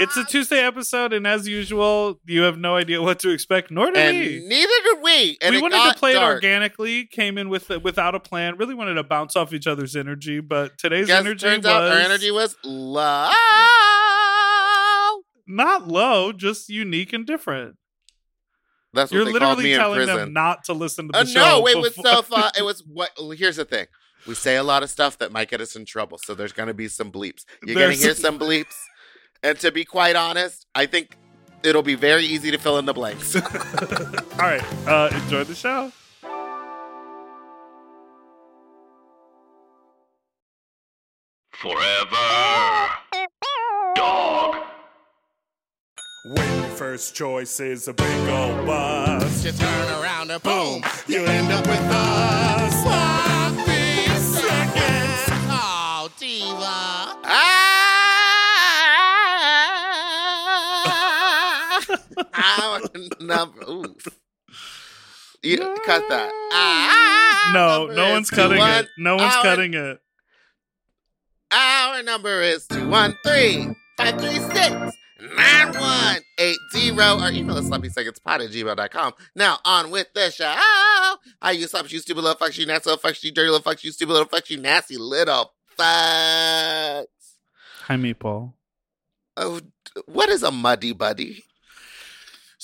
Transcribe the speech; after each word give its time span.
It's 0.00 0.16
a 0.16 0.24
Tuesday 0.24 0.58
episode, 0.64 1.12
and 1.12 1.26
as 1.26 1.46
usual, 1.46 2.18
you 2.26 2.42
have 2.42 2.58
no 2.58 2.76
idea 2.76 3.00
what 3.02 3.18
to 3.20 3.30
expect, 3.30 3.70
nor 3.70 3.90
do 3.90 3.98
and 3.98 4.18
we. 4.18 4.44
neither 4.48 4.72
do 4.84 4.98
we. 5.02 5.38
And 5.42 5.54
we 5.54 5.62
wanted 5.62 5.92
to 5.92 5.98
play 5.98 6.14
dark. 6.14 6.42
it 6.42 6.46
organically, 6.46 7.06
came 7.06 7.38
in 7.38 7.48
with 7.48 7.68
without 7.82 8.14
a 8.14 8.20
plan, 8.20 8.56
really 8.56 8.74
wanted 8.74 8.94
to 8.94 9.04
bounce 9.04 9.36
off 9.36 9.52
each 9.52 9.66
other's 9.66 9.94
energy, 9.96 10.40
but 10.40 10.78
today's 10.78 11.06
Guess 11.06 11.20
energy 11.20 11.46
turns 11.46 11.64
was 11.64 11.72
out 11.72 11.82
our 11.92 11.98
energy 11.98 12.30
was 12.30 12.56
low. 12.64 13.28
not 15.46 15.88
low, 15.88 16.32
just 16.32 16.68
unique 16.68 17.12
and 17.12 17.26
different. 17.26 17.76
That's 18.92 19.10
what 19.12 19.16
You're 19.18 19.24
they 19.26 19.38
called 19.38 19.58
literally 19.58 19.74
telling 19.76 20.06
them 20.06 20.32
not 20.32 20.64
to 20.64 20.72
listen 20.72 21.06
to 21.06 21.12
the 21.12 21.18
Uh, 21.18 21.24
show. 21.24 21.40
no, 21.60 21.66
it 21.68 21.78
was 21.78 21.94
so 21.94 22.22
fun. 22.22 22.50
It 22.58 22.62
was 22.64 22.82
what? 22.86 23.10
Here's 23.38 23.56
the 23.56 23.64
thing: 23.64 23.86
we 24.26 24.34
say 24.34 24.56
a 24.56 24.64
lot 24.64 24.82
of 24.82 24.90
stuff 24.90 25.18
that 25.18 25.30
might 25.30 25.48
get 25.48 25.60
us 25.60 25.76
in 25.76 25.84
trouble, 25.84 26.18
so 26.18 26.34
there's 26.34 26.52
going 26.52 26.66
to 26.66 26.74
be 26.74 26.88
some 26.88 27.12
bleeps. 27.12 27.44
You're 27.64 27.76
going 27.76 27.96
to 27.96 28.02
hear 28.02 28.14
some 28.14 28.36
bleeps, 28.38 28.74
and 29.42 29.58
to 29.60 29.72
be 29.72 29.84
quite 29.84 30.16
honest, 30.16 30.66
I 30.74 30.86
think 30.86 31.16
it'll 31.62 31.82
be 31.82 31.94
very 31.94 32.24
easy 32.24 32.50
to 32.50 32.58
fill 32.58 32.78
in 32.78 32.84
the 32.86 32.94
blanks. 32.94 33.36
All 33.36 33.42
right, 34.38 34.62
uh, 34.86 35.10
enjoy 35.12 35.44
the 35.44 35.54
show. 35.54 35.92
Forever. 41.52 42.16
Dog. 43.94 44.56
When 46.24 46.60
your 46.60 46.70
first 46.70 47.14
choice 47.14 47.60
is 47.60 47.86
a 47.88 47.92
big 47.92 48.28
old 48.28 48.66
bus, 48.66 49.44
you 49.44 49.52
turn 49.52 50.02
around 50.02 50.30
and 50.30 50.42
boom, 50.42 50.82
you 51.06 51.24
end 51.24 51.52
up 51.52 51.66
with 51.66 51.80
us. 51.80 53.09
Ah! 62.58 62.80
Our 62.94 63.24
number. 63.26 63.62
Oof. 63.70 64.06
You 65.42 65.58
cut 65.86 66.02
that. 66.08 66.30
Ah, 66.52 67.50
No, 67.54 67.86
no 67.86 68.10
one's 68.12 68.28
cutting 68.30 68.58
21. 68.58 68.84
it. 68.84 68.88
No 68.98 69.16
one's 69.16 69.34
Our- 69.34 69.42
cutting 69.42 69.74
it. 69.74 69.98
Our 71.52 72.02
number 72.02 72.42
is 72.42 72.66
213 72.68 73.74
536 73.96 74.96
9180. 75.20 77.00
Our 77.22 77.30
email 77.32 77.56
is 77.58 77.68
sloppysecondspot 77.68 78.44
at 78.44 78.50
gmail.com. 78.50 79.12
Now, 79.34 79.58
on 79.64 79.90
with 79.90 80.12
the 80.14 80.30
show. 80.30 80.54
I 81.42 81.52
you 81.52 81.66
sloppy, 81.66 81.88
you 81.90 81.98
stupid 81.98 82.22
little 82.22 82.36
fucks, 82.38 82.56
you 82.56 82.66
nasty 82.66 82.90
little 82.90 83.02
fucks, 83.10 83.22
you 83.24 83.32
dirty 83.32 83.50
little 83.50 83.64
fucks, 83.72 83.82
you 83.82 83.90
stupid 83.92 84.12
little 84.12 84.28
fucks, 84.28 84.48
you 84.50 84.58
nasty 84.58 84.96
little 84.96 85.52
fucks. 85.78 87.06
Hi, 87.82 87.96
Meatball. 87.96 88.52
Oh, 89.36 89.60
what 90.06 90.28
is 90.28 90.42
a 90.42 90.50
muddy 90.52 90.92
buddy? 90.92 91.44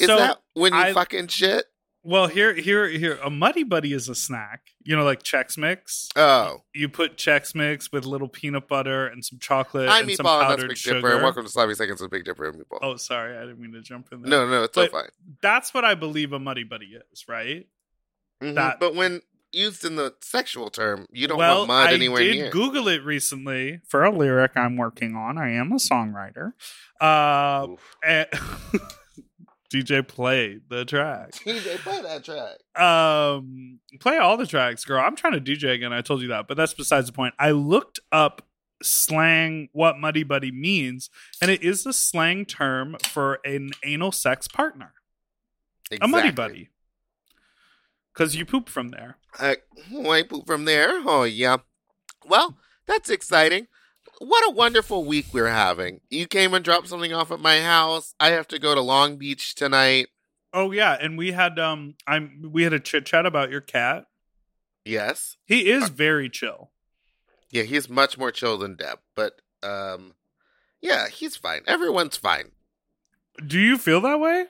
Is 0.00 0.06
So, 0.08 0.16
that 0.16 0.38
when 0.54 0.72
you 0.74 0.78
I- 0.78 0.92
fucking 0.92 1.28
shit? 1.28 1.64
Well, 2.08 2.28
here, 2.28 2.54
here, 2.54 2.86
here. 2.86 3.18
A 3.24 3.30
Muddy 3.30 3.64
Buddy 3.64 3.92
is 3.92 4.08
a 4.08 4.14
snack. 4.14 4.60
You 4.84 4.94
know, 4.94 5.02
like 5.02 5.24
Chex 5.24 5.58
Mix. 5.58 6.08
Oh. 6.14 6.62
You 6.72 6.88
put 6.88 7.16
Chex 7.16 7.52
Mix 7.52 7.90
with 7.90 8.04
a 8.04 8.08
little 8.08 8.28
peanut 8.28 8.68
butter 8.68 9.08
and 9.08 9.24
some 9.24 9.40
chocolate 9.40 9.88
I'm 9.88 10.06
and 10.06 10.16
some 10.16 10.24
Meatball, 10.24 10.40
and 10.42 10.50
that's 10.52 10.64
Big 10.68 10.76
sugar. 10.76 11.00
Dipper. 11.00 11.20
Welcome 11.20 11.42
to 11.44 11.50
Sloppy 11.50 11.74
Seconds 11.74 12.00
with 12.00 12.12
Big 12.12 12.24
Dipper 12.24 12.48
and 12.48 12.60
Meatball. 12.60 12.78
Oh, 12.80 12.94
sorry, 12.94 13.36
I 13.36 13.40
didn't 13.40 13.58
mean 13.58 13.72
to 13.72 13.80
jump 13.80 14.06
in 14.12 14.22
there. 14.22 14.30
no, 14.30 14.48
no, 14.48 14.62
it's 14.62 14.78
all 14.78 14.86
fine. 14.86 15.08
That's 15.42 15.74
what 15.74 15.84
I 15.84 15.96
believe 15.96 16.32
a 16.32 16.38
Muddy 16.38 16.62
Buddy 16.62 16.96
is, 17.12 17.24
right? 17.28 17.66
Mhm. 18.40 18.54
that- 18.54 18.78
But 18.78 18.94
when 18.94 19.22
used 19.50 19.84
in 19.84 19.96
the 19.96 20.14
sexual 20.20 20.70
term, 20.70 21.08
you 21.10 21.26
don't 21.26 21.38
well, 21.38 21.58
want 21.60 21.68
mud 21.68 21.88
I 21.88 21.94
anywhere 21.94 22.22
did 22.22 22.36
near. 22.36 22.50
Google 22.50 22.86
it 22.86 23.02
recently 23.02 23.80
for 23.88 24.04
a 24.04 24.10
lyric 24.16 24.52
I'm 24.56 24.76
working 24.76 25.16
on. 25.16 25.38
I 25.38 25.50
am 25.54 25.72
a 25.72 25.76
songwriter. 25.76 26.52
Uh, 27.00 27.66
DJ, 29.72 30.06
play 30.06 30.60
the 30.68 30.84
track. 30.84 31.32
DJ, 31.44 31.76
play 31.78 32.02
that 32.02 32.24
track. 32.24 32.80
Um, 32.80 33.80
play 34.00 34.18
all 34.18 34.36
the 34.36 34.46
tracks, 34.46 34.84
girl. 34.84 35.00
I'm 35.00 35.16
trying 35.16 35.32
to 35.32 35.40
DJ 35.40 35.74
again. 35.74 35.92
I 35.92 36.00
told 36.00 36.22
you 36.22 36.28
that, 36.28 36.48
but 36.48 36.56
that's 36.56 36.74
besides 36.74 37.06
the 37.06 37.12
point. 37.12 37.34
I 37.38 37.50
looked 37.50 38.00
up 38.12 38.42
slang 38.82 39.68
what 39.72 39.98
muddy 39.98 40.22
buddy 40.22 40.52
means, 40.52 41.10
and 41.40 41.50
it 41.50 41.62
is 41.62 41.86
a 41.86 41.92
slang 41.92 42.44
term 42.44 42.96
for 43.04 43.40
an 43.44 43.70
anal 43.84 44.12
sex 44.12 44.48
partner, 44.48 44.92
a 46.00 46.06
muddy 46.06 46.30
buddy, 46.30 46.68
because 48.12 48.36
you 48.36 48.44
poop 48.44 48.68
from 48.68 48.90
there. 48.90 49.16
I 49.38 49.56
wipe 49.90 50.32
from 50.46 50.64
there. 50.64 51.00
Oh 51.04 51.24
yeah. 51.24 51.58
Well, 52.24 52.56
that's 52.86 53.10
exciting. 53.10 53.68
What 54.18 54.48
a 54.48 54.52
wonderful 54.54 55.04
week 55.04 55.26
we're 55.32 55.48
having. 55.48 56.00
You 56.10 56.26
came 56.26 56.54
and 56.54 56.64
dropped 56.64 56.88
something 56.88 57.12
off 57.12 57.30
at 57.30 57.40
my 57.40 57.60
house. 57.60 58.14
I 58.18 58.30
have 58.30 58.48
to 58.48 58.58
go 58.58 58.74
to 58.74 58.80
Long 58.80 59.16
Beach 59.16 59.54
tonight. 59.54 60.08
Oh 60.54 60.70
yeah, 60.72 60.96
and 60.98 61.18
we 61.18 61.32
had 61.32 61.58
um, 61.58 61.94
I'm 62.06 62.50
we 62.50 62.62
had 62.62 62.72
a 62.72 62.80
chit 62.80 63.04
chat 63.04 63.26
about 63.26 63.50
your 63.50 63.60
cat. 63.60 64.06
Yes. 64.84 65.36
He 65.44 65.68
is 65.70 65.88
very 65.90 66.30
chill. 66.30 66.70
Yeah, 67.50 67.64
he's 67.64 67.88
much 67.90 68.16
more 68.16 68.30
chill 68.30 68.56
than 68.56 68.76
Deb, 68.76 68.98
but 69.14 69.40
um 69.62 70.14
yeah, 70.80 71.08
he's 71.08 71.36
fine. 71.36 71.62
Everyone's 71.66 72.16
fine. 72.16 72.52
Do 73.44 73.58
you 73.58 73.76
feel 73.76 74.00
that 74.02 74.20
way? 74.20 74.46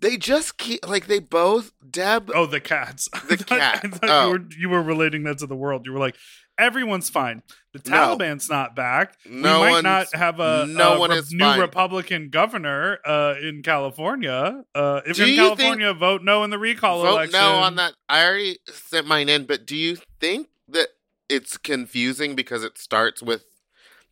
They 0.00 0.16
just 0.16 0.56
keep 0.58 0.86
like 0.88 1.06
they 1.08 1.18
both 1.18 1.72
Deb 1.90 2.30
Oh, 2.34 2.46
the 2.46 2.60
cats. 2.60 3.08
The 3.28 3.34
I 3.34 3.36
thought- 3.36 3.46
cat. 3.58 3.80
I 3.84 3.88
thought 3.88 4.08
Oh. 4.10 4.26
you 4.26 4.30
were 4.32 4.44
you 4.60 4.68
were 4.70 4.82
relating 4.82 5.24
that 5.24 5.38
to 5.38 5.46
the 5.46 5.56
world. 5.56 5.84
You 5.84 5.92
were 5.92 5.98
like, 5.98 6.16
everyone's 6.58 7.08
fine. 7.10 7.42
The 7.72 7.90
No. 7.90 8.16
Taliban's 8.16 8.48
not 8.48 8.74
back. 8.74 9.16
No 9.28 9.60
we 9.62 9.70
might 9.70 9.82
not 9.82 10.14
have 10.14 10.40
a, 10.40 10.66
no 10.66 10.94
a 10.94 10.98
one 10.98 11.10
re- 11.10 11.18
is 11.18 11.32
new 11.32 11.44
fine. 11.44 11.60
Republican 11.60 12.30
governor 12.30 12.98
uh, 13.04 13.34
in 13.42 13.62
California. 13.62 14.64
Uh, 14.74 15.00
if 15.06 15.16
Do 15.16 15.24
in 15.24 15.28
you 15.30 15.36
California, 15.36 15.92
vote 15.92 16.22
no 16.22 16.42
in 16.44 16.50
the 16.50 16.58
recall 16.58 17.02
vote 17.02 17.08
election. 17.10 17.32
no 17.32 17.56
on 17.56 17.76
that. 17.76 17.92
I 18.08 18.24
already 18.24 18.58
sent 18.66 19.06
mine 19.06 19.28
in, 19.28 19.44
but 19.44 19.66
do 19.66 19.76
you 19.76 19.98
think 20.20 20.48
that 20.68 20.88
it's 21.28 21.56
confusing 21.58 22.34
because 22.34 22.64
it 22.64 22.78
starts 22.78 23.22
with 23.22 23.44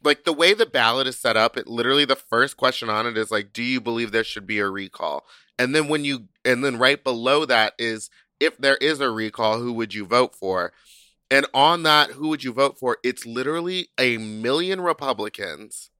like 0.02 0.24
the 0.24 0.32
way 0.34 0.52
the 0.52 0.66
ballot 0.66 1.06
is 1.06 1.18
set 1.18 1.36
up? 1.36 1.56
It 1.56 1.66
literally 1.66 2.04
the 2.04 2.16
first 2.16 2.56
question 2.58 2.90
on 2.90 3.06
it 3.06 3.16
is 3.16 3.30
like, 3.30 3.52
"Do 3.54 3.62
you 3.62 3.80
believe 3.80 4.12
there 4.12 4.24
should 4.24 4.46
be 4.46 4.58
a 4.58 4.68
recall?" 4.68 5.24
And 5.58 5.74
then 5.74 5.88
when 5.88 6.04
you 6.04 6.24
and 6.44 6.62
then 6.62 6.76
right 6.78 7.02
below 7.02 7.46
that 7.46 7.72
is 7.78 8.10
if 8.40 8.58
there 8.58 8.76
is 8.76 9.00
a 9.00 9.08
recall, 9.10 9.58
who 9.60 9.72
would 9.72 9.94
you 9.94 10.04
vote 10.04 10.34
for? 10.34 10.72
And 11.30 11.46
on 11.54 11.82
that, 11.84 12.10
who 12.12 12.28
would 12.28 12.44
you 12.44 12.52
vote 12.52 12.78
for? 12.78 12.98
It's 13.02 13.26
literally 13.26 13.88
a 13.98 14.18
million 14.18 14.80
Republicans. 14.80 15.90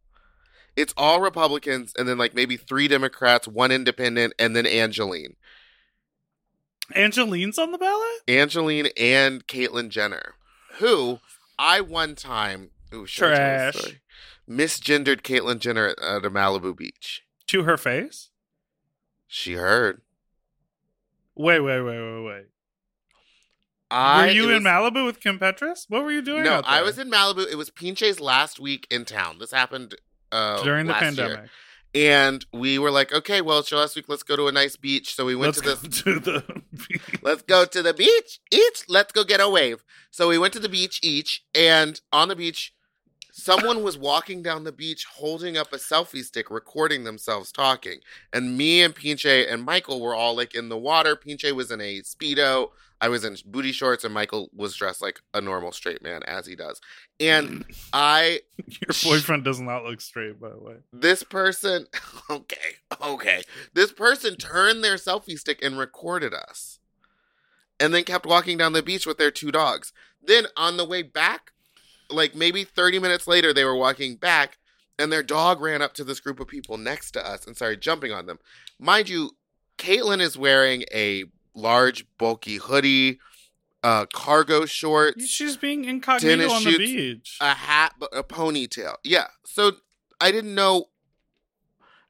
It's 0.77 0.95
all 0.97 1.21
Republicans, 1.21 1.93
and 1.97 2.09
then 2.09 2.19
like 2.19 2.35
maybe 2.35 2.57
three 2.57 2.89
Democrats, 2.89 3.47
one 3.47 3.71
independent, 3.71 4.35
and 4.39 4.55
then 4.55 4.67
Angeline. 4.67 5.37
Angeline's 6.95 7.59
on 7.59 7.73
the 7.73 7.79
ballot. 7.79 8.21
Angeline 8.29 8.89
and 8.99 9.47
Caitlyn 9.47 9.89
Jenner, 9.89 10.35
who 10.79 11.21
I 11.59 11.81
one 11.81 12.15
time 12.15 12.71
ooh, 12.93 13.07
should 13.07 13.33
I 13.33 13.37
tell 13.37 13.73
this 13.73 13.83
Trash. 13.83 14.01
misgendered 14.49 15.23
Caitlyn 15.23 15.61
Jenner 15.61 15.89
at, 15.89 15.99
at 16.03 16.25
a 16.27 16.31
Malibu 16.31 16.77
beach. 16.77 17.25
To 17.47 17.63
her 17.63 17.77
face. 17.77 18.31
She 19.27 19.55
heard. 19.55 20.03
Wait, 21.35 21.61
wait, 21.61 21.81
wait, 21.81 22.01
wait, 22.01 22.25
wait. 22.25 22.47
I 23.95 24.27
were 24.27 24.33
you 24.33 24.51
in 24.51 24.63
was- 24.65 24.73
Malibu 24.73 25.05
with 25.07 25.21
Kim 25.21 25.39
Petras? 25.39 25.87
What 25.89 26.03
were 26.05 26.11
you 26.13 26.23
doing? 26.23 26.45
No, 26.45 26.63
I 26.65 26.83
was 26.83 26.99
in 26.99 27.11
Malibu. 27.11 27.47
It 27.51 27.57
was 27.57 27.71
Pinche's 27.71 28.21
last 28.21 28.59
week 28.59 28.87
in 28.91 29.05
town. 29.05 29.39
This 29.39 29.53
happened 29.53 29.95
uh, 30.33 30.63
during 30.63 30.87
the 30.87 30.93
last 30.93 31.17
year. 31.17 31.27
pandemic. 31.27 31.51
and 31.95 32.45
we 32.53 32.79
were 32.79 32.91
like, 32.91 33.13
okay, 33.13 33.41
well, 33.41 33.61
it's 33.61 33.71
your 33.71 33.79
last 33.81 33.95
week. 33.95 34.07
Let's 34.09 34.25
go 34.25 34.35
to 34.37 34.49
a 34.49 34.53
nice 34.53 34.75
beach. 34.77 35.15
So 35.15 35.25
we 35.25 35.37
went 35.37 35.57
Let's 35.65 35.81
to 35.81 35.89
this 35.89 36.03
to 36.03 36.19
the. 36.19 36.63
Let's 37.23 37.43
go 37.43 37.65
to 37.65 37.83
the 37.83 37.95
beach. 37.95 38.41
Each, 38.51 38.85
let's 38.89 39.13
go 39.13 39.23
get 39.23 39.41
a 39.41 39.49
wave. 39.49 39.85
So 40.11 40.29
we 40.29 40.39
went 40.39 40.53
to 40.55 40.61
the 40.61 40.69
beach 40.69 40.99
each, 41.03 41.45
and 41.55 42.01
on 42.13 42.29
the 42.29 42.37
beach, 42.37 42.73
someone 43.37 43.83
was 43.83 43.99
walking 43.99 44.43
down 44.43 44.63
the 44.63 44.71
beach 44.71 45.07
holding 45.07 45.57
up 45.57 45.73
a 45.73 45.77
selfie 45.77 46.23
stick, 46.23 46.51
recording 46.51 47.03
themselves 47.03 47.51
talking. 47.51 47.99
And 48.33 48.57
me 48.57 48.81
and 48.81 48.95
Pinche 48.95 49.53
and 49.53 49.65
Michael 49.65 50.01
were 50.01 50.15
all 50.15 50.37
like 50.37 50.55
in 50.55 50.69
the 50.69 50.79
water. 50.79 51.17
Pinche 51.17 51.51
was 51.51 51.73
in 51.73 51.81
a 51.81 52.01
Speedo. 52.03 52.71
I 53.01 53.09
was 53.09 53.25
in 53.25 53.37
booty 53.45 53.73
shorts, 53.73 54.05
and 54.05 54.15
Michael 54.15 54.51
was 54.55 54.77
dressed 54.77 55.03
like 55.03 55.21
a 55.35 55.41
normal 55.41 55.73
straight 55.73 56.01
man, 56.01 56.23
as 56.23 56.47
he 56.47 56.55
does. 56.55 56.81
And 57.19 57.67
mm. 57.67 57.89
I, 57.93 58.41
Your 58.67 58.95
boyfriend 59.03 59.43
does 59.43 59.61
not 59.61 59.83
look 59.83 60.01
straight, 60.01 60.41
by 60.41 60.51
the 60.51 60.59
way. 60.59 60.77
this 60.93 61.25
person, 61.25 61.87
okay, 62.31 62.57
okay. 63.03 63.43
This 63.75 63.93
person 63.93 64.37
turned 64.37 64.85
their 64.85 64.95
selfie 64.95 65.39
stick 65.39 65.59
and 65.61 65.77
recorded 65.77 66.33
us. 66.33 66.79
And 67.81 67.93
then 67.93 68.05
kept 68.05 68.25
walking 68.27 68.57
down 68.57 68.73
the 68.73 68.83
beach 68.85 69.05
with 69.05 69.19
their 69.19 69.33
two 69.33 69.51
dogs. 69.51 69.93
Then 70.23 70.47
on 70.57 70.77
the 70.77 70.85
way 70.85 71.03
back, 71.03 71.51
like 72.11 72.35
maybe 72.35 72.65
30 72.65 72.99
minutes 72.99 73.27
later, 73.27 73.53
they 73.53 73.65
were 73.65 73.77
walking 73.77 74.17
back 74.17 74.59
and 74.99 75.11
their 75.13 75.23
dog 75.23 75.61
ran 75.61 75.83
up 75.83 75.95
to 75.95 76.05
this 76.05 76.21
group 76.21 76.41
of 76.41 76.47
people 76.47 76.77
next 76.79 77.13
to 77.13 77.27
us 77.27 77.47
and 77.47 77.57
started 77.57 77.81
jumping 77.81 78.13
on 78.13 78.27
them. 78.27 78.39
Mind 78.79 79.09
you, 79.09 79.33
Caitlyn 79.79 80.21
is 80.21 80.37
wearing 80.37 80.85
a 80.93 81.25
large, 81.55 82.07
bulky 82.19 82.57
hoodie, 82.57 83.19
uh, 83.83 84.07
cargo 84.13 84.65
shorts, 84.65 85.27
She's 85.27 85.57
being 85.57 85.85
incognito 85.85 86.51
on 86.51 86.65
the 86.65 86.79
beach. 86.79 87.37
a 87.41 87.55
hat, 87.55 87.95
but 87.99 88.17
a 88.17 88.23
ponytail. 88.23 88.97
Yeah. 89.05 89.27
So 89.45 89.73
I 90.21 90.33
didn't 90.33 90.55
know. 90.55 90.87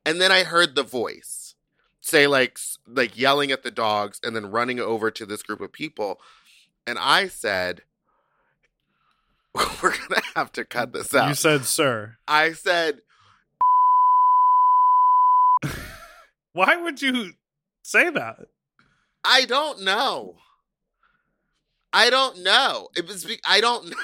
And 0.06 0.20
then 0.20 0.31
I 0.31 0.44
heard 0.44 0.75
the 0.75 0.82
voice 0.82 1.55
say 2.00 2.26
like 2.26 2.58
like 2.87 3.19
yelling 3.19 3.50
at 3.50 3.62
the 3.62 3.70
dogs 3.70 4.20
and 4.23 4.37
then 4.37 4.50
running 4.50 4.79
over 4.79 5.11
to 5.11 5.25
this 5.25 5.43
group 5.43 5.61
of 5.61 5.73
people. 5.73 6.20
And 6.87 6.99
I 6.99 7.29
said, 7.29 7.82
"We're 9.83 9.91
gonna 9.97 10.23
have 10.35 10.51
to 10.53 10.65
cut 10.65 10.93
this 10.93 11.15
out." 11.15 11.29
you 11.29 11.35
said, 11.35 11.65
sir. 11.65 12.17
I 12.27 12.53
said, 12.53 13.01
Why 16.53 16.77
would 16.77 17.01
you 17.03 17.33
say 17.83 18.11
that? 18.11 18.37
"I 19.25 19.45
don't 19.45 19.83
know. 19.83 20.37
I 21.93 22.11
don't 22.11 22.43
know. 22.43 22.89
It 22.97 23.06
was. 23.06 23.25
be- 23.25 23.41
I 23.45 23.61
don't 23.61 23.91
know." 23.91 23.97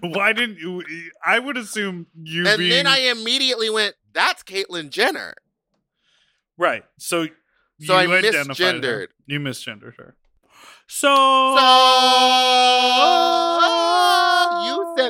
Why 0.00 0.32
didn't 0.34 0.58
you? 0.58 0.82
I 1.24 1.38
would 1.38 1.56
assume 1.56 2.06
you 2.22 2.46
and 2.46 2.58
being 2.58 2.70
then 2.70 2.86
I 2.86 2.98
immediately 3.10 3.70
went, 3.70 3.94
"That's 4.12 4.42
Caitlyn 4.42 4.90
Jenner." 4.90 5.34
right. 6.58 6.84
So 6.98 7.26
So 7.80 7.94
I 7.94 8.02
you 8.02 8.10
her. 8.10 8.20
misgendered. 8.20 9.06
You 9.26 9.40
misgendered 9.40 9.96
her. 9.96 10.14
So, 10.90 11.06
So 11.08 11.62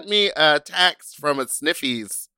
sent 0.00 0.08
me 0.08 0.30
a 0.36 0.60
text 0.60 1.16
from 1.16 1.38
a 1.38 1.46
Sniffies. 1.46 2.28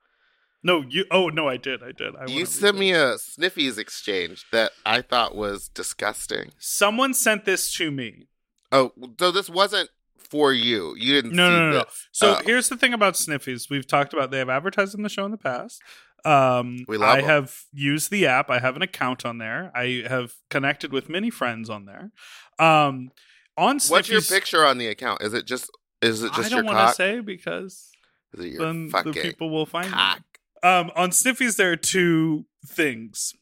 no, 0.63 0.83
you. 0.89 1.05
Oh 1.11 1.29
no, 1.29 1.49
I 1.49 1.57
did. 1.57 1.83
I 1.83 1.93
did. 1.93 2.15
I 2.17 2.27
You 2.27 2.45
sent 2.47 2.79
me 2.79 2.93
a 2.93 3.15
Sniffies 3.15 3.79
exchange 3.79 4.45
that 4.53 4.73
I 4.85 5.03
thought 5.03 5.35
was 5.35 5.69
disgusting. 5.69 6.51
Someone 6.59 7.15
sent 7.15 7.45
this 7.45 7.73
to 7.75 7.91
me. 7.91 8.27
Oh, 8.73 8.93
so 9.19 9.31
this 9.31 9.49
wasn't 9.51 9.91
for 10.19 10.53
you. 10.53 10.95
You 10.97 11.15
didn't. 11.15 11.33
No, 11.33 11.49
see 11.49 11.53
no, 11.57 11.71
no, 11.71 11.79
no. 11.79 11.85
So 12.13 12.37
Oh. 12.37 12.43
here's 12.45 12.69
the 12.69 12.77
thing 12.77 12.93
about 12.95 13.15
Sniffies. 13.15 13.69
We've 13.71 13.87
talked 13.87 14.13
about 14.13 14.31
they 14.31 14.39
have 14.39 14.49
advertised 14.51 14.95
on 14.95 15.03
the 15.03 15.09
show 15.09 15.25
in 15.25 15.31
the 15.33 15.37
past. 15.39 15.83
Um, 16.25 16.85
We 16.87 16.99
love 16.99 17.09
I 17.17 17.19
'em. 17.21 17.25
have 17.25 17.57
used 17.73 18.11
the 18.11 18.27
app. 18.27 18.51
I 18.51 18.59
have 18.61 18.77
an 18.77 18.83
account 18.83 19.25
on 19.25 19.39
there. 19.39 19.73
I 19.75 20.05
have 20.07 20.35
connected 20.51 20.93
with 20.93 21.09
many 21.09 21.31
friends 21.31 21.71
on 21.71 21.87
there. 21.87 22.11
Um, 22.59 23.11
on 23.57 23.79
Sniffies, 23.79 23.91
What's 23.91 24.09
your 24.11 24.21
picture 24.23 24.65
on 24.67 24.77
the 24.79 24.87
account? 24.87 25.23
Is 25.23 25.33
it 25.35 25.47
just? 25.47 25.71
Is 26.03 26.23
it 26.23 26.33
just 26.33 26.53
I 26.53 26.57
don't 26.57 26.65
want 26.67 26.79
to 26.89 26.95
say 26.95 27.21
because 27.21 27.91
is 28.35 28.45
it 28.45 28.53
your 28.53 28.65
then 28.67 28.89
the 28.89 29.13
people 29.13 29.51
will 29.51 29.67
find 29.67 29.91
cock? 29.91 30.19
it. 30.19 30.67
Um, 30.67 30.91
on 30.95 31.11
Sniffies, 31.11 31.57
there 31.57 31.73
are 31.73 31.77
two 31.77 32.45
things. 32.67 33.35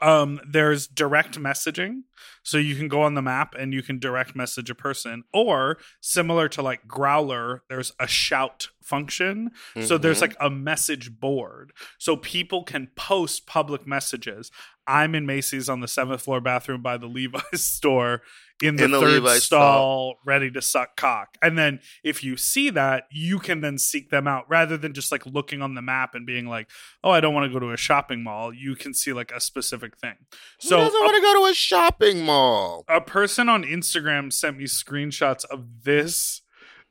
Um, 0.00 0.40
there's 0.48 0.86
direct 0.86 1.38
messaging, 1.38 2.02
so 2.44 2.56
you 2.58 2.76
can 2.76 2.86
go 2.86 3.02
on 3.02 3.14
the 3.14 3.22
map 3.22 3.54
and 3.58 3.74
you 3.74 3.82
can 3.82 3.98
direct 3.98 4.36
message 4.36 4.70
a 4.70 4.74
person, 4.74 5.24
or 5.34 5.78
similar 6.00 6.48
to 6.50 6.62
like 6.62 6.86
Growlr, 6.86 7.60
there's 7.68 7.92
a 7.98 8.06
shout 8.06 8.68
function. 8.80 9.50
So 9.80 9.98
there's 9.98 10.18
Mhm. 10.18 10.22
like 10.22 10.36
a 10.40 10.48
message 10.48 11.18
board, 11.18 11.72
so 11.98 12.16
people 12.16 12.62
can 12.62 12.86
post 12.94 13.46
public 13.46 13.84
messages. 13.86 14.52
I'm 14.90 15.14
in 15.14 15.24
Macy's 15.26 15.68
on 15.68 15.80
the 15.80 15.88
seventh 15.88 16.22
floor 16.22 16.40
bathroom 16.40 16.82
by 16.82 16.96
the 16.96 17.06
Levi's 17.06 17.42
store 17.64 18.22
in 18.62 18.76
the, 18.76 18.84
In 18.84 18.90
the 18.90 19.00
third 19.00 19.22
Levi's 19.22 19.44
stall, 19.44 20.16
ready 20.26 20.50
to 20.50 20.60
suck 20.60 20.94
cock. 20.96 21.38
And 21.40 21.56
then 21.56 21.80
if 22.04 22.22
you 22.22 22.36
see 22.36 22.68
that, 22.70 23.04
you 23.10 23.38
can 23.38 23.60
then 23.62 23.78
seek 23.78 24.10
them 24.10 24.26
out 24.26 24.44
rather 24.50 24.76
than 24.76 24.92
just 24.92 25.10
like 25.10 25.24
looking 25.24 25.62
on 25.62 25.74
the 25.74 25.80
map 25.80 26.14
and 26.14 26.26
being 26.26 26.46
like, 26.46 26.68
"Oh, 27.02 27.10
I 27.10 27.20
don't 27.20 27.32
want 27.32 27.50
to 27.50 27.52
go 27.52 27.58
to 27.64 27.72
a 27.72 27.78
shopping 27.78 28.22
mall." 28.22 28.52
You 28.52 28.74
can 28.76 28.92
see 28.92 29.12
like 29.14 29.32
a 29.32 29.40
specific 29.40 29.96
thing. 29.96 30.16
Who 30.62 30.68
So 30.68 30.76
doesn't 30.76 31.00
want 31.00 31.14
to 31.16 31.22
go 31.22 31.40
to 31.46 31.50
a 31.50 31.54
shopping 31.54 32.24
mall? 32.24 32.84
a 32.88 33.00
person 33.00 33.48
on 33.48 33.64
Instagram 33.64 34.30
sent 34.32 34.58
me 34.58 34.64
screenshots 34.64 35.44
of 35.46 35.84
this. 35.84 36.42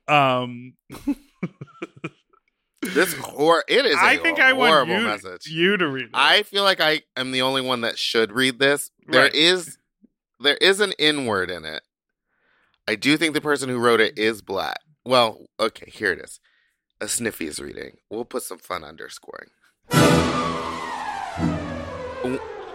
Um, 0.07 0.73
This 2.93 3.15
or 3.35 3.63
it 3.67 3.85
is. 3.85 3.95
I 3.97 4.13
a 4.13 4.17
think 4.19 4.39
I 4.39 4.53
want 4.53 4.69
horrible 4.71 4.99
you, 4.99 5.03
message. 5.07 5.47
you 5.47 5.77
to 5.77 5.87
read 5.87 6.05
it. 6.05 6.09
I 6.13 6.43
feel 6.43 6.63
like 6.63 6.79
I 6.81 7.01
am 7.15 7.31
the 7.31 7.41
only 7.41 7.61
one 7.61 7.81
that 7.81 7.97
should 7.97 8.31
read 8.31 8.59
this. 8.59 8.91
There 9.07 9.23
Right. 9.23 9.33
is 9.33 9.77
there 10.39 10.57
is 10.57 10.79
an 10.79 10.93
N 10.99 11.25
word 11.25 11.49
in 11.51 11.65
it. 11.65 11.83
I 12.87 12.95
do 12.95 13.17
think 13.17 13.33
the 13.33 13.41
person 13.41 13.69
who 13.69 13.77
wrote 13.77 13.99
it 13.99 14.17
is 14.17 14.41
black. 14.41 14.79
Well, 15.05 15.45
okay, 15.59 15.89
here 15.91 16.11
it 16.11 16.19
is. 16.19 16.39
A 17.01 17.07
sniffy 17.07 17.47
is 17.47 17.59
reading. 17.59 17.97
We'll 18.09 18.25
put 18.25 18.43
some 18.43 18.57
fun 18.57 18.83
underscoring. 18.83 19.49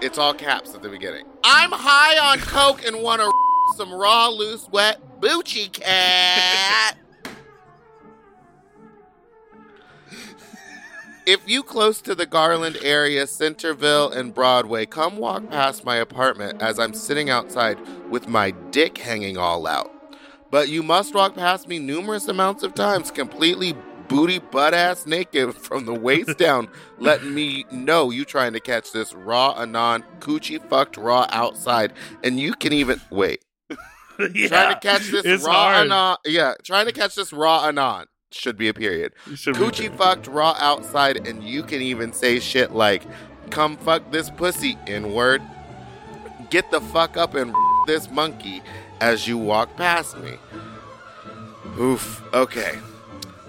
It's 0.00 0.18
all 0.18 0.34
caps 0.34 0.74
at 0.74 0.82
the 0.82 0.88
beginning. 0.88 1.24
I'm 1.42 1.70
high 1.72 2.18
on 2.32 2.38
coke 2.38 2.84
and 2.86 3.02
want 3.02 3.22
to 3.22 3.30
some 3.76 3.92
raw, 3.92 4.28
loose, 4.28 4.68
wet 4.70 5.00
Boochie 5.20 5.72
cat. 5.72 6.96
If 11.26 11.48
you 11.48 11.62
close 11.62 12.02
to 12.02 12.14
the 12.14 12.26
Garland 12.26 12.76
area, 12.82 13.26
Centerville, 13.26 14.10
and 14.10 14.34
Broadway, 14.34 14.84
come 14.84 15.16
walk 15.16 15.48
past 15.48 15.82
my 15.82 15.96
apartment 15.96 16.60
as 16.60 16.78
I'm 16.78 16.92
sitting 16.92 17.30
outside 17.30 17.78
with 18.10 18.28
my 18.28 18.50
dick 18.50 18.98
hanging 18.98 19.38
all 19.38 19.66
out. 19.66 19.90
But 20.50 20.68
you 20.68 20.82
must 20.82 21.14
walk 21.14 21.34
past 21.34 21.66
me 21.66 21.78
numerous 21.78 22.28
amounts 22.28 22.62
of 22.62 22.74
times, 22.74 23.10
completely 23.10 23.74
booty 24.06 24.38
butt 24.38 24.74
ass 24.74 25.06
naked 25.06 25.54
from 25.54 25.86
the 25.86 25.94
waist 25.94 26.36
down, 26.38 26.68
letting 26.98 27.34
me 27.34 27.64
know 27.72 28.10
you 28.10 28.26
trying 28.26 28.52
to 28.52 28.60
catch 28.60 28.92
this 28.92 29.14
raw 29.14 29.54
anon 29.58 30.04
coochie 30.18 30.62
fucked 30.68 30.98
raw 30.98 31.26
outside, 31.30 31.94
and 32.22 32.38
you 32.38 32.52
can 32.52 32.72
even 32.74 33.00
wait. 33.10 33.42
Yeah, 34.32 34.46
trying 34.46 34.74
to 34.74 34.78
catch 34.80 35.08
this 35.10 35.42
raw 35.44 35.52
hard. 35.52 35.86
anon. 35.86 36.16
Yeah, 36.24 36.54
trying 36.62 36.86
to 36.86 36.92
catch 36.92 37.16
this 37.16 37.32
raw 37.32 37.66
anon 37.66 38.06
should 38.34 38.56
be 38.56 38.68
a 38.68 38.74
period. 38.74 39.12
You 39.26 39.36
should 39.36 39.54
be 39.54 39.60
Coochie 39.60 39.96
fucked 39.96 40.26
raw 40.26 40.54
outside, 40.58 41.26
and 41.26 41.42
you 41.42 41.62
can 41.62 41.80
even 41.80 42.12
say 42.12 42.40
shit 42.40 42.72
like, 42.72 43.02
come 43.50 43.76
fuck 43.76 44.10
this 44.10 44.30
pussy, 44.30 44.76
in 44.86 45.12
word. 45.12 45.42
Get 46.50 46.70
the 46.70 46.80
fuck 46.80 47.16
up 47.16 47.34
and 47.34 47.54
this 47.86 48.10
monkey 48.10 48.62
as 49.00 49.26
you 49.28 49.38
walk 49.38 49.76
past 49.76 50.16
me. 50.18 50.38
Oof, 51.78 52.22
okay. 52.32 52.78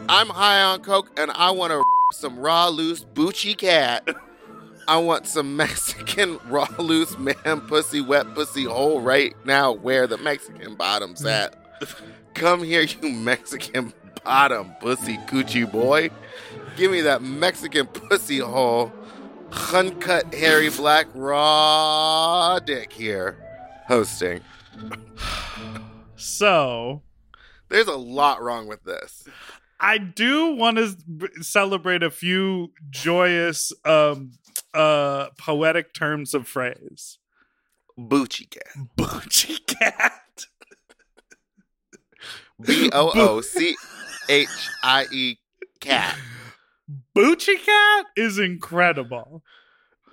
I'm 0.07 0.27
high 0.27 0.61
on 0.61 0.81
coke 0.81 1.09
and 1.17 1.31
I 1.31 1.51
want 1.51 1.71
to 1.71 1.83
some 2.13 2.39
raw 2.39 2.67
loose 2.67 3.03
Boochie 3.03 3.57
cat. 3.57 4.07
I 4.87 4.97
want 4.97 5.25
some 5.25 5.57
Mexican 5.57 6.39
raw 6.47 6.67
loose 6.77 7.17
man 7.17 7.61
pussy 7.61 8.01
wet 8.01 8.35
pussy 8.35 8.65
hole 8.65 9.01
right 9.01 9.35
now 9.43 9.71
where 9.71 10.05
the 10.05 10.17
Mexican 10.17 10.75
bottom's 10.75 11.25
at. 11.25 11.55
Come 12.35 12.63
here, 12.63 12.81
you 12.81 13.09
Mexican 13.09 13.93
bottom 14.25 14.75
pussy 14.81 15.17
coochie 15.27 15.71
boy. 15.71 16.09
Give 16.75 16.91
me 16.91 17.01
that 17.01 17.21
Mexican 17.21 17.85
pussy 17.87 18.39
hole. 18.39 18.91
Uncut, 19.73 20.33
hairy, 20.33 20.69
black, 20.69 21.07
raw 21.13 22.59
dick 22.59 22.91
here. 22.91 23.37
Hosting. 23.87 24.41
So 26.15 27.03
There's 27.69 27.87
a 27.87 27.95
lot 27.95 28.41
wrong 28.41 28.67
with 28.67 28.83
this. 28.83 29.27
I 29.79 29.97
do 29.99 30.55
want 30.55 30.77
to 30.77 30.95
celebrate 31.41 32.01
a 32.01 32.09
few 32.09 32.71
joyous, 32.89 33.71
um, 33.83 34.31
uh, 34.73 35.27
poetic 35.37 35.93
terms 35.93 36.33
of 36.33 36.47
phrase. 36.47 37.19
Boochie 37.97 38.49
cat. 38.49 38.87
Boochie 38.97 39.65
cat. 39.67 40.45
B 42.61 42.89
O 42.93 43.11
O 43.13 43.41
C 43.41 43.75
H 44.29 44.47
I 44.83 45.05
E 45.11 45.35
cat. 45.79 46.17
Boochie 47.15 47.63
cat 47.63 48.05
is 48.15 48.37
incredible. 48.37 49.43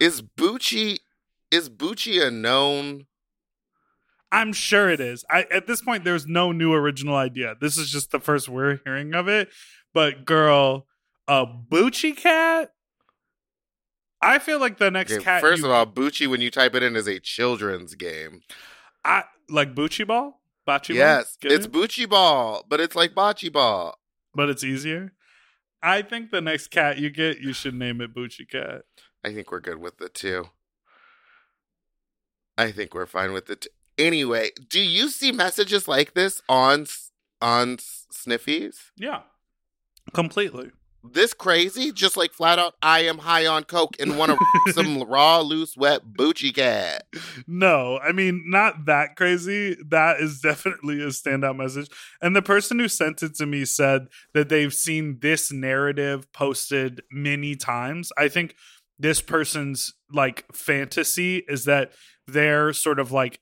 Is 0.00 0.22
Bucci 0.22 0.98
is 1.50 1.68
Bucci 1.68 2.24
a 2.26 2.30
known 2.30 3.06
I'm 4.30 4.52
sure 4.54 4.88
it 4.88 5.00
is. 5.00 5.24
I 5.28 5.42
at 5.50 5.66
this 5.66 5.82
point 5.82 6.04
there's 6.04 6.26
no 6.26 6.52
new 6.52 6.72
original 6.72 7.14
idea. 7.16 7.54
This 7.60 7.76
is 7.76 7.90
just 7.90 8.10
the 8.10 8.20
first 8.20 8.48
we're 8.48 8.78
hearing 8.84 9.14
of 9.14 9.28
it. 9.28 9.50
But 9.92 10.24
girl, 10.24 10.86
A 11.28 11.44
Bucci 11.46 12.16
cat? 12.16 12.72
I 14.22 14.38
feel 14.38 14.58
like 14.60 14.78
the 14.78 14.90
next 14.90 15.12
Okay, 15.12 15.22
cat. 15.24 15.40
first 15.42 15.60
you- 15.62 15.66
of 15.66 15.72
all, 15.72 15.84
Bucci, 15.86 16.26
when 16.28 16.40
you 16.40 16.50
type 16.50 16.74
it 16.74 16.82
in, 16.82 16.96
is 16.96 17.08
a 17.08 17.18
children's 17.20 17.94
game. 17.94 18.40
I 19.04 19.24
like 19.50 19.74
Bucci 19.74 20.06
ball. 20.06 20.40
Bocce 20.66 20.88
ball? 20.88 20.96
yes, 20.96 21.36
Get 21.40 21.50
it's 21.52 21.66
it? 21.66 21.72
Bucci 21.72 22.08
ball, 22.08 22.64
but 22.68 22.80
it's 22.80 22.94
like 22.94 23.14
bocce 23.14 23.52
ball. 23.52 23.98
But 24.34 24.48
it's 24.48 24.64
easier. 24.64 25.12
I 25.82 26.02
think 26.02 26.30
the 26.30 26.40
next 26.40 26.68
cat 26.68 26.98
you 26.98 27.10
get, 27.10 27.40
you 27.40 27.52
should 27.52 27.74
name 27.74 28.00
it 28.00 28.14
Bucci 28.14 28.48
cat. 28.48 28.82
I 29.24 29.32
think 29.32 29.50
we're 29.50 29.60
good 29.60 29.78
with 29.78 29.98
the 29.98 30.08
two. 30.08 30.46
I 32.56 32.70
think 32.70 32.94
we're 32.94 33.06
fine 33.06 33.32
with 33.32 33.50
it. 33.50 33.66
Anyway, 33.98 34.50
do 34.68 34.80
you 34.80 35.08
see 35.08 35.32
messages 35.32 35.88
like 35.88 36.14
this 36.14 36.40
on 36.48 36.86
on 37.40 37.76
Sniffies? 37.76 38.90
Yeah, 38.96 39.22
completely. 40.12 40.70
This 41.04 41.34
crazy, 41.34 41.90
just 41.90 42.16
like 42.16 42.32
flat 42.32 42.60
out, 42.60 42.74
I 42.80 43.00
am 43.00 43.18
high 43.18 43.46
on 43.46 43.64
coke 43.64 43.96
and 43.98 44.16
want 44.16 44.38
to 44.38 44.72
some 44.72 45.02
raw, 45.02 45.40
loose, 45.40 45.76
wet 45.76 46.02
Bucci 46.16 46.54
cat. 46.54 47.04
No, 47.46 47.98
I 47.98 48.12
mean 48.12 48.44
not 48.46 48.86
that 48.86 49.16
crazy. 49.16 49.76
That 49.88 50.20
is 50.20 50.40
definitely 50.40 51.02
a 51.02 51.08
standout 51.08 51.56
message. 51.56 51.88
And 52.20 52.36
the 52.36 52.42
person 52.42 52.78
who 52.78 52.88
sent 52.88 53.22
it 53.22 53.34
to 53.36 53.46
me 53.46 53.64
said 53.64 54.06
that 54.32 54.48
they've 54.48 54.72
seen 54.72 55.18
this 55.20 55.50
narrative 55.50 56.32
posted 56.32 57.02
many 57.10 57.56
times. 57.56 58.12
I 58.16 58.28
think 58.28 58.54
this 58.98 59.20
person's 59.20 59.94
like 60.12 60.44
fantasy 60.54 61.38
is 61.48 61.64
that 61.64 61.92
they're 62.28 62.72
sort 62.72 63.00
of 63.00 63.10
like 63.10 63.40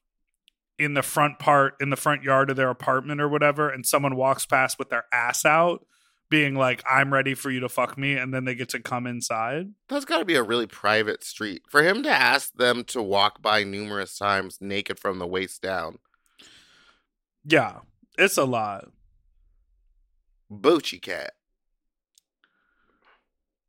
in 0.78 0.94
the 0.94 1.02
front 1.02 1.38
part 1.38 1.74
in 1.78 1.90
the 1.90 1.96
front 1.96 2.22
yard 2.22 2.48
of 2.48 2.56
their 2.56 2.70
apartment 2.70 3.20
or 3.20 3.28
whatever 3.28 3.68
and 3.68 3.84
someone 3.84 4.16
walks 4.16 4.46
past 4.46 4.78
with 4.78 4.88
their 4.88 5.04
ass 5.12 5.44
out 5.44 5.84
being 6.30 6.54
like 6.54 6.82
I'm 6.88 7.12
ready 7.12 7.34
for 7.34 7.50
you 7.50 7.60
to 7.60 7.68
fuck 7.68 7.98
me 7.98 8.14
and 8.14 8.32
then 8.32 8.44
they 8.44 8.54
get 8.54 8.70
to 8.70 8.80
come 8.80 9.06
inside. 9.06 9.66
That's 9.88 10.04
got 10.04 10.18
to 10.18 10.24
be 10.24 10.36
a 10.36 10.42
really 10.42 10.66
private 10.66 11.24
street 11.24 11.62
for 11.68 11.82
him 11.82 12.02
to 12.04 12.10
ask 12.10 12.54
them 12.54 12.84
to 12.84 13.02
walk 13.02 13.42
by 13.42 13.64
numerous 13.64 14.16
times 14.16 14.58
naked 14.60 14.98
from 14.98 15.18
the 15.18 15.26
waist 15.26 15.60
down. 15.60 15.98
Yeah, 17.44 17.80
it's 18.16 18.38
a 18.38 18.44
lot. 18.44 18.88
Bucci 20.50 21.02
cat. 21.02 21.32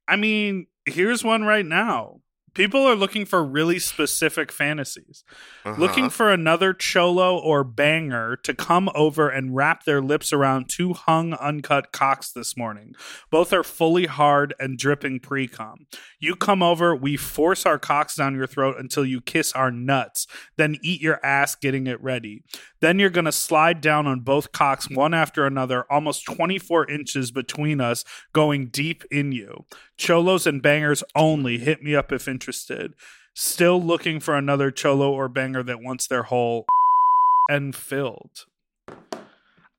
I 0.07 0.15
mean, 0.15 0.67
here's 0.85 1.23
one 1.23 1.43
right 1.43 1.65
now. 1.65 2.20
People 2.53 2.81
are 2.81 2.95
looking 2.95 3.25
for 3.25 3.43
really 3.43 3.79
specific 3.79 4.51
fantasies. 4.51 5.23
Uh-huh. 5.63 5.79
Looking 5.79 6.09
for 6.09 6.31
another 6.31 6.73
cholo 6.73 7.37
or 7.37 7.63
banger 7.63 8.35
to 8.43 8.53
come 8.53 8.89
over 8.93 9.29
and 9.29 9.55
wrap 9.55 9.85
their 9.85 10.01
lips 10.01 10.33
around 10.33 10.67
two 10.67 10.93
hung 10.93 11.33
uncut 11.33 11.91
cocks 11.93 12.31
this 12.31 12.57
morning. 12.57 12.93
Both 13.29 13.53
are 13.53 13.63
fully 13.63 14.05
hard 14.05 14.53
and 14.59 14.77
dripping 14.77 15.21
pre 15.21 15.47
cum. 15.47 15.87
You 16.19 16.35
come 16.35 16.61
over, 16.61 16.95
we 16.95 17.15
force 17.15 17.65
our 17.65 17.79
cocks 17.79 18.15
down 18.15 18.35
your 18.35 18.47
throat 18.47 18.75
until 18.77 19.05
you 19.05 19.21
kiss 19.21 19.53
our 19.53 19.71
nuts, 19.71 20.27
then 20.57 20.77
eat 20.81 21.01
your 21.01 21.25
ass 21.25 21.55
getting 21.55 21.87
it 21.87 22.01
ready. 22.03 22.43
Then 22.81 22.97
you're 22.97 23.09
going 23.11 23.25
to 23.25 23.31
slide 23.31 23.79
down 23.79 24.07
on 24.07 24.21
both 24.21 24.51
cocks 24.51 24.89
one 24.89 25.13
after 25.13 25.45
another, 25.45 25.85
almost 25.91 26.25
24 26.25 26.89
inches 26.89 27.31
between 27.31 27.79
us, 27.79 28.03
going 28.33 28.67
deep 28.67 29.03
in 29.11 29.31
you. 29.31 29.65
Cholos 29.97 30.47
and 30.47 30.61
bangers 30.61 31.03
only. 31.15 31.59
Hit 31.59 31.83
me 31.83 31.95
up 31.95 32.11
if 32.11 32.27
interested. 32.27 32.93
Still 33.35 33.81
looking 33.81 34.19
for 34.19 34.35
another 34.35 34.71
cholo 34.71 35.11
or 35.11 35.29
banger 35.29 35.63
that 35.63 35.81
wants 35.81 36.07
their 36.07 36.23
whole 36.23 36.65
and 37.49 37.75
filled. 37.75 38.45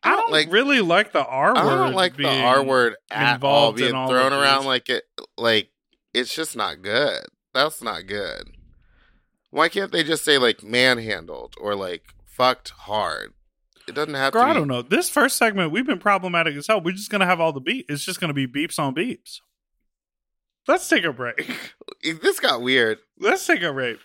I 0.05 0.11
don't 0.11 0.23
don't 0.23 0.33
like- 0.33 0.53
really 0.53 0.81
like 0.81 1.13
the 1.13 1.25
R 1.25 1.55
word. 1.55 1.59
I 1.59 1.75
don't 1.77 1.95
like 1.95 2.17
the 2.17 2.27
R 2.29 2.63
word 2.63 2.97
at 3.11 3.43
all 3.43 3.73
being 3.73 3.95
all 3.95 4.09
thrown 4.09 4.33
around 4.33 4.65
like 4.65 4.89
it 4.89 5.05
like 5.37 5.69
it's 6.15 6.35
just 6.35 6.57
not 6.57 6.83
good. 6.83 7.25
That's 7.55 7.83
not 7.83 8.07
good. 8.07 8.51
Why 9.51 9.69
can't 9.69 9.93
they 9.93 10.03
just 10.03 10.25
say 10.25 10.39
like 10.39 10.63
manhandled 10.63 11.55
or 11.61 11.75
like 11.75 12.03
fucked 12.33 12.71
hard? 12.71 13.33
It 13.89 13.95
doesn't 13.95 14.15
have 14.15 14.33
Girl, 14.33 14.45
to. 14.45 14.49
I 14.49 14.53
don't 14.53 14.69
know. 14.69 14.83
This 14.83 15.11
first 15.11 15.37
segment, 15.37 15.73
we've 15.73 15.87
been 15.87 15.99
problematic 15.99 16.57
as 16.57 16.67
hell. 16.67 16.81
We're 16.81 16.93
just 16.93 17.11
gonna 17.11 17.27
have 17.27 17.41
all 17.41 17.53
the 17.53 17.61
beat. 17.61 17.87
It's 17.89 18.05
just 18.05 18.21
gonna 18.21 18.33
be 18.33 18.47
beeps 18.47 18.79
on 18.79 18.95
beeps. 18.95 19.41
Let's 20.69 20.89
take 20.89 21.05
a 21.05 21.13
break. 21.13 21.51
This 22.03 22.41
got 22.41 22.63
weird. 22.63 22.99
Let's 23.21 23.47
take 23.47 23.63
a 23.63 23.73
break. 23.73 23.99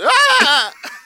Ah! 0.00 0.72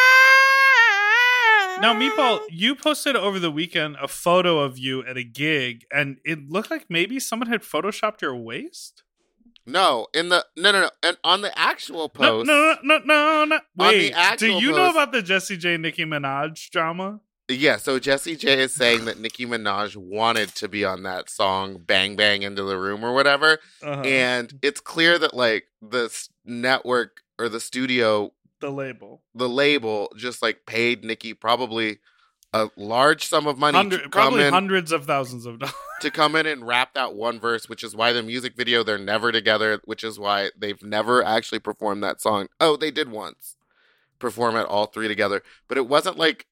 Now, 1.81 1.93
Meatball, 1.99 2.41
you 2.49 2.75
posted 2.75 3.15
over 3.15 3.39
the 3.39 3.49
weekend 3.51 3.97
a 4.01 4.07
photo 4.07 4.59
of 4.59 4.77
you 4.77 5.03
at 5.05 5.17
a 5.17 5.23
gig, 5.23 5.85
and 5.91 6.17
it 6.23 6.47
looked 6.49 6.69
like 6.69 6.85
maybe 6.89 7.19
someone 7.19 7.49
had 7.49 7.61
photoshopped 7.63 8.21
your 8.21 8.35
waist. 8.35 9.03
No, 9.65 10.07
in 10.13 10.29
the 10.29 10.45
no 10.57 10.71
no 10.71 10.81
no, 10.81 10.89
and 11.03 11.17
on 11.23 11.41
the 11.41 11.57
actual 11.57 12.09
post, 12.09 12.47
no, 12.47 12.75
no, 12.83 12.97
no, 12.99 13.05
no, 13.05 13.45
no. 13.45 13.59
the 13.75 13.83
Wait, 13.83 14.09
do 14.09 14.15
actual 14.15 14.61
you 14.61 14.71
know 14.71 14.89
about 14.89 15.11
the 15.11 15.21
Jessie 15.21 15.57
J 15.57 15.77
Nicki 15.77 16.03
Minaj 16.05 16.69
drama? 16.71 17.19
yeah. 17.47 17.77
So 17.77 17.99
Jessie 17.99 18.35
J 18.35 18.61
is 18.61 18.73
saying 18.73 19.05
that 19.05 19.19
Nicki 19.19 19.45
Minaj 19.45 19.95
wanted 19.95 20.49
to 20.55 20.67
be 20.67 20.83
on 20.83 21.03
that 21.03 21.29
song 21.29 21.77
"Bang 21.85 22.15
Bang 22.15 22.41
Into 22.43 22.63
the 22.63 22.77
Room" 22.77 23.03
or 23.03 23.13
whatever, 23.13 23.59
Uh-huh. 23.83 24.01
and 24.01 24.57
it's 24.63 24.81
clear 24.81 25.19
that 25.19 25.35
like 25.35 25.65
the 25.81 26.09
network 26.43 27.21
or 27.37 27.47
the 27.49 27.59
studio, 27.59 28.33
the 28.61 28.71
label. 28.71 29.21
the 29.35 29.49
label, 29.49 30.11
just 30.15 30.41
like 30.41 30.65
paid 30.65 31.03
Nicki 31.03 31.33
probably 31.33 31.99
a 32.53 32.69
large 32.75 33.25
sum 33.25 33.47
of 33.47 33.57
money 33.57 33.73
to 33.73 33.77
Hundred, 33.77 34.11
probably 34.11 34.43
in 34.45 34.53
hundreds 34.53 34.91
of 34.91 35.05
thousands 35.05 35.45
of 35.45 35.59
dollars. 35.59 35.73
to 36.01 36.11
come 36.11 36.35
in 36.35 36.45
and 36.45 36.67
rap 36.67 36.93
that 36.93 37.13
one 37.15 37.39
verse, 37.39 37.69
which 37.69 37.83
is 37.83 37.95
why 37.95 38.11
the 38.13 38.23
music 38.23 38.55
video 38.55 38.83
they're 38.83 38.97
never 38.97 39.31
together, 39.31 39.79
which 39.85 40.03
is 40.03 40.19
why 40.19 40.49
they've 40.57 40.81
never 40.83 41.23
actually 41.23 41.59
performed 41.59 42.03
that 42.03 42.21
song. 42.21 42.47
Oh, 42.59 42.75
they 42.75 42.91
did 42.91 43.09
once 43.09 43.55
perform 44.19 44.55
it 44.55 44.67
all 44.67 44.85
three 44.85 45.07
together, 45.07 45.41
but 45.67 45.77
it 45.77 45.87
wasn't 45.87 46.17
like 46.17 46.45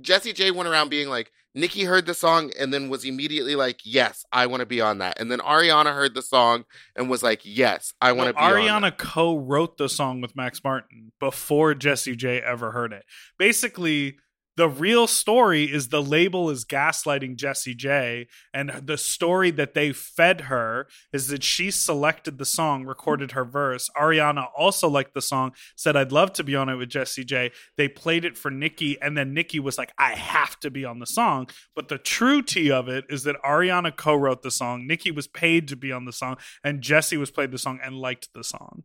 Jessie 0.00 0.32
J 0.32 0.50
went 0.50 0.68
around 0.68 0.88
being 0.88 1.08
like, 1.08 1.30
Nicki 1.54 1.84
heard 1.84 2.04
the 2.04 2.12
song 2.12 2.52
and 2.58 2.72
then 2.72 2.90
was 2.90 3.04
immediately 3.04 3.56
like, 3.56 3.80
Yes, 3.84 4.24
I 4.30 4.46
want 4.46 4.60
to 4.60 4.66
be 4.66 4.80
on 4.80 4.98
that. 4.98 5.18
And 5.18 5.30
then 5.30 5.38
Ariana 5.38 5.94
heard 5.94 6.14
the 6.14 6.22
song 6.22 6.64
and 6.94 7.08
was 7.08 7.22
like, 7.22 7.40
Yes, 7.44 7.94
I 8.00 8.12
want 8.12 8.28
to 8.28 8.40
Well, 8.40 8.54
be 8.54 8.68
on 8.68 8.82
that. 8.82 8.94
Ariana 8.94 8.98
co-wrote 8.98 9.78
the 9.78 9.88
song 9.88 10.20
with 10.20 10.36
Max 10.36 10.62
Martin 10.62 11.12
before 11.18 11.74
Jessie 11.74 12.14
J 12.16 12.40
ever 12.40 12.72
heard 12.72 12.92
it. 12.92 13.04
Basically, 13.38 14.18
the 14.56 14.68
real 14.68 15.06
story 15.06 15.64
is 15.64 15.88
the 15.88 16.02
label 16.02 16.48
is 16.50 16.64
gaslighting 16.64 17.36
Jessie 17.36 17.74
J, 17.74 18.26
and 18.54 18.70
the 18.70 18.96
story 18.96 19.50
that 19.50 19.74
they 19.74 19.92
fed 19.92 20.42
her 20.42 20.86
is 21.12 21.28
that 21.28 21.44
she 21.44 21.70
selected 21.70 22.38
the 22.38 22.44
song, 22.44 22.84
recorded 22.84 23.32
her 23.32 23.44
verse. 23.44 23.90
Ariana 23.96 24.48
also 24.56 24.88
liked 24.88 25.14
the 25.14 25.20
song, 25.20 25.52
said 25.76 25.96
I'd 25.96 26.12
love 26.12 26.32
to 26.34 26.44
be 26.44 26.56
on 26.56 26.68
it 26.68 26.76
with 26.76 26.88
Jessie 26.88 27.24
J. 27.24 27.52
They 27.76 27.88
played 27.88 28.24
it 28.24 28.38
for 28.38 28.50
Nicki, 28.50 29.00
and 29.00 29.16
then 29.16 29.34
Nicki 29.34 29.60
was 29.60 29.76
like, 29.76 29.92
I 29.98 30.14
have 30.14 30.58
to 30.60 30.70
be 30.70 30.84
on 30.84 30.98
the 30.98 31.06
song. 31.06 31.48
But 31.74 31.88
the 31.88 31.98
true 31.98 32.42
tea 32.42 32.70
of 32.70 32.88
it 32.88 33.04
is 33.10 33.24
that 33.24 33.42
Ariana 33.44 33.94
co-wrote 33.94 34.42
the 34.42 34.50
song, 34.50 34.86
Nicki 34.86 35.10
was 35.10 35.26
paid 35.26 35.68
to 35.68 35.76
be 35.76 35.92
on 35.92 36.06
the 36.06 36.12
song, 36.12 36.36
and 36.64 36.80
Jessie 36.80 37.16
was 37.16 37.30
played 37.30 37.50
the 37.50 37.58
song 37.58 37.78
and 37.82 37.98
liked 37.98 38.32
the 38.32 38.44
song. 38.44 38.84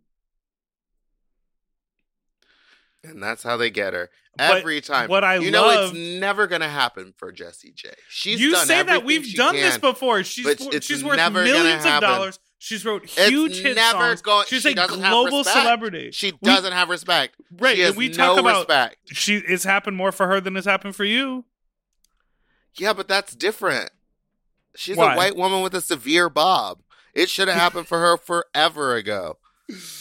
And 3.03 3.21
that's 3.21 3.41
how 3.41 3.57
they 3.57 3.71
get 3.71 3.93
her 3.93 4.09
But 4.37 4.57
every 4.57 4.79
time. 4.79 5.09
what 5.09 5.23
I 5.23 5.37
you 5.37 5.49
know, 5.49 5.65
loved- 5.65 5.95
it's 5.95 6.19
never 6.19 6.45
gonna 6.47 6.69
happen 6.69 7.13
for 7.17 7.31
Jessie 7.31 7.71
J. 7.75 7.89
She's 8.09 8.39
you 8.39 8.55
say 8.55 8.83
that 8.83 9.03
we've 9.03 9.33
done 9.33 9.55
this 9.55 9.77
before. 9.79 10.23
She's 10.23 10.45
but 10.45 10.61
it's 10.73 10.85
she's 10.85 11.03
worth 11.03 11.17
never 11.17 11.43
millions 11.43 11.83
of 11.85 11.99
dollars. 12.01 12.39
She's 12.59 12.85
wrote 12.85 13.03
It's 13.05 13.15
huge 13.27 13.57
hit 13.61 13.75
never 13.75 14.09
songs. 14.09 14.21
going- 14.21 14.45
She's 14.47 14.61
she 14.61 14.73
a 14.73 14.87
global 14.87 15.43
celebrity. 15.43 16.11
She 16.11 16.33
doesn't 16.43 16.73
have 16.73 16.89
respect. 16.89 17.35
Right, 17.57 17.75
She 17.75 17.81
has 17.81 17.89
and 17.89 17.97
we 17.97 18.09
no 18.09 18.13
talk 18.13 18.37
about- 18.37 18.57
respect. 18.67 18.97
She 19.13 19.37
it's 19.37 19.63
happened 19.63 19.97
more 19.97 20.11
for 20.11 20.27
her 20.27 20.39
than 20.39 20.55
it's 20.55 20.67
happened 20.67 20.95
for 20.95 21.03
you. 21.05 21.45
Yeah, 22.75 22.93
but 22.93 23.07
that's 23.07 23.35
different. 23.35 23.89
She's 24.75 24.95
Why? 24.95 25.13
a 25.15 25.17
white 25.17 25.35
woman 25.35 25.61
with 25.61 25.73
a 25.73 25.81
severe 25.81 26.29
bob. 26.29 26.81
It 27.15 27.29
should 27.29 27.47
have 27.47 27.57
happened 27.57 27.87
for 27.87 27.99
her 27.99 28.15
forever 28.15 28.95
ago. 28.95 29.39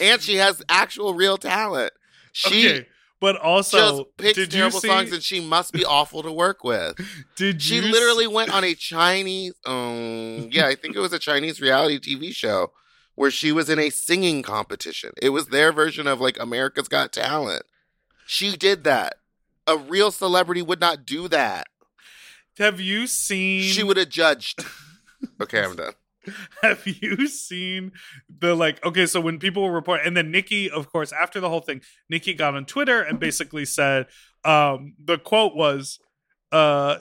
And 0.00 0.20
she 0.22 0.36
has 0.36 0.62
actual 0.68 1.14
real 1.14 1.38
talent. 1.38 1.92
She 2.32 2.68
okay, 2.68 2.86
but 3.20 3.36
also 3.36 3.78
just 3.98 4.16
picks 4.16 4.34
did 4.34 4.52
you 4.54 4.60
terrible 4.60 4.80
see? 4.80 4.88
songs 4.88 5.12
and 5.12 5.22
she 5.22 5.40
must 5.40 5.72
be 5.72 5.84
awful 5.84 6.22
to 6.22 6.32
work 6.32 6.64
with. 6.64 6.96
did 7.36 7.60
She 7.60 7.80
literally 7.80 8.24
see- 8.24 8.32
went 8.34 8.52
on 8.52 8.64
a 8.64 8.74
Chinese, 8.74 9.52
um, 9.66 10.48
yeah, 10.50 10.66
I 10.66 10.74
think 10.74 10.96
it 10.96 11.00
was 11.00 11.12
a 11.12 11.18
Chinese 11.18 11.60
reality 11.60 11.98
TV 11.98 12.34
show 12.34 12.72
where 13.16 13.30
she 13.30 13.52
was 13.52 13.68
in 13.68 13.78
a 13.78 13.90
singing 13.90 14.42
competition. 14.42 15.10
It 15.20 15.30
was 15.30 15.48
their 15.48 15.72
version 15.72 16.06
of 16.06 16.20
like 16.20 16.38
America's 16.40 16.88
Got 16.88 17.12
Talent. 17.12 17.62
She 18.26 18.56
did 18.56 18.84
that. 18.84 19.14
A 19.66 19.76
real 19.76 20.10
celebrity 20.10 20.62
would 20.62 20.80
not 20.80 21.04
do 21.04 21.28
that. 21.28 21.66
Have 22.58 22.80
you 22.80 23.06
seen? 23.06 23.62
She 23.62 23.82
would 23.82 23.96
have 23.96 24.08
judged. 24.08 24.64
Okay, 25.38 25.62
I'm 25.62 25.76
done. 25.76 25.92
Have 26.62 26.86
you 26.86 27.26
seen 27.28 27.92
the 28.38 28.54
like? 28.54 28.84
Okay, 28.84 29.06
so 29.06 29.20
when 29.20 29.38
people 29.38 29.70
report, 29.70 30.00
and 30.04 30.16
then 30.16 30.30
Nicki, 30.30 30.70
of 30.70 30.90
course, 30.90 31.12
after 31.12 31.40
the 31.40 31.48
whole 31.48 31.60
thing, 31.60 31.80
Nicki 32.08 32.34
got 32.34 32.54
on 32.54 32.66
Twitter 32.66 33.00
and 33.00 33.18
basically 33.18 33.64
said, 33.64 34.06
um, 34.44 34.94
the 35.02 35.18
quote 35.18 35.54
was, 35.54 35.98
uh, 36.52 36.96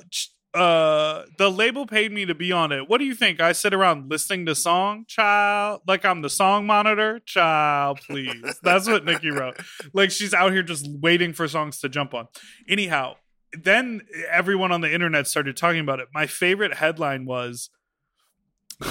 uh, 0.54 1.24
the 1.38 1.50
label 1.50 1.86
paid 1.86 2.12
me 2.12 2.26
to 2.26 2.34
be 2.34 2.52
on 2.52 2.72
it. 2.72 2.90
What 2.90 2.98
do 2.98 3.06
you 3.06 3.14
think? 3.14 3.40
I 3.40 3.52
sit 3.52 3.74
around 3.74 4.10
listening 4.10 4.46
to 4.48 4.56
song, 4.56 5.06
child, 5.08 5.82
like 5.88 6.04
I'm 6.06 6.22
the 6.22 6.30
song 6.30 6.66
monitor, 6.66 7.20
child. 7.20 8.00
Please, 8.08 8.60
that's 8.64 8.88
what 8.88 9.06
Nicki 9.06 9.30
wrote. 9.30 9.60
Like 9.94 10.12
she's 10.12 10.34
out 10.34 10.52
here 10.52 10.64
just 10.64 10.88
waiting 11.02 11.34
for 11.34 11.48
songs 11.48 11.80
to 11.80 11.90
jump 11.90 12.14
on. 12.14 12.28
Anyhow, 12.68 13.16
then 13.54 14.02
everyone 14.30 14.72
on 14.72 14.82
the 14.82 14.94
internet 14.94 15.28
started 15.28 15.58
talking 15.58 15.80
about 15.80 16.00
it. 16.00 16.08
My 16.14 16.28
favorite 16.28 16.76
headline 16.76 17.26
was 17.26 17.70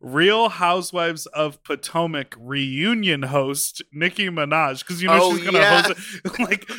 Real 0.00 0.48
Housewives 0.48 1.26
of 1.26 1.62
Potomac 1.64 2.34
reunion 2.38 3.22
host 3.24 3.82
Nicki 3.92 4.28
Minaj 4.28 4.80
because 4.80 5.02
you 5.02 5.08
know 5.08 5.18
Oh, 5.20 5.36
she's 5.36 5.44
gonna 5.44 5.58
yeah. 5.58 5.82
host 5.82 6.20
it, 6.24 6.38
like 6.38 6.70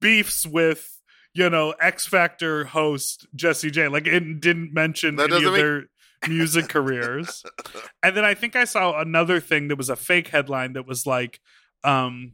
beefs 0.00 0.46
with 0.46 1.00
you 1.34 1.50
know 1.50 1.72
X 1.80 2.06
Factor 2.06 2.64
host 2.64 3.26
Jessie 3.34 3.70
J. 3.70 3.88
Like 3.88 4.06
it 4.06 4.40
didn't 4.40 4.72
mention 4.72 5.16
That 5.16 5.32
any 5.32 5.44
of 5.44 5.52
make- 5.52 5.60
their 5.60 5.84
music 6.28 6.68
careers. 6.68 7.42
And 8.02 8.16
then 8.16 8.24
I 8.24 8.34
think 8.34 8.54
I 8.54 8.64
saw 8.64 9.00
another 9.00 9.40
thing 9.40 9.66
that 9.68 9.76
was 9.76 9.90
a 9.90 9.96
fake 9.96 10.28
headline 10.28 10.74
that 10.74 10.86
was 10.86 11.06
like, 11.06 11.40
um, 11.82 12.32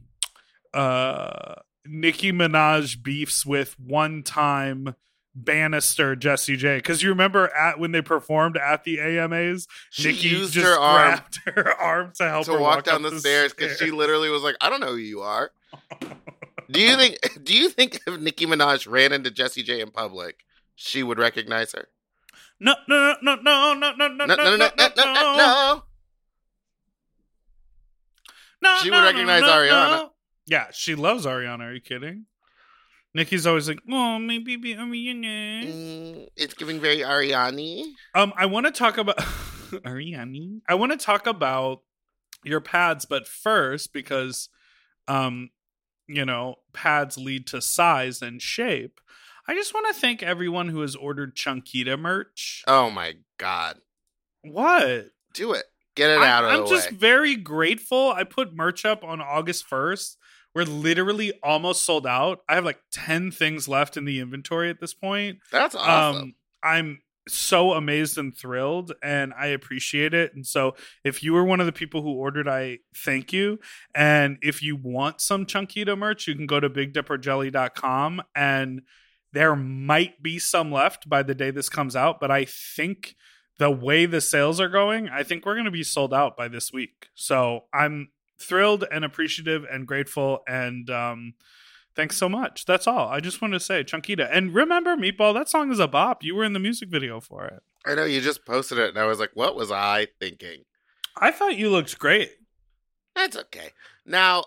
uh, 0.73 1.55
Nicki 1.85 2.31
Minaj 2.31 3.01
beefs 3.01 3.43
with 3.43 3.77
one 3.79 4.21
time 4.21 4.93
Bannister 5.35 6.15
Jessie 6.15 6.55
J. 6.57 6.77
Because 6.77 7.01
you 7.01 7.09
remember 7.09 7.49
at 7.55 7.79
when 7.79 7.91
they 7.91 8.01
performed 8.01 8.55
at 8.57 8.83
the 8.83 8.99
AMAs, 8.99 9.67
She 9.89 10.09
Nicki 10.09 10.27
used 10.29 10.53
just 10.53 10.65
her 10.65 10.77
arm 10.79 11.19
her 11.45 11.73
arm 11.73 12.11
to 12.15 12.29
help 12.29 12.45
to 12.45 12.53
her 12.53 12.59
walk 12.59 12.83
down 12.83 13.03
up 13.05 13.11
the 13.11 13.19
stairs 13.19 13.53
because 13.53 13.77
she 13.77 13.91
literally 13.91 14.29
was 14.29 14.43
like, 14.43 14.55
"I 14.61 14.69
don't 14.69 14.79
know 14.79 14.91
who 14.91 14.97
you 14.97 15.21
are." 15.21 15.51
do 16.69 16.79
you 16.79 16.95
think? 16.97 17.17
Do 17.43 17.55
you 17.55 17.69
think 17.69 17.99
if 18.05 18.19
Nicki 18.19 18.45
Minaj 18.45 18.89
ran 18.89 19.11
into 19.11 19.31
Jessie 19.31 19.63
J 19.63 19.81
in 19.81 19.89
public, 19.91 20.45
she 20.75 21.01
would 21.03 21.17
recognize 21.17 21.71
her? 21.73 21.87
no 22.59 22.75
no 22.87 23.15
no 23.21 23.35
no 23.35 23.73
no 23.73 23.91
no 23.93 24.07
no 24.07 24.25
No, 24.25 24.35
no, 24.35 24.35
no, 24.35 24.55
no, 24.55 24.67
no, 24.77 24.93
no, 24.95 25.13
no. 25.35 25.83
no, 28.61 28.77
She 28.81 28.89
no, 28.89 28.97
would 28.97 29.01
no, 29.01 29.11
recognize 29.11 29.41
no, 29.41 29.47
Ariana. 29.49 29.89
no. 29.97 30.09
Yeah, 30.45 30.67
she 30.71 30.95
loves 30.95 31.25
Ariana. 31.25 31.61
Are 31.61 31.73
you 31.73 31.81
kidding? 31.81 32.25
Nicki's 33.15 33.45
always 33.45 33.67
like, 33.67 33.79
"Oh, 33.91 34.17
maybe 34.19 34.55
be 34.55 34.75
Ariana." 34.75 35.65
Mm, 35.67 36.27
it's 36.35 36.53
giving 36.55 36.79
very 36.79 36.99
Ariani. 36.99 37.85
Um, 38.15 38.33
I 38.35 38.45
want 38.47 38.65
to 38.65 38.71
talk 38.71 38.97
about 38.97 39.17
Ariane. 39.85 40.61
I 40.67 40.75
want 40.75 40.91
to 40.91 40.97
talk 40.97 41.27
about 41.27 41.81
your 42.43 42.59
pads, 42.59 43.05
but 43.05 43.27
first 43.27 43.93
because, 43.93 44.49
um, 45.07 45.51
you 46.07 46.25
know, 46.25 46.55
pads 46.73 47.17
lead 47.17 47.47
to 47.47 47.61
size 47.61 48.21
and 48.21 48.41
shape. 48.41 48.99
I 49.47 49.53
just 49.53 49.73
want 49.73 49.93
to 49.93 49.99
thank 50.01 50.23
everyone 50.23 50.69
who 50.69 50.81
has 50.81 50.95
ordered 50.95 51.35
Chunkita 51.35 51.99
merch. 51.99 52.63
Oh 52.65 52.89
my 52.89 53.15
god, 53.37 53.77
What? 54.41 55.07
do 55.33 55.53
it. 55.53 55.65
Get 55.95 56.09
it 56.09 56.19
I- 56.19 56.27
out 56.29 56.43
of 56.45 56.49
I'm 56.51 56.59
the 56.61 56.67
just 56.69 56.89
very 56.89 57.35
grateful. 57.35 58.11
I 58.11 58.23
put 58.23 58.55
merch 58.55 58.85
up 58.85 59.03
on 59.03 59.21
August 59.21 59.69
1st. 59.69 60.15
We're 60.55 60.65
literally 60.65 61.33
almost 61.41 61.83
sold 61.83 62.05
out. 62.05 62.39
I 62.47 62.55
have 62.55 62.65
like 62.65 62.79
10 62.91 63.31
things 63.31 63.67
left 63.67 63.97
in 63.97 64.05
the 64.05 64.19
inventory 64.19 64.69
at 64.69 64.79
this 64.79 64.93
point. 64.93 65.39
That's 65.51 65.75
awesome. 65.75 66.21
Um, 66.21 66.35
I'm 66.63 66.99
so 67.27 67.71
amazed 67.73 68.17
and 68.17 68.35
thrilled, 68.37 68.91
and 69.01 69.33
I 69.37 69.47
appreciate 69.47 70.13
it. 70.13 70.35
And 70.35 70.45
so, 70.45 70.75
if 71.05 71.23
you 71.23 71.33
were 71.33 71.43
one 71.45 71.59
of 71.61 71.65
the 71.65 71.71
people 71.71 72.01
who 72.01 72.11
ordered, 72.13 72.47
I 72.49 72.79
thank 72.95 73.31
you. 73.31 73.59
And 73.95 74.37
if 74.41 74.61
you 74.61 74.75
want 74.75 75.21
some 75.21 75.45
Chunkita 75.45 75.97
merch, 75.97 76.27
you 76.27 76.35
can 76.35 76.45
go 76.47 76.59
to 76.59 76.69
BigDipperJelly.com 76.69 78.21
and 78.35 78.81
There 79.31 79.55
might 79.55 80.21
be 80.21 80.37
some 80.37 80.71
left 80.71 81.09
by 81.09 81.23
the 81.23 81.33
day 81.33 81.49
this 81.49 81.69
comes 81.69 81.95
out, 81.95 82.19
but 82.19 82.29
I 82.29 82.45
think 82.45 83.15
the 83.57 83.71
way 83.71 84.05
the 84.05 84.21
sales 84.21 84.59
are 84.59 84.69
going, 84.69 85.09
I 85.09 85.23
think 85.23 85.45
we're 85.45 85.55
going 85.55 85.65
to 85.65 85.71
be 85.71 85.83
sold 85.83 86.13
out 86.13 86.37
by 86.37 86.47
this 86.47 86.71
week. 86.71 87.07
So 87.15 87.61
I'm 87.73 88.09
thrilled 88.43 88.85
and 88.91 89.03
appreciative 89.03 89.65
and 89.69 89.87
grateful 89.87 90.43
and 90.47 90.89
um 90.89 91.33
thanks 91.95 92.17
so 92.17 92.27
much. 92.27 92.65
That's 92.65 92.87
all. 92.87 93.07
I 93.07 93.19
just 93.19 93.41
want 93.41 93.53
to 93.53 93.59
say 93.59 93.83
Chunkita. 93.83 94.27
And 94.31 94.53
remember 94.53 94.95
Meatball, 94.95 95.33
that 95.33 95.49
song 95.49 95.71
is 95.71 95.79
a 95.79 95.87
bop. 95.87 96.23
You 96.23 96.35
were 96.35 96.43
in 96.43 96.53
the 96.53 96.59
music 96.59 96.89
video 96.89 97.19
for 97.19 97.45
it. 97.45 97.61
I 97.85 97.95
know 97.95 98.05
you 98.05 98.21
just 98.21 98.45
posted 98.45 98.77
it, 98.77 98.89
and 98.89 98.97
I 98.97 99.05
was 99.05 99.19
like, 99.19 99.31
"What 99.33 99.55
was 99.55 99.71
I 99.71 100.07
thinking?" 100.19 100.63
I 101.17 101.31
thought 101.31 101.57
you 101.57 101.69
looked 101.69 101.99
great. 101.99 102.31
That's 103.15 103.37
okay. 103.37 103.71
Now, 104.05 104.45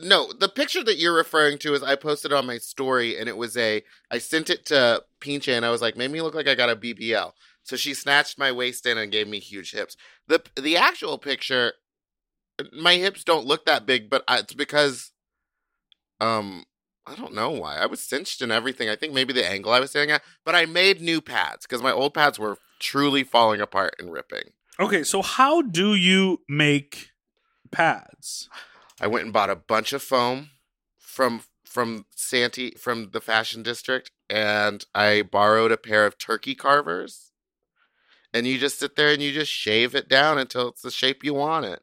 no, 0.00 0.32
the 0.32 0.48
picture 0.48 0.82
that 0.82 0.98
you're 0.98 1.14
referring 1.14 1.58
to 1.58 1.74
is 1.74 1.82
I 1.82 1.94
posted 1.94 2.32
on 2.32 2.46
my 2.46 2.58
story, 2.58 3.18
and 3.18 3.28
it 3.28 3.36
was 3.36 3.56
a. 3.56 3.82
I 4.10 4.18
sent 4.18 4.50
it 4.50 4.66
to 4.66 5.04
Pinche, 5.20 5.54
and 5.54 5.64
I 5.64 5.70
was 5.70 5.82
like, 5.82 5.96
"Made 5.96 6.10
me 6.10 6.20
look 6.20 6.34
like 6.34 6.48
I 6.48 6.54
got 6.54 6.70
a 6.70 6.76
BBL." 6.76 7.32
So 7.62 7.76
she 7.76 7.94
snatched 7.94 8.38
my 8.38 8.52
waist 8.52 8.84
in 8.86 8.98
and 8.98 9.12
gave 9.12 9.28
me 9.28 9.38
huge 9.38 9.72
hips. 9.72 9.96
the 10.26 10.42
The 10.56 10.76
actual 10.76 11.18
picture, 11.18 11.74
my 12.72 12.94
hips 12.96 13.24
don't 13.24 13.46
look 13.46 13.66
that 13.66 13.86
big, 13.86 14.08
but 14.08 14.24
I- 14.28 14.38
it's 14.38 14.54
because, 14.54 15.12
um, 16.20 16.64
I 17.06 17.14
don't 17.14 17.34
know 17.34 17.50
why. 17.50 17.76
I 17.76 17.86
was 17.86 18.00
cinched 18.00 18.40
and 18.40 18.50
everything. 18.50 18.88
I 18.88 18.96
think 18.96 19.12
maybe 19.12 19.32
the 19.32 19.46
angle 19.46 19.72
I 19.72 19.80
was 19.80 19.90
sitting 19.90 20.10
at, 20.10 20.22
but 20.44 20.54
I 20.54 20.64
made 20.64 21.00
new 21.00 21.20
pads 21.20 21.66
because 21.66 21.82
my 21.82 21.92
old 21.92 22.14
pads 22.14 22.38
were 22.38 22.58
truly 22.78 23.24
falling 23.24 23.60
apart 23.60 23.96
and 23.98 24.12
ripping. 24.12 24.52
Okay, 24.80 25.02
so 25.04 25.20
how 25.22 25.60
do 25.62 25.94
you 25.94 26.40
make 26.48 27.10
pads? 27.70 28.48
I 29.00 29.06
went 29.06 29.24
and 29.24 29.32
bought 29.32 29.50
a 29.50 29.56
bunch 29.56 29.92
of 29.92 30.02
foam 30.02 30.50
from 30.98 31.42
from 31.64 32.06
Santee 32.14 32.70
from 32.78 33.10
the 33.10 33.20
fashion 33.20 33.62
district 33.64 34.12
and 34.30 34.84
I 34.94 35.22
borrowed 35.22 35.72
a 35.72 35.76
pair 35.76 36.06
of 36.06 36.18
turkey 36.18 36.54
carvers. 36.54 37.32
And 38.32 38.46
you 38.46 38.58
just 38.58 38.78
sit 38.78 38.96
there 38.96 39.12
and 39.12 39.20
you 39.22 39.32
just 39.32 39.50
shave 39.50 39.94
it 39.94 40.08
down 40.08 40.38
until 40.38 40.68
it's 40.68 40.82
the 40.82 40.90
shape 40.90 41.24
you 41.24 41.34
want 41.34 41.66
it. 41.66 41.82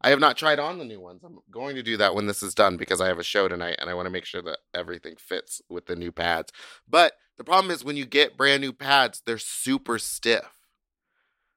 I 0.00 0.10
have 0.10 0.20
not 0.20 0.36
tried 0.36 0.58
on 0.58 0.78
the 0.78 0.84
new 0.84 1.00
ones. 1.00 1.22
I'm 1.24 1.38
going 1.50 1.74
to 1.76 1.82
do 1.82 1.96
that 1.96 2.14
when 2.14 2.26
this 2.26 2.42
is 2.42 2.54
done 2.54 2.76
because 2.76 3.00
I 3.00 3.08
have 3.08 3.18
a 3.18 3.24
show 3.24 3.48
tonight 3.48 3.76
and 3.80 3.90
I 3.90 3.94
want 3.94 4.06
to 4.06 4.10
make 4.10 4.24
sure 4.24 4.42
that 4.42 4.58
everything 4.74 5.16
fits 5.18 5.60
with 5.68 5.86
the 5.86 5.96
new 5.96 6.12
pads. 6.12 6.52
But 6.88 7.14
the 7.36 7.44
problem 7.44 7.70
is 7.72 7.84
when 7.84 7.96
you 7.96 8.06
get 8.06 8.36
brand 8.36 8.60
new 8.60 8.72
pads, 8.72 9.22
they're 9.26 9.38
super 9.38 9.98
stiff. 9.98 10.46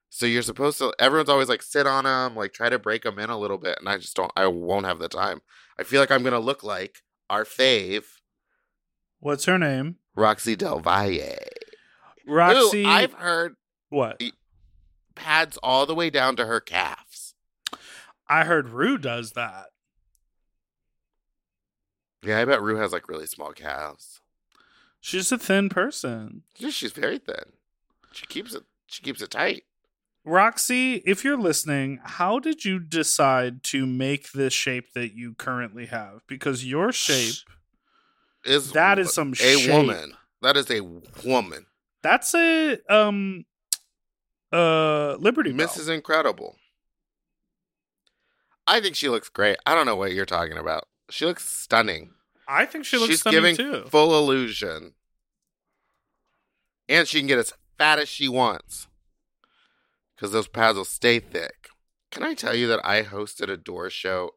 So 0.09 0.25
you're 0.25 0.41
supposed 0.41 0.79
to. 0.79 0.93
Everyone's 0.99 1.29
always 1.29 1.49
like 1.49 1.61
sit 1.61 1.87
on 1.87 2.03
them, 2.03 2.35
like 2.35 2.51
try 2.51 2.69
to 2.69 2.79
break 2.79 3.03
them 3.03 3.19
in 3.19 3.29
a 3.29 3.37
little 3.37 3.57
bit, 3.57 3.77
and 3.79 3.87
I 3.87 3.97
just 3.97 4.15
don't. 4.15 4.31
I 4.35 4.47
won't 4.47 4.85
have 4.85 4.99
the 4.99 5.07
time. 5.07 5.41
I 5.79 5.83
feel 5.83 6.01
like 6.01 6.11
I'm 6.11 6.21
gonna 6.21 6.39
look 6.39 6.63
like 6.63 6.97
our 7.29 7.45
fave, 7.45 8.03
What's 9.21 9.45
her 9.45 9.59
name? 9.59 9.97
Roxy 10.15 10.55
Del 10.55 10.79
Valle. 10.79 11.37
Roxy. 12.25 12.83
Who 12.83 12.89
I've 12.89 13.13
heard 13.13 13.55
what? 13.89 14.21
pads 15.15 15.57
all 15.61 15.85
the 15.85 15.93
way 15.93 16.09
down 16.09 16.35
to 16.37 16.47
her 16.47 16.59
calves. 16.59 17.10
I 18.31 18.45
heard 18.45 18.69
Rue 18.69 18.97
does 18.97 19.31
that. 19.33 19.65
Yeah, 22.23 22.39
I 22.39 22.45
bet 22.45 22.61
Rue 22.61 22.77
has 22.77 22.91
like 22.91 23.09
really 23.09 23.25
small 23.25 23.51
calves. 23.51 24.21
She's 24.99 25.31
a 25.31 25.37
thin 25.37 25.69
person. 25.69 26.43
Yeah, 26.57 26.69
she's 26.69 26.91
very 26.91 27.17
thin. 27.17 27.53
She 28.11 28.25
keeps 28.27 28.53
it. 28.53 28.63
She 28.87 29.01
keeps 29.01 29.21
it 29.21 29.31
tight. 29.31 29.63
Roxy, 30.23 30.97
if 31.05 31.23
you're 31.23 31.37
listening, 31.39 31.99
how 32.03 32.37
did 32.37 32.63
you 32.63 32.77
decide 32.79 33.63
to 33.63 33.87
make 33.87 34.33
this 34.33 34.53
shape 34.53 34.93
that 34.93 35.15
you 35.15 35.33
currently 35.33 35.87
have? 35.87 36.21
Because 36.27 36.63
your 36.63 36.91
shape, 36.91 37.33
Is 38.45 38.71
that 38.73 38.99
is 38.99 39.13
some 39.13 39.31
a 39.31 39.35
shape. 39.35 39.71
woman? 39.71 40.13
That 40.43 40.57
is 40.57 40.69
a 40.69 40.81
woman. 41.25 41.65
That's 42.03 42.35
a 42.35 42.77
um 42.87 43.45
uh 44.53 45.15
Liberty 45.15 45.51
Bell. 45.53 45.67
Mrs. 45.67 45.89
Incredible. 45.89 46.55
I 48.67 48.79
think 48.79 48.95
she 48.95 49.09
looks 49.09 49.29
great. 49.29 49.57
I 49.65 49.75
don't 49.75 49.85
know 49.85 49.95
what 49.95 50.13
you're 50.13 50.25
talking 50.25 50.57
about. 50.57 50.87
She 51.09 51.25
looks 51.25 51.45
stunning. 51.45 52.11
I 52.47 52.65
think 52.65 52.85
she 52.85 52.97
looks 52.97 53.09
She's 53.11 53.19
stunning 53.21 53.55
giving 53.55 53.55
too. 53.83 53.89
full 53.89 54.17
illusion. 54.17 54.93
And 56.87 57.07
she 57.07 57.19
can 57.19 57.27
get 57.27 57.39
as 57.39 57.53
fat 57.77 57.99
as 57.99 58.09
she 58.09 58.27
wants. 58.27 58.87
Because 60.15 60.31
those 60.31 60.47
pads 60.47 60.77
will 60.77 60.85
stay 60.85 61.19
thick. 61.19 61.69
Can 62.11 62.23
I 62.23 62.33
tell 62.33 62.53
you 62.55 62.67
that 62.67 62.85
I 62.85 63.03
hosted 63.03 63.49
a 63.49 63.57
door 63.57 63.89
show 63.89 64.31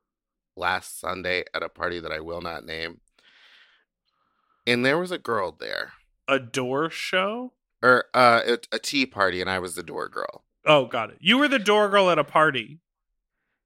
last 0.57 0.99
Sunday 1.01 1.45
at 1.53 1.63
a 1.63 1.69
party 1.69 1.99
that 2.01 2.13
I 2.13 2.21
will 2.21 2.41
not 2.41 2.65
name? 2.65 3.01
And 4.67 4.85
there 4.85 4.99
was 4.99 5.11
a 5.11 5.19
girl 5.19 5.53
there. 5.53 5.93
a 6.29 6.39
door 6.39 6.89
show? 6.89 7.53
Or 7.83 8.05
uh, 8.15 8.41
a, 8.47 8.59
a 8.77 8.79
tea 8.79 9.05
party, 9.05 9.43
and 9.43 9.51
I 9.51 9.59
was 9.59 9.75
the 9.75 9.83
door 9.83 10.09
girl. 10.09 10.45
Oh, 10.65 10.87
got 10.87 11.11
it. 11.11 11.19
You 11.21 11.37
were 11.37 11.49
the 11.49 11.59
door 11.59 11.91
girl 11.91 12.09
at 12.09 12.19
a 12.19 12.25
party. 12.25 12.79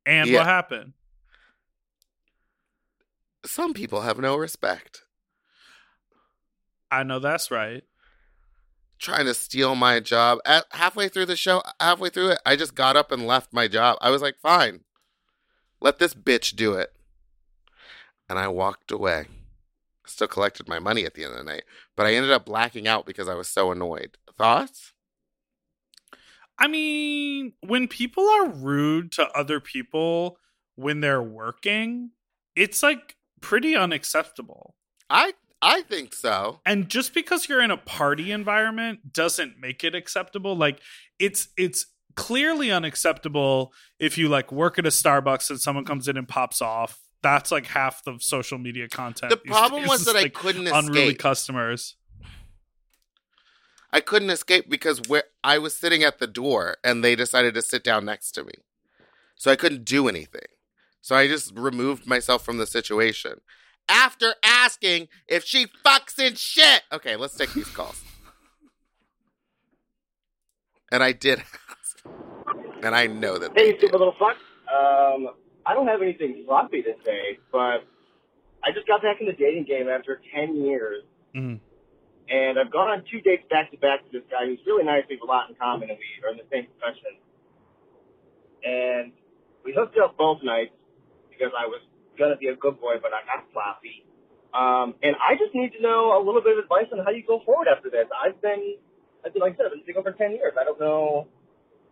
And 0.09 0.27
Yeah. 0.31 0.39
what 0.39 0.47
happened? 0.47 0.95
Some 3.45 3.75
people 3.75 4.01
have 4.01 4.19
no 4.19 4.37
respect. 4.37 5.05
I 6.91 7.03
know 7.03 7.19
that's 7.19 7.51
right. 7.51 7.85
trying 8.99 9.27
to 9.27 9.35
steal 9.35 9.77
my 9.77 10.01
job. 10.01 10.41
At 10.45 10.65
halfway 10.73 11.09
through 11.09 11.27
the 11.27 11.37
show, 11.37 11.63
halfway 11.79 12.09
through 12.11 12.31
it, 12.31 12.41
I 12.45 12.57
just 12.57 12.75
got 12.75 12.97
up 12.97 13.13
and 13.13 13.29
left 13.29 13.53
my 13.53 13.69
job. 13.69 13.97
I 14.01 14.11
was 14.11 14.21
like, 14.23 14.41
"Fine, 14.41 14.83
let 15.81 16.01
this 16.01 16.15
bitch 16.15 16.57
do 16.57 16.73
it," 16.73 16.93
and 18.29 18.41
I 18.41 18.49
walked 18.49 18.91
away. 18.91 19.29
Still 20.05 20.27
collected 20.27 20.67
my 20.67 20.81
money 20.81 21.05
at 21.07 21.15
the 21.15 21.23
end 21.23 21.31
of 21.33 21.39
the 21.39 21.45
night, 21.45 21.63
but 21.95 22.07
I 22.07 22.15
ended 22.15 22.33
up 22.33 22.45
blacking 22.45 22.89
out 22.89 23.07
because 23.07 23.29
I 23.29 23.35
was 23.35 23.49
so 23.49 23.71
annoyed. 23.71 24.19
Thoughts? 24.37 24.95
I 26.59 26.67
mean, 26.69 27.53
when 27.61 27.89
people 27.89 28.29
are 28.29 28.49
rude 28.49 29.13
to 29.13 29.29
other 29.31 29.61
people 29.61 30.39
when 30.75 31.01
they're 31.01 31.23
working, 31.23 32.11
it's 32.57 32.83
like 32.83 33.17
pretty 33.41 33.77
unacceptable. 33.77 34.75
I 35.09 35.35
I 35.61 35.83
think 35.83 36.15
so. 36.15 36.61
And 36.65 36.89
just 36.89 37.15
because 37.15 37.49
you're 37.49 37.63
in 37.63 37.71
a 37.71 37.77
party 37.77 38.31
environment 38.33 39.13
doesn't 39.13 39.59
make 39.61 39.85
it 39.85 39.95
acceptable. 39.95 40.57
Like 40.57 40.81
it's 41.19 41.49
it's 41.57 41.87
clearly 42.15 42.71
unacceptable 42.71 43.73
if 43.99 44.19
you 44.19 44.29
like 44.29 44.51
work 44.51 44.79
at 44.79 44.87
a 44.87 44.91
Starbucks 44.91 45.51
and 45.51 45.61
someone 45.61 45.85
comes 45.85 46.09
in 46.09 46.17
and 46.17 46.29
pops 46.29 46.61
off. 46.61 47.01
That's 47.23 47.51
like 47.51 47.67
half 47.67 48.05
the 48.05 48.19
social 48.21 48.59
media 48.59 48.89
content. 48.89 49.31
The 49.31 49.37
problem 49.37 49.87
was 49.87 50.05
that 50.05 50.17
I 50.17 50.29
couldn't 50.29 50.69
unruly 50.69 51.03
escape. 51.03 51.19
customers. 51.19 51.97
I 53.93 54.01
couldn't 54.01 54.31
escape 54.31 54.69
because 54.69 55.01
where 55.09 55.25
I 55.43 55.59
was 55.59 55.75
sitting 55.75 56.03
at 56.03 56.19
the 56.19 56.27
door 56.27 56.77
and 56.85 57.03
they 57.03 57.17
decided 57.17 57.55
to 57.55 57.63
sit 57.63 57.83
down 57.83 58.05
next 58.05 58.33
to 58.33 58.45
me. 58.45 58.53
So 59.37 59.51
I 59.51 59.57
couldn't 59.57 59.85
do 59.85 60.09
anything. 60.09 60.43
So 61.01 61.15
I 61.17 61.27
just 61.27 61.53
removed 61.57 62.07
myself 62.07 62.45
from 62.45 62.59
the 62.59 62.67
situation. 62.67 63.41
After 63.89 64.35
asking 64.45 65.09
if 65.27 65.45
she 65.45 65.67
fucks 65.85 66.19
in 66.19 66.35
shit. 66.35 66.83
Okay, 66.93 67.17
let's 67.17 67.35
take 67.37 67.53
these 67.55 67.69
calls. 67.71 68.03
And 70.93 71.03
I 71.03 71.13
did 71.13 71.39
ask. 71.71 72.03
And 72.83 72.95
I 72.95 73.07
know 73.07 73.39
that 73.39 73.53
Hey, 73.57 73.73
did. 73.73 73.79
stupid 73.81 73.99
little 73.99 74.15
fuck. 74.19 74.37
Um, 74.73 75.29
I 75.67 75.75
don't 75.75 75.87
have 75.87 76.03
anything 76.03 76.43
sloppy 76.47 76.83
to 76.83 76.93
say, 77.05 77.39
but 77.53 77.85
I 78.65 78.73
just 78.75 78.87
got 78.87 79.03
back 79.03 79.17
in 79.21 79.27
the 79.27 79.33
dating 79.33 79.65
game 79.65 79.89
after 79.89 80.21
10 80.35 80.57
years, 80.65 81.05
Mhm. 81.35 81.61
And 82.29 82.59
I've 82.59 82.71
gone 82.71 82.89
on 82.89 83.05
two 83.11 83.21
dates 83.21 83.45
back 83.51 83.71
to 83.73 83.79
back 83.79 84.05
with 84.05 84.13
this 84.13 84.27
guy 84.31 84.47
who's 84.47 84.61
really 84.67 84.85
nice. 84.85 85.05
We 85.09 85.17
have 85.17 85.25
a 85.25 85.31
lot 85.31 85.49
in 85.49 85.57
common, 85.57 85.91
and 85.91 85.99
we 85.99 86.09
are 86.25 86.33
in 86.33 86.39
the 86.39 86.49
same 86.53 86.69
profession. 86.77 87.17
And 88.65 89.13
we 89.65 89.73
hooked 89.73 89.97
up 89.97 90.17
both 90.17 90.43
nights 90.43 90.75
because 91.31 91.53
I 91.57 91.67
was 91.67 91.81
to 92.19 92.37
be 92.37 92.51
a 92.51 92.57
good 92.59 92.81
boy, 92.83 92.99
but 92.99 93.15
I 93.15 93.23
got 93.23 93.47
sloppy. 93.55 94.03
Um, 94.51 94.99
and 95.07 95.15
I 95.23 95.39
just 95.39 95.55
need 95.55 95.71
to 95.79 95.81
know 95.81 96.19
a 96.19 96.21
little 96.21 96.43
bit 96.43 96.59
of 96.59 96.67
advice 96.67 96.91
on 96.91 96.99
how 97.05 97.15
you 97.15 97.23
go 97.23 97.39
forward 97.47 97.69
after 97.71 97.91
this. 97.91 98.11
I've 98.11 98.43
been, 98.43 98.75
I've 99.23 99.33
been 99.33 99.43
like 99.43 99.55
I 99.55 99.57
said, 99.57 99.67
I've 99.71 99.77
been 99.79 99.87
single 99.87 100.03
for 100.03 100.11
10 100.11 100.35
years. 100.35 100.59
I 100.59 100.65
don't 100.65 100.81
know 100.81 101.31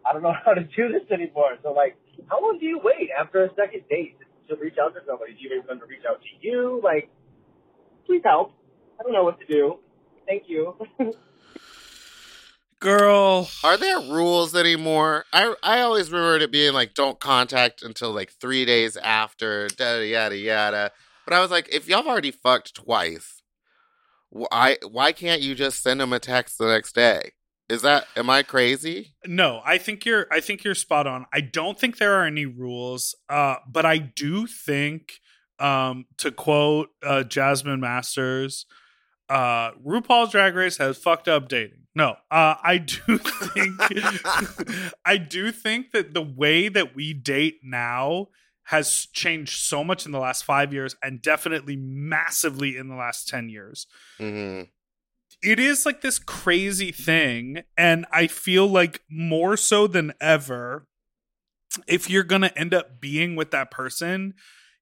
I 0.06 0.12
don't 0.12 0.22
know 0.22 0.34
how 0.44 0.54
to 0.54 0.62
do 0.62 0.88
this 0.92 1.02
anymore. 1.10 1.58
So, 1.62 1.72
like, 1.72 1.96
how 2.28 2.40
long 2.40 2.58
do 2.60 2.66
you 2.66 2.80
wait 2.82 3.10
after 3.18 3.44
a 3.44 3.48
second 3.54 3.82
date 3.90 4.16
to 4.48 4.56
reach 4.56 4.78
out 4.80 4.94
to 4.94 5.00
somebody? 5.06 5.34
Do 5.34 5.40
you 5.40 5.50
wait 5.52 5.62
for 5.62 5.68
them 5.74 5.80
to 5.80 5.86
reach 5.86 6.06
out 6.08 6.20
to 6.22 6.46
you? 6.46 6.80
Like, 6.82 7.10
please 8.06 8.22
help. 8.24 8.52
I 8.98 9.02
don't 9.02 9.12
know 9.12 9.24
what 9.24 9.38
to 9.40 9.46
do. 9.46 9.78
Thank 10.26 10.48
you. 10.48 10.76
Girl, 12.78 13.48
Are 13.64 13.78
there 13.78 14.00
rules 14.00 14.54
anymore? 14.54 15.24
I 15.32 15.54
I 15.62 15.80
always 15.80 16.10
remembered 16.10 16.42
it 16.42 16.52
being 16.52 16.74
like 16.74 16.92
don't 16.94 17.18
contact 17.18 17.82
until 17.82 18.12
like 18.12 18.32
three 18.32 18.66
days 18.66 18.98
after, 18.98 19.66
yada 19.78 20.06
yada 20.06 20.36
yada. 20.36 20.90
But 21.24 21.34
I 21.34 21.40
was 21.40 21.50
like, 21.50 21.68
if 21.72 21.88
y'all 21.88 21.98
have 21.98 22.06
already 22.06 22.30
fucked 22.30 22.74
twice, 22.74 23.42
why 24.28 24.76
why 24.88 25.12
can't 25.12 25.40
you 25.40 25.54
just 25.54 25.82
send 25.82 26.00
them 26.00 26.12
a 26.12 26.18
text 26.20 26.58
the 26.58 26.66
next 26.66 26.94
day? 26.94 27.32
Is 27.68 27.82
that 27.82 28.06
am 28.14 28.28
I 28.28 28.42
crazy? 28.42 29.14
No, 29.26 29.62
I 29.64 29.78
think 29.78 30.04
you're 30.04 30.26
I 30.30 30.40
think 30.40 30.62
you're 30.62 30.74
spot 30.74 31.06
on. 31.06 31.24
I 31.32 31.40
don't 31.40 31.80
think 31.80 31.96
there 31.96 32.14
are 32.14 32.26
any 32.26 32.46
rules. 32.46 33.14
Uh 33.28 33.56
but 33.68 33.86
I 33.86 33.96
do 33.98 34.46
think 34.46 35.14
um 35.58 36.04
to 36.18 36.30
quote 36.30 36.90
uh 37.02 37.22
Jasmine 37.24 37.80
Masters, 37.80 38.66
uh, 39.28 39.72
RuPaul's 39.84 40.30
Drag 40.30 40.54
Race 40.54 40.76
has 40.78 40.98
fucked 40.98 41.28
up 41.28 41.48
dating. 41.48 41.86
No, 41.94 42.16
uh, 42.30 42.54
I 42.62 42.78
do 42.78 43.18
think 43.18 43.80
I 45.04 45.16
do 45.16 45.50
think 45.50 45.92
that 45.92 46.12
the 46.14 46.22
way 46.22 46.68
that 46.68 46.94
we 46.94 47.12
date 47.14 47.60
now 47.62 48.28
has 48.64 49.06
changed 49.12 49.58
so 49.60 49.82
much 49.84 50.04
in 50.04 50.12
the 50.12 50.18
last 50.18 50.44
five 50.44 50.72
years, 50.72 50.94
and 51.02 51.22
definitely 51.22 51.76
massively 51.76 52.76
in 52.76 52.88
the 52.88 52.96
last 52.96 53.28
ten 53.28 53.48
years. 53.48 53.86
hmm 54.18 54.62
It 55.42 55.58
is 55.58 55.86
like 55.86 56.02
this 56.02 56.18
crazy 56.18 56.92
thing, 56.92 57.62
and 57.76 58.04
I 58.12 58.26
feel 58.26 58.66
like 58.66 59.00
more 59.10 59.56
so 59.56 59.86
than 59.86 60.12
ever, 60.20 60.86
if 61.86 62.10
you're 62.10 62.24
gonna 62.24 62.52
end 62.56 62.74
up 62.74 63.00
being 63.00 63.36
with 63.36 63.52
that 63.52 63.70
person, 63.70 64.34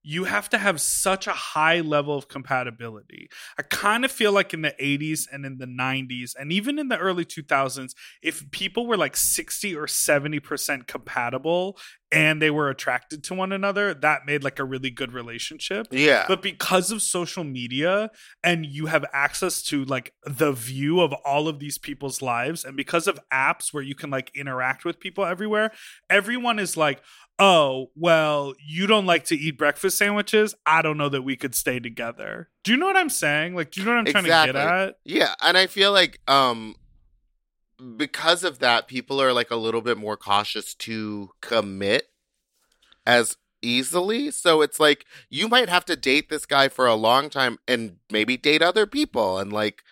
you 0.06 0.24
have 0.24 0.50
to 0.50 0.58
have 0.58 0.80
such 0.82 1.26
a 1.26 1.32
high 1.32 1.80
level 1.80 2.16
of 2.16 2.28
compatibility. 2.28 3.30
I 3.58 3.62
kind 3.62 4.04
of 4.04 4.12
feel 4.12 4.32
like 4.32 4.52
in 4.52 4.60
the 4.60 4.74
80s 4.78 5.26
and 5.32 5.46
in 5.46 5.56
the 5.56 5.66
90s 5.66 6.32
and 6.38 6.52
even 6.52 6.78
in 6.78 6.88
the 6.88 6.98
early 6.98 7.24
2000s, 7.24 7.94
if 8.22 8.48
people 8.50 8.86
were 8.86 8.98
like 8.98 9.16
60 9.16 9.74
or 9.74 9.86
70% 9.86 10.86
compatible 10.86 11.78
and 12.14 12.40
they 12.40 12.50
were 12.50 12.70
attracted 12.70 13.24
to 13.24 13.34
one 13.34 13.52
another, 13.52 13.92
that 13.92 14.24
made 14.24 14.44
like 14.44 14.58
a 14.60 14.64
really 14.64 14.90
good 14.90 15.12
relationship. 15.12 15.88
Yeah. 15.90 16.24
But 16.28 16.42
because 16.42 16.90
of 16.92 17.02
social 17.02 17.42
media 17.42 18.10
and 18.42 18.64
you 18.64 18.86
have 18.86 19.04
access 19.12 19.62
to 19.64 19.84
like 19.84 20.14
the 20.24 20.52
view 20.52 21.00
of 21.00 21.12
all 21.24 21.48
of 21.48 21.58
these 21.58 21.76
people's 21.76 22.22
lives, 22.22 22.64
and 22.64 22.76
because 22.76 23.08
of 23.08 23.18
apps 23.32 23.74
where 23.74 23.82
you 23.82 23.96
can 23.96 24.10
like 24.10 24.30
interact 24.34 24.84
with 24.84 25.00
people 25.00 25.24
everywhere, 25.24 25.72
everyone 26.08 26.58
is 26.58 26.76
like, 26.76 27.02
oh, 27.40 27.90
well, 27.96 28.54
you 28.64 28.86
don't 28.86 29.06
like 29.06 29.24
to 29.24 29.36
eat 29.36 29.58
breakfast 29.58 29.98
sandwiches. 29.98 30.54
I 30.64 30.82
don't 30.82 30.96
know 30.96 31.08
that 31.08 31.22
we 31.22 31.34
could 31.34 31.56
stay 31.56 31.80
together. 31.80 32.48
Do 32.62 32.70
you 32.70 32.78
know 32.78 32.86
what 32.86 32.96
I'm 32.96 33.10
saying? 33.10 33.56
Like, 33.56 33.72
do 33.72 33.80
you 33.80 33.86
know 33.86 33.92
what 33.96 34.06
I'm 34.06 34.12
trying 34.12 34.24
to 34.24 34.52
get 34.52 34.56
at? 34.56 34.98
Yeah, 35.04 35.34
and 35.42 35.58
I 35.58 35.66
feel 35.66 35.90
like 35.90 36.20
um 36.28 36.76
because 37.96 38.44
of 38.44 38.58
that 38.60 38.88
people 38.88 39.20
are 39.20 39.32
like 39.32 39.50
a 39.50 39.56
little 39.56 39.80
bit 39.82 39.98
more 39.98 40.16
cautious 40.16 40.74
to 40.74 41.30
commit 41.40 42.08
as 43.06 43.36
easily. 43.62 44.30
So 44.30 44.62
it's 44.62 44.78
like 44.80 45.06
you 45.30 45.48
might 45.48 45.68
have 45.68 45.84
to 45.86 45.96
date 45.96 46.28
this 46.28 46.46
guy 46.46 46.68
for 46.68 46.86
a 46.86 46.94
long 46.94 47.30
time 47.30 47.58
and 47.66 47.96
maybe 48.10 48.36
date 48.36 48.62
other 48.62 48.86
people 48.86 49.38
and 49.38 49.52
like 49.52 49.82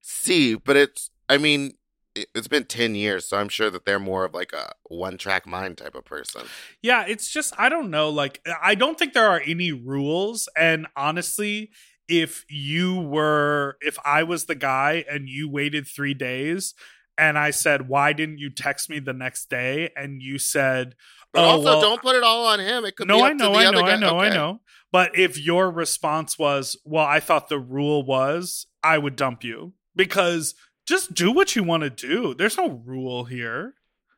see, 0.00 0.54
but 0.54 0.76
it's 0.76 1.10
I 1.28 1.38
mean 1.38 1.74
it- 2.14 2.28
it's 2.34 2.48
been 2.48 2.64
10 2.64 2.96
years, 2.96 3.28
so 3.28 3.36
I'm 3.38 3.48
sure 3.48 3.70
that 3.70 3.84
they're 3.84 4.00
more 4.00 4.24
of 4.24 4.34
like 4.34 4.52
a 4.52 4.72
one 4.84 5.16
track 5.16 5.46
mind 5.46 5.78
type 5.78 5.94
of 5.94 6.04
person. 6.04 6.42
Yeah, 6.82 7.04
it's 7.06 7.30
just 7.30 7.54
I 7.58 7.68
don't 7.68 7.90
know. 7.90 8.08
Like 8.10 8.44
I 8.62 8.74
don't 8.74 8.98
think 8.98 9.12
there 9.12 9.28
are 9.28 9.42
any 9.46 9.70
rules. 9.72 10.48
And 10.56 10.88
honestly, 10.96 11.70
if 12.08 12.44
you 12.48 13.00
were 13.00 13.76
if 13.80 13.96
I 14.04 14.24
was 14.24 14.46
the 14.46 14.56
guy 14.56 15.04
and 15.08 15.28
you 15.28 15.48
waited 15.48 15.86
three 15.86 16.14
days 16.14 16.74
and 17.20 17.38
I 17.38 17.50
said, 17.50 17.86
Why 17.88 18.12
didn't 18.14 18.38
you 18.38 18.50
text 18.50 18.88
me 18.90 18.98
the 18.98 19.12
next 19.12 19.50
day? 19.50 19.90
And 19.94 20.20
you 20.22 20.38
said, 20.38 20.94
But 21.32 21.44
Oh, 21.44 21.48
also 21.48 21.64
well, 21.64 21.80
don't 21.82 22.02
put 22.02 22.16
it 22.16 22.22
all 22.24 22.46
on 22.46 22.58
him. 22.60 22.84
It 22.84 22.96
could 22.96 23.06
No, 23.06 23.18
be 23.18 23.22
I 23.22 23.32
know, 23.34 23.52
to 23.52 23.58
the 23.58 23.66
I 23.66 23.70
know, 23.70 23.80
I 23.80 23.96
know, 23.96 24.18
I 24.18 24.28
know. 24.30 24.60
But 24.90 25.16
if 25.16 25.38
your 25.38 25.70
response 25.70 26.38
was, 26.38 26.76
Well, 26.84 27.04
I 27.06 27.20
thought 27.20 27.48
the 27.48 27.58
rule 27.60 28.02
was 28.04 28.66
I 28.82 28.98
would 28.98 29.14
dump 29.16 29.44
you. 29.44 29.74
Because 29.94 30.54
just 30.86 31.14
do 31.14 31.30
what 31.30 31.54
you 31.54 31.62
want 31.62 31.82
to 31.82 31.90
do. 31.90 32.34
There's 32.34 32.56
no 32.56 32.68
rule 32.84 33.24
here 33.24 33.74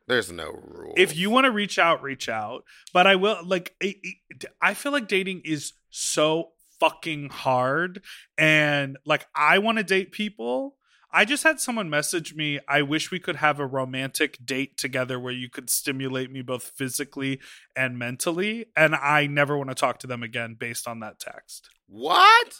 There's 0.07 0.31
no 0.31 0.51
rule. 0.51 0.93
if 0.97 1.15
you 1.15 1.29
want 1.29 1.45
to 1.45 1.51
reach 1.51 1.77
out 1.77 2.01
reach 2.01 2.27
out 2.29 2.63
but 2.93 3.05
i 3.07 3.15
will 3.15 3.37
like 3.45 3.75
it, 3.79 3.97
it- 4.03 4.45
i 4.61 4.73
feel 4.73 4.91
like 4.91 5.07
dating 5.07 5.41
is 5.45 5.73
so 5.89 6.49
fucking 6.79 7.29
hard 7.29 8.01
and 8.37 8.97
like 9.05 9.25
i 9.35 9.59
want 9.59 9.77
to 9.77 9.83
date 9.83 10.11
people 10.11 10.75
i 11.13 11.23
just 11.23 11.43
had 11.43 11.59
someone 11.59 11.89
message 11.89 12.33
me 12.35 12.59
i 12.67 12.81
wish 12.81 13.11
we 13.11 13.19
could 13.19 13.35
have 13.37 13.59
a 13.59 13.65
romantic 13.65 14.37
date 14.43 14.75
together 14.77 15.19
where 15.19 15.31
you 15.33 15.49
could 15.49 15.69
stimulate 15.69 16.31
me 16.31 16.41
both 16.41 16.71
physically 16.75 17.39
and 17.75 17.97
mentally 17.99 18.65
and 18.75 18.95
i 18.95 19.27
never 19.27 19.57
want 19.57 19.69
to 19.69 19.75
talk 19.75 19.99
to 19.99 20.07
them 20.07 20.23
again 20.23 20.55
based 20.59 20.87
on 20.87 20.99
that 21.01 21.19
text 21.19 21.69
What? 21.87 22.55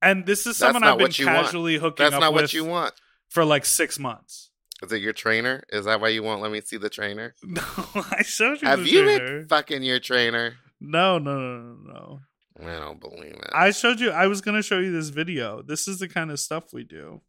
and 0.00 0.24
this 0.26 0.46
is 0.46 0.56
someone 0.56 0.82
i've 0.84 0.96
been 0.98 1.04
what 1.04 1.18
you 1.18 1.26
want. 1.26 1.46
casually 1.46 1.76
hooking 1.76 2.04
That's 2.04 2.14
up 2.14 2.20
not 2.20 2.32
with 2.32 2.44
what 2.44 2.52
you 2.54 2.64
want. 2.64 2.94
for 3.28 3.44
like 3.44 3.64
six 3.64 3.98
months 3.98 4.50
Is 4.82 4.92
it 4.92 5.02
your 5.02 5.12
trainer? 5.12 5.64
Is 5.70 5.86
that 5.86 6.00
why 6.00 6.08
you 6.10 6.22
won't 6.22 6.40
let 6.40 6.52
me 6.52 6.60
see 6.60 6.76
the 6.78 6.88
trainer? 6.88 7.34
no 7.42 7.62
i 8.12 8.22
showed 8.22 8.62
you 8.62 8.68
Have 8.68 8.86
you 8.86 9.02
trainer. 9.04 9.38
been 9.40 9.48
fucking 9.48 9.82
your 9.82 9.98
trainer? 10.00 10.54
no 10.80 11.18
no 11.18 11.34
no 11.38 11.58
no 11.58 11.92
no 11.92 12.20
I 12.60 12.78
don't 12.78 13.00
believe 13.00 13.34
it. 13.34 13.50
I 13.52 13.70
showed 13.70 14.00
you. 14.00 14.10
I 14.10 14.26
was 14.26 14.40
going 14.40 14.56
to 14.56 14.62
show 14.62 14.78
you 14.78 14.90
this 14.90 15.10
video. 15.10 15.62
This 15.62 15.86
is 15.86 15.98
the 15.98 16.08
kind 16.08 16.30
of 16.30 16.40
stuff 16.40 16.72
we 16.72 16.84
do. 16.84 17.20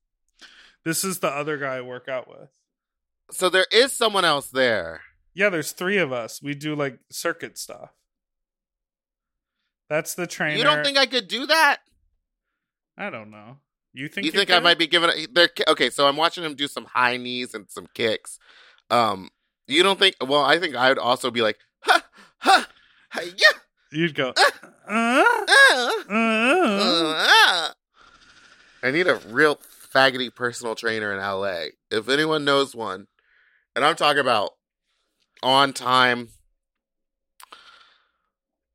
This 0.83 1.03
is 1.03 1.19
the 1.19 1.27
other 1.27 1.57
guy 1.57 1.75
I 1.77 1.81
work 1.81 2.07
out 2.07 2.27
with. 2.27 2.49
so 3.31 3.49
there 3.49 3.67
is 3.71 3.91
someone 3.91 4.25
else 4.25 4.47
there. 4.49 5.01
Yeah, 5.33 5.49
there's 5.49 5.71
three 5.71 5.97
of 5.97 6.11
us. 6.11 6.41
We 6.41 6.55
do 6.55 6.75
like 6.75 6.99
circuit 7.11 7.57
stuff. 7.57 7.91
That's 9.89 10.15
the 10.15 10.27
trainer. 10.27 10.57
You 10.57 10.63
don't 10.63 10.83
think 10.83 10.97
I 10.97 11.05
could 11.05 11.27
do 11.27 11.45
that? 11.47 11.77
I 12.97 13.09
don't 13.09 13.31
know. 13.31 13.57
You 13.93 14.07
think 14.07 14.25
you 14.25 14.31
think 14.31 14.51
I 14.51 14.59
might 14.59 14.77
be 14.77 14.87
giving? 14.87 15.09
They're 15.31 15.49
okay. 15.67 15.89
So 15.89 16.07
I'm 16.07 16.15
watching 16.17 16.43
him 16.43 16.55
do 16.55 16.67
some 16.67 16.85
high 16.85 17.17
knees 17.17 17.53
and 17.53 17.65
some 17.69 17.87
kicks. 17.93 18.37
Um, 18.89 19.29
you 19.67 19.81
don't 19.81 19.97
think? 19.97 20.15
Well, 20.21 20.43
I 20.43 20.59
think 20.59 20.75
I 20.75 20.89
would 20.89 20.99
also 20.99 21.31
be 21.31 21.41
like, 21.41 21.57
ha, 21.81 22.03
ha, 22.37 22.67
ha 23.09 23.21
yeah, 23.21 23.57
You'd 23.91 24.15
go. 24.15 24.33
Uh, 24.37 24.41
uh, 24.89 25.91
uh, 26.09 27.27
uh. 27.29 27.69
I 28.81 28.91
need 28.91 29.07
a 29.07 29.15
real 29.27 29.59
faggoty 29.93 30.33
personal 30.33 30.75
trainer 30.75 31.11
in 31.13 31.19
LA. 31.19 31.65
If 31.91 32.07
anyone 32.09 32.45
knows 32.45 32.75
one, 32.75 33.07
and 33.75 33.83
I'm 33.83 33.95
talking 33.95 34.19
about 34.21 34.51
on 35.43 35.73
time. 35.73 36.29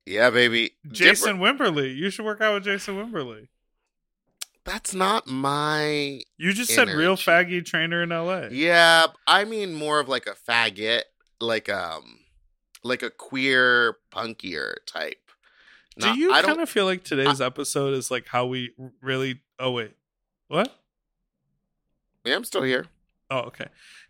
Yeah, 0.07 0.31
baby. 0.31 0.73
Jason 0.91 1.39
Different- 1.39 1.61
Wimberly. 1.77 1.97
You 1.97 2.11
should 2.11 2.25
work 2.27 2.41
out 2.41 2.55
with 2.55 2.65
Jason 2.65 2.97
Wimberly. 2.97 3.49
That's 4.65 4.95
not 4.95 5.27
my. 5.27 6.21
You 6.39 6.53
just 6.53 6.73
said 6.73 6.89
real 6.89 7.13
Energy. 7.13 7.23
faggy 7.25 7.65
trainer 7.65 8.03
in 8.03 8.09
LA. 8.11 8.49
Yeah, 8.51 9.07
I 9.27 9.45
mean 9.45 9.75
more 9.75 10.01
of 10.01 10.09
like 10.09 10.27
a 10.27 10.35
faggot, 10.51 11.03
like 11.41 11.69
um, 11.69 12.21
like 12.85 13.03
a 13.03 13.11
queer 13.11 13.97
punkier 14.13 14.75
type. 14.87 15.19
Do 15.99 16.17
you 16.19 16.33
I 16.33 16.43
kind 16.43 16.61
of 16.61 16.69
feel 16.69 16.85
like 16.85 17.05
today's 17.05 17.41
episode 17.41 17.95
is 17.95 18.11
like 18.11 18.27
how 18.27 18.47
we 18.47 18.73
really? 19.01 19.41
Oh 19.59 19.71
wait, 19.71 19.93
what? 20.49 20.73
Yeah, 22.25 22.37
I'm 22.37 22.45
still 22.45 22.63
here. 22.63 22.87
Oh, 23.31 23.41
okay. 23.41 23.67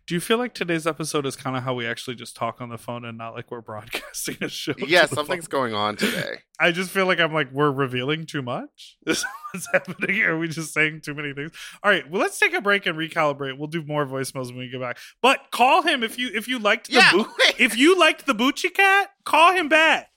Do 0.07 0.13
you 0.13 0.19
feel 0.21 0.37
like 0.37 0.53
today's 0.53 0.85
episode 0.85 1.25
is 1.25 1.35
kind 1.35 1.57
of 1.57 1.63
how 1.63 1.73
we 1.73 1.87
actually 1.87 2.13
just 2.15 2.35
talk 2.35 2.61
on 2.61 2.69
the 2.69 2.77
phone 2.77 3.05
and 3.05 3.17
not 3.17 3.33
like 3.33 3.49
we're 3.49 3.61
broadcasting 3.61 4.37
a 4.41 4.49
show? 4.49 4.75
Yeah, 4.77 5.07
something's 5.07 5.47
phone? 5.47 5.71
going 5.71 5.73
on 5.73 5.95
today. 5.95 6.41
I 6.59 6.71
just 6.71 6.91
feel 6.91 7.07
like 7.07 7.19
I'm 7.19 7.33
like 7.33 7.51
we're 7.51 7.71
revealing 7.71 8.27
too 8.27 8.43
much. 8.43 8.97
This 9.03 9.19
is 9.23 9.25
what's 9.51 9.67
happening? 9.73 10.21
Are 10.21 10.37
we 10.37 10.47
just 10.47 10.73
saying 10.75 11.01
too 11.01 11.15
many 11.15 11.33
things? 11.33 11.51
All 11.83 11.89
right, 11.89 12.07
well 12.09 12.21
let's 12.21 12.37
take 12.37 12.53
a 12.53 12.61
break 12.61 12.85
and 12.85 12.95
recalibrate. 12.95 13.57
We'll 13.57 13.67
do 13.67 13.83
more 13.83 14.05
voicemails 14.05 14.47
when 14.49 14.57
we 14.59 14.69
get 14.69 14.79
back. 14.79 14.99
But 15.23 15.39
call 15.51 15.81
him 15.81 16.03
if 16.03 16.19
you 16.19 16.29
if 16.35 16.47
you 16.47 16.59
liked 16.59 16.87
the 16.87 16.93
Yeah, 16.97 17.11
wait. 17.15 17.55
if 17.57 17.75
you 17.75 17.97
liked 17.99 18.27
the 18.27 18.35
Bucci 18.35 18.71
cat, 18.71 19.09
call 19.23 19.53
him 19.53 19.69
back. 19.69 20.09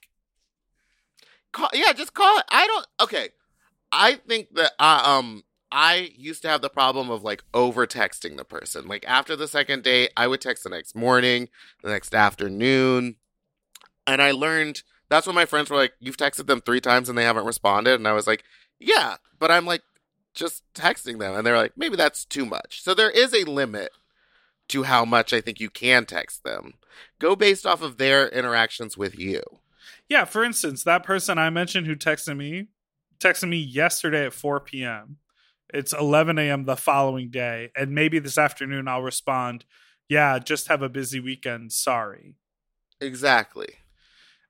Call, 1.51 1.70
yeah, 1.72 1.92
just 1.94 2.12
call 2.12 2.38
it. 2.38 2.44
I 2.51 2.66
don't. 2.66 2.87
Okay, 3.05 3.29
I 3.90 4.16
think 4.16 4.48
that 4.55 4.72
uh, 4.79 5.03
um 5.18 5.44
I 5.70 6.12
used 6.16 6.42
to 6.42 6.48
have 6.48 6.62
the 6.62 6.70
problem 6.70 7.11
of 7.11 7.22
like 7.22 7.42
over 7.52 7.87
texting 7.87 8.37
the 8.37 8.44
person. 8.44 8.87
Like 8.87 9.04
after 9.07 9.37
the 9.37 9.48
second 9.48 9.83
date, 9.83 10.11
I 10.16 10.26
would 10.26 10.40
text 10.40 10.64
the 10.64 10.70
next 10.70 10.94
morning, 10.94 11.48
the 11.83 11.90
next 11.90 12.14
afternoon, 12.14 13.16
and 14.07 14.22
I 14.22 14.31
learned 14.31 14.83
that's 15.09 15.26
when 15.26 15.37
my 15.37 15.46
friends 15.46 15.70
were 15.70 15.76
like, 15.76 15.94
"You've 16.00 16.16
texted 16.16 16.46
them 16.46 16.61
three 16.61 16.81
times 16.81 17.09
and 17.09 17.16
they 17.16 17.24
haven't 17.24 17.46
responded," 17.46 17.94
and 17.94 18.09
I 18.09 18.12
was 18.12 18.26
like, 18.26 18.44
"Yeah," 18.78 19.16
but 19.38 19.50
I'm 19.50 19.66
like 19.66 19.83
just 20.35 20.62
texting 20.74 21.18
them, 21.18 21.35
and 21.35 21.46
they're 21.46 21.57
like, 21.57 21.76
"Maybe 21.76 21.96
that's 21.96 22.24
too 22.24 22.46
much." 22.46 22.83
So 22.83 22.94
there 22.94 23.11
is 23.11 23.35
a 23.35 23.44
limit 23.44 23.90
to 24.68 24.85
how 24.85 25.04
much 25.04 25.33
I 25.33 25.40
think 25.40 25.61
you 25.61 25.70
can 25.70 26.07
text 26.07 26.44
them. 26.44 26.74
Go 27.18 27.37
based 27.37 27.66
off 27.66 27.83
of 27.83 27.98
their 27.98 28.28
interactions 28.28 28.96
with 28.96 29.18
you. 29.18 29.42
Yeah, 30.09 30.24
for 30.24 30.44
instance, 30.44 30.85
that 30.85 31.04
person 31.04 31.38
I 31.38 31.50
mentioned 31.50 31.87
who 31.87 31.96
texted 31.96 32.37
me 32.37 32.68
texted 33.18 33.48
me 33.48 33.59
yesterday 33.59 34.26
at 34.26 34.33
4 34.33 34.61
p.m. 34.61 35.18
It's 35.72 35.92
11 35.92 36.38
a.m. 36.38 36.64
the 36.64 36.76
following 36.76 37.31
day, 37.31 37.70
and 37.76 37.94
maybe 37.94 38.18
this 38.18 38.38
afternoon 38.38 38.88
I'll 38.88 39.02
respond, 39.02 39.64
"Yeah, 40.09 40.38
just 40.38 40.68
have 40.68 40.83
a 40.83 40.88
busy 40.88 41.20
weekend. 41.20 41.72
Sorry." 41.72 42.37
Exactly. 43.00 43.74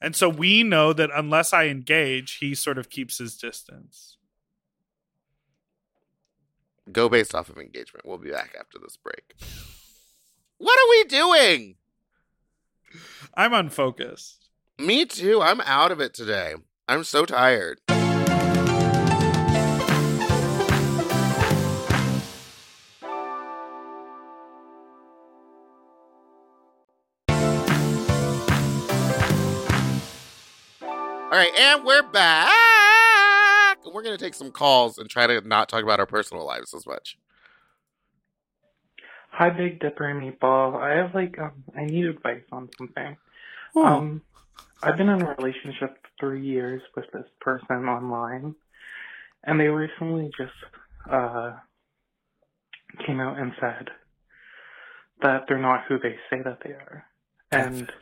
And 0.01 0.15
so 0.15 0.29
we 0.29 0.63
know 0.63 0.93
that 0.93 1.11
unless 1.13 1.53
I 1.53 1.67
engage, 1.67 2.37
he 2.37 2.55
sort 2.55 2.79
of 2.79 2.89
keeps 2.89 3.19
his 3.19 3.37
distance. 3.37 4.17
Go 6.91 7.09
based 7.09 7.35
off 7.35 7.51
of 7.51 7.59
engagement. 7.59 8.07
We'll 8.07 8.19
be 8.19 8.31
back 8.31 8.55
after 8.59 8.79
this 8.79 8.97
break. 8.97 9.35
What 10.59 10.79
are 10.79 10.91
we 10.91 11.05
doing? 11.05 11.75
I'm 13.35 13.53
unfocused. 13.53 14.49
Me 14.79 15.05
too. 15.05 15.43
I'm 15.43 15.61
out 15.63 15.91
of 15.91 16.01
it 16.01 16.15
today. 16.15 16.55
I'm 16.89 17.05
so 17.05 17.27
tired. 17.27 17.81
Right, 31.51 31.61
and 31.61 31.85
we're 31.85 32.03
back. 32.03 33.79
And 33.85 33.95
we're 33.95 34.03
going 34.03 34.17
to 34.17 34.23
take 34.23 34.35
some 34.35 34.51
calls 34.51 34.99
and 34.99 35.09
try 35.09 35.27
to 35.27 35.41
not 35.47 35.69
talk 35.69 35.83
about 35.83 36.01
our 36.01 36.07
personal 36.07 36.47
lives 36.47 36.75
as 36.75 36.87
much. 36.87 37.19
Hi, 39.31 39.51
Big 39.51 39.81
Dipper 39.81 40.09
and 40.09 40.21
Meatball. 40.21 40.77
I 40.77 40.97
have 40.97 41.15
like 41.15 41.39
um, 41.39 41.65
I 41.77 41.85
need 41.85 42.07
advice 42.07 42.43
on 42.51 42.69
something. 42.77 43.17
Oh, 43.77 43.85
Um, 43.85 44.23
I've 44.83 44.97
been 44.97 45.09
in 45.09 45.23
a 45.23 45.35
relationship 45.39 45.97
for 46.03 46.09
three 46.21 46.45
years 46.45 46.83
with 46.97 47.05
this 47.13 47.27
person 47.41 47.89
online, 47.89 48.55
and 49.45 49.61
they 49.61 49.69
recently 49.69 50.31
just 50.37 50.53
uh 51.11 51.53
came 53.07 53.21
out 53.21 53.39
and 53.39 53.53
said 53.61 53.91
that 55.23 55.45
they're 55.47 55.59
not 55.59 55.85
who 55.89 55.99
they 55.99 56.17
say 56.31 56.43
that 56.43 56.59
they 56.65 56.71
are, 56.71 57.05
and 57.53 57.93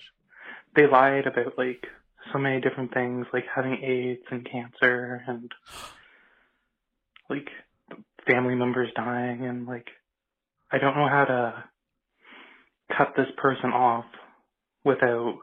they 0.74 0.86
lied 0.86 1.26
about 1.26 1.58
like 1.58 1.86
so 2.32 2.38
many 2.38 2.60
different 2.60 2.92
things, 2.92 3.26
like 3.32 3.44
having 3.54 3.82
AIDS 3.82 4.22
and 4.30 4.48
cancer, 4.50 5.22
and 5.26 5.50
like 7.28 7.48
family 8.26 8.54
members 8.54 8.88
dying, 8.94 9.44
and 9.44 9.66
like 9.66 9.86
I 10.70 10.78
don't 10.78 10.96
know 10.96 11.08
how 11.08 11.24
to 11.24 11.64
cut 12.96 13.14
this 13.16 13.28
person 13.36 13.70
off 13.70 14.04
without 14.84 15.38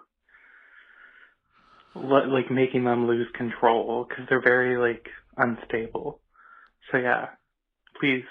like 1.96 2.50
making 2.50 2.86
them 2.86 3.08
lose 3.08 3.28
control 3.36 4.06
because 4.08 4.26
they're 4.30 4.42
very 4.42 4.78
like 4.78 5.08
unstable. 5.38 6.20
So 6.92 6.98
yeah, 6.98 7.28
please 8.00 8.26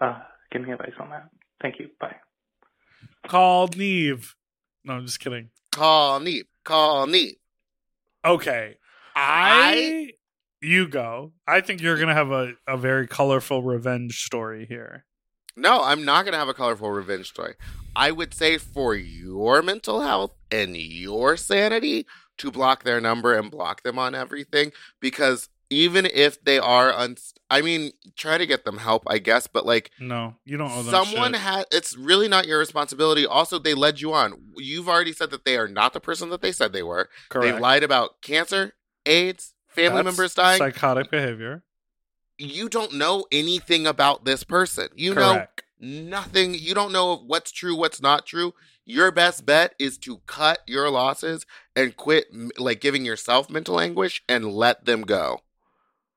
uh, 0.00 0.20
give 0.50 0.62
me 0.62 0.72
advice 0.72 0.92
on 1.00 1.10
that. 1.10 1.28
Thank 1.62 1.78
you. 1.78 1.88
Bye. 2.00 2.16
Call 3.28 3.68
Neve. 3.68 4.34
No, 4.84 4.94
I'm 4.94 5.06
just 5.06 5.20
kidding. 5.20 5.50
Call 5.72 6.20
Neep. 6.20 6.44
Call 6.64 7.06
Neep. 7.06 7.39
Okay. 8.24 8.76
I, 9.16 10.10
you 10.60 10.88
go. 10.88 11.32
I 11.46 11.60
think 11.60 11.80
you're 11.80 11.98
gonna 11.98 12.14
have 12.14 12.30
a, 12.30 12.52
a 12.66 12.76
very 12.76 13.06
colorful 13.06 13.62
revenge 13.62 14.22
story 14.24 14.66
here. 14.66 15.04
No, 15.56 15.82
I'm 15.82 16.04
not 16.04 16.24
going 16.24 16.32
to 16.32 16.38
have 16.38 16.48
a 16.48 16.54
colorful 16.54 16.90
revenge 16.90 17.28
story. 17.28 17.54
I 17.94 18.12
would 18.12 18.32
say 18.32 18.56
for 18.56 18.94
your 18.94 19.62
mental 19.62 20.00
health 20.00 20.32
and 20.50 20.76
your 20.76 21.36
sanity 21.36 22.06
to 22.38 22.50
block 22.50 22.84
their 22.84 23.00
number 23.00 23.34
and 23.36 23.50
block 23.50 23.82
them 23.82 23.98
on 23.98 24.14
everything 24.14 24.72
because 25.00 25.48
even 25.70 26.04
if 26.06 26.42
they 26.44 26.58
are 26.58 26.92
unst- 26.92 27.34
I 27.48 27.62
mean, 27.62 27.92
try 28.16 28.38
to 28.38 28.46
get 28.46 28.64
them 28.64 28.78
help, 28.78 29.04
I 29.06 29.18
guess, 29.18 29.46
but 29.46 29.64
like 29.64 29.90
No, 29.98 30.36
you 30.44 30.56
don't 30.56 30.70
owe 30.70 30.82
them 30.82 30.90
someone 30.90 31.32
shit. 31.32 31.40
had 31.40 31.64
it's 31.72 31.96
really 31.96 32.28
not 32.28 32.46
your 32.46 32.58
responsibility. 32.58 33.24
Also, 33.24 33.58
they 33.58 33.74
led 33.74 34.00
you 34.00 34.12
on. 34.12 34.34
You've 34.56 34.88
already 34.88 35.12
said 35.12 35.30
that 35.30 35.44
they 35.44 35.56
are 35.56 35.68
not 35.68 35.92
the 35.92 36.00
person 36.00 36.28
that 36.30 36.42
they 36.42 36.52
said 36.52 36.72
they 36.72 36.82
were. 36.82 37.08
Correct. 37.28 37.52
They've 37.52 37.60
lied 37.60 37.82
about 37.82 38.20
cancer, 38.20 38.74
AIDS, 39.06 39.54
family 39.68 40.02
That's 40.02 40.04
members 40.16 40.34
dying. 40.34 40.58
Psychotic 40.58 41.10
behavior. 41.10 41.62
you 42.38 42.68
don't 42.68 42.94
know 42.94 43.26
anything 43.30 43.86
about 43.86 44.24
this 44.24 44.44
person. 44.44 44.88
You 44.96 45.14
know 45.14 45.46
nothing. 45.78 46.54
You 46.54 46.74
don't 46.74 46.92
know 46.92 47.16
what's 47.16 47.52
true, 47.52 47.76
what's 47.76 48.00
not 48.02 48.26
true. 48.26 48.54
Your 48.86 49.12
best 49.12 49.46
bet 49.46 49.74
is 49.78 49.98
to 49.98 50.18
cut 50.26 50.60
your 50.66 50.90
losses 50.90 51.46
and 51.76 51.96
quit 51.96 52.26
like 52.58 52.80
giving 52.80 53.04
yourself 53.04 53.48
mental 53.50 53.78
anguish 53.78 54.22
and 54.28 54.52
let 54.52 54.84
them 54.84 55.02
go. 55.02 55.40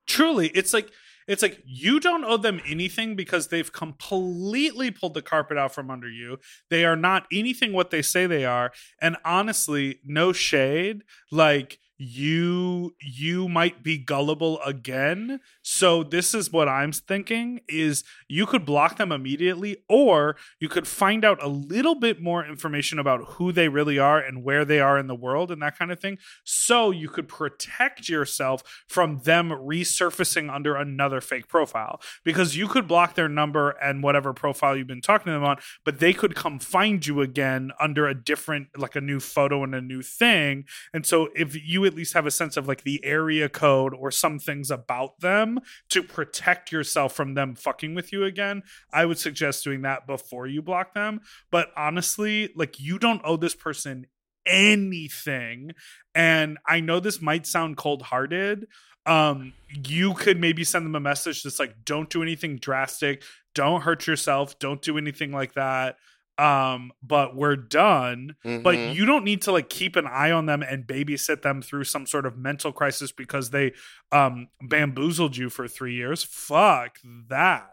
Truly, 0.06 0.48
it's 0.48 0.72
like 0.72 0.90
it's 1.26 1.42
like 1.42 1.62
you 1.64 2.00
don't 2.00 2.24
owe 2.24 2.36
them 2.36 2.60
anything 2.66 3.16
because 3.16 3.48
they've 3.48 3.72
completely 3.72 4.90
pulled 4.90 5.14
the 5.14 5.22
carpet 5.22 5.56
out 5.56 5.74
from 5.74 5.90
under 5.90 6.08
you. 6.08 6.38
They 6.68 6.84
are 6.84 6.96
not 6.96 7.26
anything 7.32 7.72
what 7.72 7.90
they 7.90 8.02
say 8.02 8.26
they 8.26 8.44
are. 8.44 8.72
And 9.00 9.16
honestly, 9.24 10.00
no 10.04 10.32
shade, 10.32 11.02
like 11.30 11.78
you 11.96 12.94
you 13.00 13.48
might 13.48 13.82
be 13.82 13.98
gullible 13.98 14.60
again. 14.64 15.40
So 15.62 16.02
this 16.02 16.34
is 16.34 16.52
what 16.52 16.68
I'm 16.68 16.90
thinking 16.92 17.60
is 17.68 18.02
you 18.28 18.46
could 18.46 18.64
block 18.64 18.96
them 18.96 19.12
immediately 19.12 19.76
or 19.88 20.36
you 20.58 20.68
could 20.68 20.88
find 20.88 21.24
out 21.24 21.42
a 21.42 21.48
little 21.48 21.94
bit 21.94 22.20
more 22.20 22.44
information 22.44 22.98
about 22.98 23.24
who 23.34 23.52
they 23.52 23.68
really 23.68 23.98
are 23.98 24.18
and 24.18 24.42
where 24.42 24.64
they 24.64 24.80
are 24.80 24.98
in 24.98 25.06
the 25.06 25.14
world 25.14 25.52
and 25.52 25.62
that 25.62 25.78
kind 25.78 25.92
of 25.92 26.00
thing 26.00 26.18
so 26.42 26.90
you 26.90 27.08
could 27.08 27.28
protect 27.28 28.08
yourself 28.08 28.62
from 28.88 29.20
them 29.20 29.50
resurfacing 29.50 30.52
under 30.52 30.74
another 30.74 31.20
fake 31.20 31.48
profile 31.48 32.00
because 32.24 32.56
you 32.56 32.66
could 32.66 32.88
block 32.88 33.14
their 33.14 33.28
number 33.28 33.70
and 33.70 34.02
whatever 34.02 34.32
profile 34.32 34.76
you've 34.76 34.86
been 34.86 35.00
talking 35.00 35.26
to 35.26 35.32
them 35.32 35.44
on 35.44 35.56
but 35.84 36.00
they 36.00 36.12
could 36.12 36.34
come 36.34 36.58
find 36.58 37.06
you 37.06 37.20
again 37.20 37.70
under 37.80 38.08
a 38.08 38.14
different 38.14 38.68
like 38.76 38.96
a 38.96 39.00
new 39.00 39.20
photo 39.20 39.62
and 39.62 39.74
a 39.74 39.80
new 39.80 40.02
thing 40.02 40.64
and 40.92 41.06
so 41.06 41.28
if 41.34 41.54
you 41.64 41.83
at 41.86 41.94
least 41.94 42.14
have 42.14 42.26
a 42.26 42.30
sense 42.30 42.56
of 42.56 42.68
like 42.68 42.82
the 42.82 43.04
area 43.04 43.48
code 43.48 43.94
or 43.94 44.10
some 44.10 44.38
things 44.38 44.70
about 44.70 45.20
them 45.20 45.60
to 45.90 46.02
protect 46.02 46.72
yourself 46.72 47.14
from 47.14 47.34
them 47.34 47.54
fucking 47.54 47.94
with 47.94 48.12
you 48.12 48.24
again. 48.24 48.62
I 48.92 49.06
would 49.06 49.18
suggest 49.18 49.64
doing 49.64 49.82
that 49.82 50.06
before 50.06 50.46
you 50.46 50.62
block 50.62 50.94
them. 50.94 51.20
But 51.50 51.68
honestly 51.76 52.52
like 52.54 52.80
you 52.80 52.98
don't 52.98 53.22
owe 53.24 53.36
this 53.36 53.54
person 53.54 54.06
anything. 54.46 55.72
And 56.14 56.58
i 56.66 56.80
know 56.80 57.00
this 57.00 57.20
might 57.20 57.46
sound 57.46 57.76
cold-hearted. 57.76 58.66
Um 59.06 59.52
you 59.68 60.14
could 60.14 60.40
maybe 60.40 60.64
send 60.64 60.86
them 60.86 60.96
a 60.96 61.00
message 61.00 61.42
that's 61.42 61.58
like 61.58 61.84
don't 61.84 62.10
do 62.10 62.22
anything 62.22 62.56
drastic. 62.56 63.22
Don't 63.54 63.82
hurt 63.82 64.06
yourself. 64.06 64.58
Don't 64.58 64.82
do 64.82 64.98
anything 64.98 65.32
like 65.32 65.54
that 65.54 65.96
um 66.38 66.90
but 67.02 67.36
we're 67.36 67.54
done 67.54 68.34
but 68.42 68.74
Mhm. 68.74 68.94
you 68.94 69.04
don't 69.04 69.22
need 69.24 69.40
to 69.42 69.52
like 69.52 69.68
keep 69.68 69.94
an 69.94 70.06
eye 70.06 70.32
on 70.32 70.46
them 70.46 70.62
and 70.62 70.84
babysit 70.86 71.42
them 71.42 71.62
through 71.62 71.84
some 71.84 72.06
sort 72.06 72.26
of 72.26 72.36
mental 72.36 72.72
crisis 72.72 73.12
because 73.12 73.50
they 73.50 73.72
um 74.10 74.48
bamboozled 74.60 75.36
you 75.36 75.48
for 75.48 75.68
3 75.68 75.94
years 75.94 76.24
fuck 76.24 76.98
that 77.28 77.70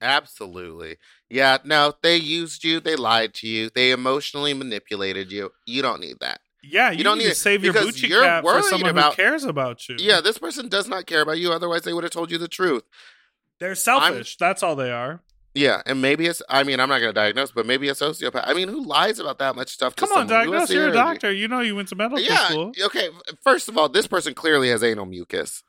Absolutely. 0.00 0.96
Yeah, 1.28 1.58
no, 1.64 1.92
they 2.02 2.16
used 2.16 2.62
you, 2.62 2.78
they 2.78 2.94
lied 2.94 3.34
to 3.34 3.48
you, 3.48 3.68
they 3.74 3.90
emotionally 3.90 4.54
manipulated 4.54 5.32
you. 5.32 5.50
You 5.66 5.82
don't 5.82 6.00
need 6.00 6.16
that. 6.20 6.40
yeah 6.62 6.90
you, 6.90 6.98
You 6.98 7.04
don't 7.04 7.18
need 7.18 7.24
need 7.24 7.30
to 7.30 7.34
save 7.36 7.64
your 7.64 7.74
Gucci 7.74 8.08
you're 8.08 8.22
cap 8.22 8.44
for 8.44 8.62
someone 8.62 8.90
about- 8.90 9.14
who 9.14 9.22
cares 9.22 9.44
about 9.44 9.88
you 9.88 9.96
Yeah, 9.98 10.20
this 10.20 10.38
person 10.38 10.68
does 10.68 10.86
not 10.88 11.06
care 11.06 11.20
about 11.22 11.38
you, 11.38 11.50
otherwise 11.52 11.82
they 11.82 11.92
would 11.92 12.04
have 12.04 12.12
told 12.12 12.30
you 12.30 12.38
the 12.38 12.48
truth. 12.48 12.84
they're 13.60 13.74
selfish 13.74 14.36
that's 14.36 14.62
all 14.62 14.76
they 14.76 14.92
are 14.92 15.20
Yeah, 15.58 15.82
and 15.86 16.00
maybe 16.00 16.26
it's 16.26 16.40
I 16.48 16.62
mean, 16.62 16.78
I'm 16.78 16.88
not 16.88 17.00
gonna 17.00 17.12
diagnose, 17.12 17.50
but 17.50 17.66
maybe 17.66 17.88
a 17.88 17.92
sociopath. 17.92 18.44
I 18.44 18.54
mean, 18.54 18.68
who 18.68 18.84
lies 18.84 19.18
about 19.18 19.38
that 19.40 19.56
much 19.56 19.70
stuff 19.70 19.96
to 19.96 20.06
come 20.06 20.10
on 20.12 20.28
someone? 20.28 20.46
Diagnose 20.46 20.70
you're 20.70 20.88
a 20.88 20.92
doctor 20.92 21.32
you 21.32 21.48
know 21.48 21.60
you 21.60 21.74
went 21.74 21.88
to 21.88 21.96
medical 21.96 22.20
Yeah, 22.20 22.48
school 22.48 22.72
okay. 22.84 23.08
First 23.42 23.68
of 23.68 23.76
all, 23.76 23.88
this 23.88 24.06
person 24.06 24.34
clearly 24.34 24.68
has 24.68 24.84
anal 24.84 25.06
mucus. 25.06 25.64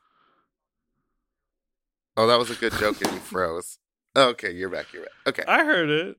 Oh, 2.16 2.26
that 2.28 2.38
was 2.38 2.50
a 2.50 2.54
good 2.54 2.72
joke 2.74 3.02
and 3.02 3.12
you 3.12 3.18
froze. 3.32 3.78
Okay, 4.16 4.52
you're 4.52 4.68
back, 4.68 4.92
you're 4.92 5.02
back. 5.02 5.12
Okay. 5.26 5.42
I 5.48 5.64
heard 5.64 5.90
it. 5.90 6.16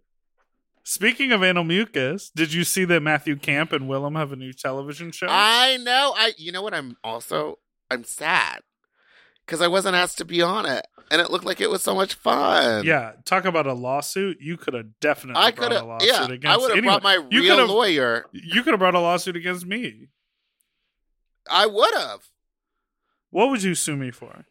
Speaking 0.84 1.32
of 1.32 1.44
anal 1.44 1.64
mucus, 1.64 2.30
did 2.30 2.52
you 2.54 2.64
see 2.66 2.84
that 2.86 3.02
Matthew 3.02 3.38
Camp 3.38 3.72
and 3.72 3.88
Willem 3.88 4.16
have 4.16 4.32
a 4.34 4.36
new 4.36 4.52
television 4.52 5.12
show? 5.12 5.28
I 5.30 5.78
know. 5.78 6.14
I 6.18 6.34
you 6.38 6.52
know 6.52 6.62
what 6.62 6.74
I'm 6.74 6.98
also 7.04 7.60
I'm 7.90 8.04
sad 8.04 8.62
because 9.46 9.62
I 9.62 9.68
wasn't 9.68 9.96
asked 9.96 10.18
to 10.20 10.26
be 10.26 10.42
on 10.42 10.66
it, 10.66 10.86
and 11.10 11.22
it 11.22 11.30
looked 11.32 11.46
like 11.46 11.60
it 11.62 11.70
was 11.70 11.82
so 11.84 11.94
much 11.96 12.14
fun. 12.14 12.86
yeah, 12.86 13.14
talk 13.26 13.46
about 13.46 13.68
a 13.68 13.74
lawsuit. 13.74 14.38
You 14.40 14.58
could 14.58 14.74
have 14.74 15.00
definitely 15.00 15.42
I 15.42 15.52
brought 15.52 15.64
could 15.70 15.72
a 15.72 15.80
have. 15.80 15.88
lawsuit 15.88 16.08
Yeah, 16.10 16.26
against 16.26 16.48
I 16.48 16.58
would 16.58 16.76
have 16.76 16.84
brought 16.84 17.04
my 17.04 17.16
You 17.30 17.42
real 17.42 17.66
lawyer. 17.68 18.26
You 18.32 18.64
could 18.64 18.72
have 18.74 18.80
brought 18.80 18.96
a 18.96 19.00
lawsuit 19.00 19.36
against 19.36 19.66
me. 19.66 20.08
I 21.50 21.66
would 21.66 21.94
have. 21.96 22.20
What 23.30 23.50
would 23.50 23.64
you 23.64 23.76
sue 23.76 23.96
me 23.98 24.12
for? 24.12 24.46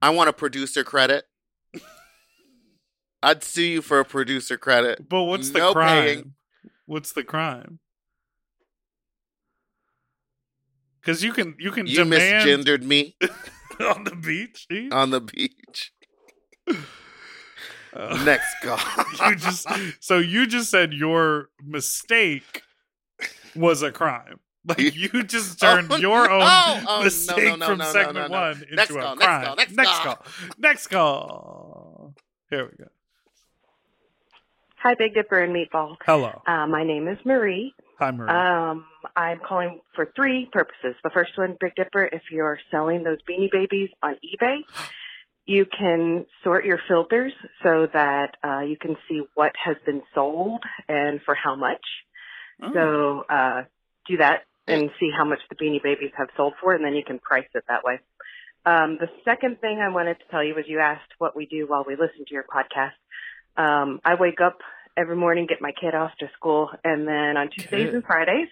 I 0.00 0.10
want 0.10 0.28
a 0.28 0.32
producer 0.32 0.82
credit. 0.84 1.24
I'd 3.22 3.44
sue 3.44 3.62
you 3.62 3.82
for 3.82 4.00
a 4.00 4.04
producer 4.04 4.56
credit. 4.58 5.08
But 5.08 5.22
what's 5.24 5.50
the 5.50 5.60
No 5.60 5.72
crime? 5.72 6.02
paying. 6.04 6.34
What's 6.86 7.12
the 7.12 7.22
crime? 7.22 7.78
Because 11.00 11.22
you 11.22 11.32
can 11.32 11.54
you 11.58 11.70
can 11.70 11.86
You 11.86 11.96
demand 11.96 12.48
misgendered 12.48 12.82
me 12.82 13.16
on 13.94 14.04
the 14.04 14.14
beach. 14.16 14.66
see? 14.70 14.90
on 14.90 15.10
the 15.10 15.20
beach. 15.20 15.92
Uh, 17.94 18.22
Next 18.24 18.54
call. 18.62 18.78
you 19.28 19.36
just 19.36 19.66
so 20.00 20.16
you 20.16 20.46
just 20.46 20.70
said 20.70 20.94
your 20.94 21.50
mistake 21.62 22.62
was 23.54 23.82
a 23.82 23.92
crime. 23.92 24.40
Like 24.64 24.94
you 24.96 25.22
just 25.24 25.60
turned 25.60 25.92
Oh, 25.92 25.96
your 25.96 26.26
no. 26.26 26.34
own 26.36 26.84
Oh, 26.88 27.00
mistake 27.04 27.44
no, 27.44 27.56
no, 27.56 27.66
from 27.66 27.78
no, 27.80 27.84
no, 27.84 27.92
segment 27.92 28.30
no, 28.30 28.38
no. 28.38 28.40
one 28.40 28.62
into 28.62 28.74
Next 28.76 28.90
a 28.92 28.94
call, 28.94 29.16
next 29.16 29.24
crime. 29.26 29.44
call, 29.44 29.56
next 29.56 29.72
next 29.76 29.90
call. 29.90 30.14
call. 30.14 30.24
Next 30.58 30.86
call. 30.86 32.14
Here 32.48 32.64
we 32.64 32.76
go. 32.82 32.90
Hi, 34.82 34.94
Big 34.94 35.12
Dipper 35.12 35.42
and 35.42 35.54
Meatball. 35.54 35.96
Hello. 36.06 36.40
Uh, 36.46 36.66
my 36.66 36.84
name 36.84 37.08
is 37.08 37.18
Marie. 37.26 37.74
Hi, 37.98 38.10
Marie. 38.10 38.30
Um, 38.30 38.86
I'm 39.16 39.40
calling 39.46 39.80
for 39.94 40.10
three 40.14 40.48
purposes. 40.52 40.94
The 41.02 41.10
first 41.10 41.32
one, 41.36 41.56
Big 41.60 41.74
Dipper, 41.74 42.04
if 42.04 42.22
you're 42.30 42.58
selling 42.70 43.04
those 43.04 43.18
beanie 43.28 43.50
babies 43.50 43.90
on 44.02 44.16
eBay, 44.16 44.58
you 45.46 45.66
can 45.66 46.26
sort 46.44 46.64
your 46.64 46.78
filters 46.88 47.32
so 47.62 47.88
that 47.92 48.36
uh, 48.44 48.60
you 48.60 48.76
can 48.76 48.96
see 49.08 49.22
what 49.34 49.52
has 49.62 49.76
been 49.84 50.02
sold 50.14 50.62
and 50.88 51.20
for 51.24 51.34
how 51.34 51.56
much. 51.56 51.84
Oh. 52.62 52.72
So 52.72 53.24
uh, 53.28 53.62
do 54.06 54.18
that 54.18 54.44
and 54.68 54.90
see 55.00 55.10
how 55.16 55.24
much 55.24 55.40
the 55.50 55.56
Beanie 55.56 55.82
Babies 55.82 56.12
have 56.16 56.28
sold 56.36 56.54
for, 56.60 56.74
and 56.74 56.84
then 56.84 56.94
you 56.94 57.02
can 57.04 57.18
price 57.18 57.48
it 57.54 57.64
that 57.68 57.82
way. 57.82 57.98
Um, 58.64 58.96
the 59.00 59.08
second 59.24 59.60
thing 59.60 59.80
I 59.80 59.88
wanted 59.88 60.18
to 60.20 60.24
tell 60.30 60.44
you 60.44 60.54
was 60.54 60.64
you 60.68 60.78
asked 60.78 61.10
what 61.18 61.34
we 61.34 61.46
do 61.46 61.66
while 61.66 61.84
we 61.86 61.94
listen 61.94 62.24
to 62.26 62.34
your 62.34 62.44
podcast. 62.44 62.92
Um, 63.56 64.00
I 64.04 64.14
wake 64.14 64.40
up 64.40 64.58
every 64.96 65.16
morning, 65.16 65.46
get 65.48 65.60
my 65.60 65.72
kid 65.72 65.94
off 65.94 66.12
to 66.20 66.30
school, 66.36 66.70
and 66.84 67.06
then 67.08 67.36
on 67.36 67.50
Tuesdays 67.50 67.92
and 67.92 68.04
Fridays, 68.04 68.48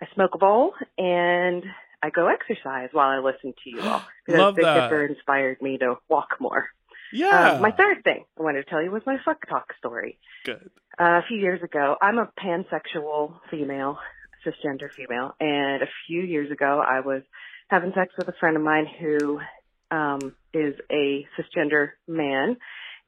I 0.00 0.06
smoke 0.14 0.34
a 0.34 0.38
bowl 0.38 0.72
and 0.96 1.64
I 2.02 2.10
go 2.10 2.28
exercise 2.28 2.90
while 2.92 3.08
I 3.08 3.18
listen 3.18 3.54
to 3.64 3.70
you 3.70 3.80
all. 3.80 4.02
Because 4.26 4.40
Love 4.40 4.56
Big 4.56 4.64
that. 4.64 4.90
Dipper 4.90 5.06
inspired 5.06 5.62
me 5.62 5.78
to 5.78 5.96
walk 6.08 6.36
more. 6.38 6.68
Yeah. 7.12 7.52
Um, 7.52 7.62
my 7.62 7.70
third 7.70 8.04
thing 8.04 8.24
I 8.38 8.42
wanted 8.42 8.64
to 8.64 8.70
tell 8.70 8.82
you 8.82 8.90
was 8.90 9.02
my 9.06 9.16
fuck 9.24 9.48
talk 9.48 9.72
story. 9.78 10.18
Good. 10.44 10.70
Uh, 11.00 11.04
a 11.04 11.22
few 11.26 11.38
years 11.38 11.62
ago, 11.62 11.96
I'm 12.02 12.18
a 12.18 12.30
pansexual 12.38 13.34
female, 13.50 13.98
cisgender 14.44 14.90
female, 14.94 15.34
and 15.40 15.82
a 15.82 15.88
few 16.06 16.20
years 16.22 16.50
ago, 16.50 16.82
I 16.86 17.00
was 17.00 17.22
having 17.68 17.92
sex 17.94 18.12
with 18.18 18.28
a 18.28 18.34
friend 18.40 18.56
of 18.56 18.62
mine 18.62 18.86
who 19.00 19.40
um, 19.90 20.34
is 20.52 20.74
a 20.90 21.26
cisgender 21.38 21.90
man, 22.06 22.56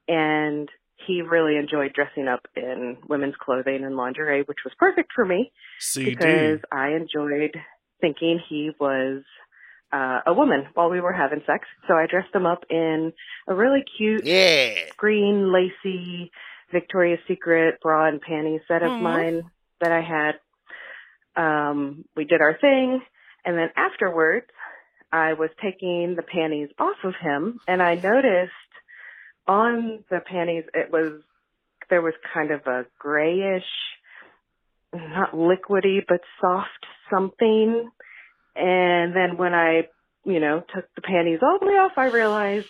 and 0.07 0.69
he 1.07 1.21
really 1.21 1.55
enjoyed 1.57 1.93
dressing 1.93 2.27
up 2.27 2.47
in 2.55 2.97
women's 3.07 3.35
clothing 3.39 3.83
and 3.83 3.95
lingerie, 3.95 4.43
which 4.43 4.59
was 4.65 4.73
perfect 4.77 5.11
for 5.13 5.25
me 5.25 5.51
CD. 5.79 6.11
because 6.11 6.59
I 6.71 6.89
enjoyed 6.89 7.55
thinking 7.99 8.39
he 8.49 8.71
was 8.79 9.23
uh, 9.93 10.19
a 10.25 10.33
woman 10.33 10.65
while 10.73 10.89
we 10.89 11.01
were 11.01 11.11
having 11.13 11.41
sex. 11.45 11.67
So 11.87 11.93
I 11.95 12.07
dressed 12.07 12.33
him 12.33 12.45
up 12.45 12.63
in 12.69 13.13
a 13.47 13.53
really 13.53 13.83
cute 13.97 14.25
Yeah. 14.25 14.73
green 14.97 15.51
lacy 15.53 16.31
Victoria's 16.71 17.19
Secret 17.27 17.79
bra 17.81 18.07
and 18.07 18.21
panties 18.21 18.61
set 18.67 18.81
of 18.83 18.91
Aw. 18.93 18.99
mine 18.99 19.43
that 19.81 19.91
I 19.91 20.01
had. 20.01 20.35
Um, 21.35 22.05
we 22.15 22.25
did 22.25 22.41
our 22.41 22.57
thing, 22.59 23.01
and 23.45 23.57
then 23.57 23.69
afterwards, 23.75 24.47
I 25.11 25.33
was 25.33 25.49
taking 25.61 26.15
the 26.15 26.23
panties 26.23 26.69
off 26.79 26.97
of 27.03 27.13
him, 27.21 27.59
and 27.67 27.81
I 27.81 27.95
noticed 27.95 28.51
on 29.47 30.03
the 30.09 30.19
panties 30.19 30.63
it 30.73 30.91
was 30.91 31.21
there 31.91 32.01
was 32.01 32.13
kind 32.33 32.49
of 32.49 32.61
a 32.65 32.85
grayish, 32.97 33.63
not 34.93 35.33
liquidy, 35.33 35.99
but 36.07 36.21
soft 36.39 36.69
something. 37.11 37.91
And 38.55 39.15
then 39.15 39.37
when 39.37 39.53
I, 39.53 39.81
you 40.23 40.39
know, 40.39 40.63
took 40.73 40.85
the 40.95 41.01
panties 41.01 41.39
all 41.43 41.59
the 41.59 41.67
way 41.67 41.73
off, 41.73 41.91
I 41.97 42.05
realized 42.05 42.69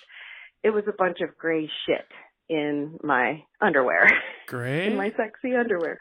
it 0.63 0.72
was 0.72 0.84
a 0.88 0.91
bunch 0.91 1.19
of 1.22 1.38
gray 1.38 1.69
shit 1.86 2.05
in 2.49 2.99
my 3.03 3.43
underwear, 3.61 4.11
Great. 4.47 4.88
in 4.88 4.97
my 4.97 5.11
sexy 5.15 5.55
underwear. 5.55 5.97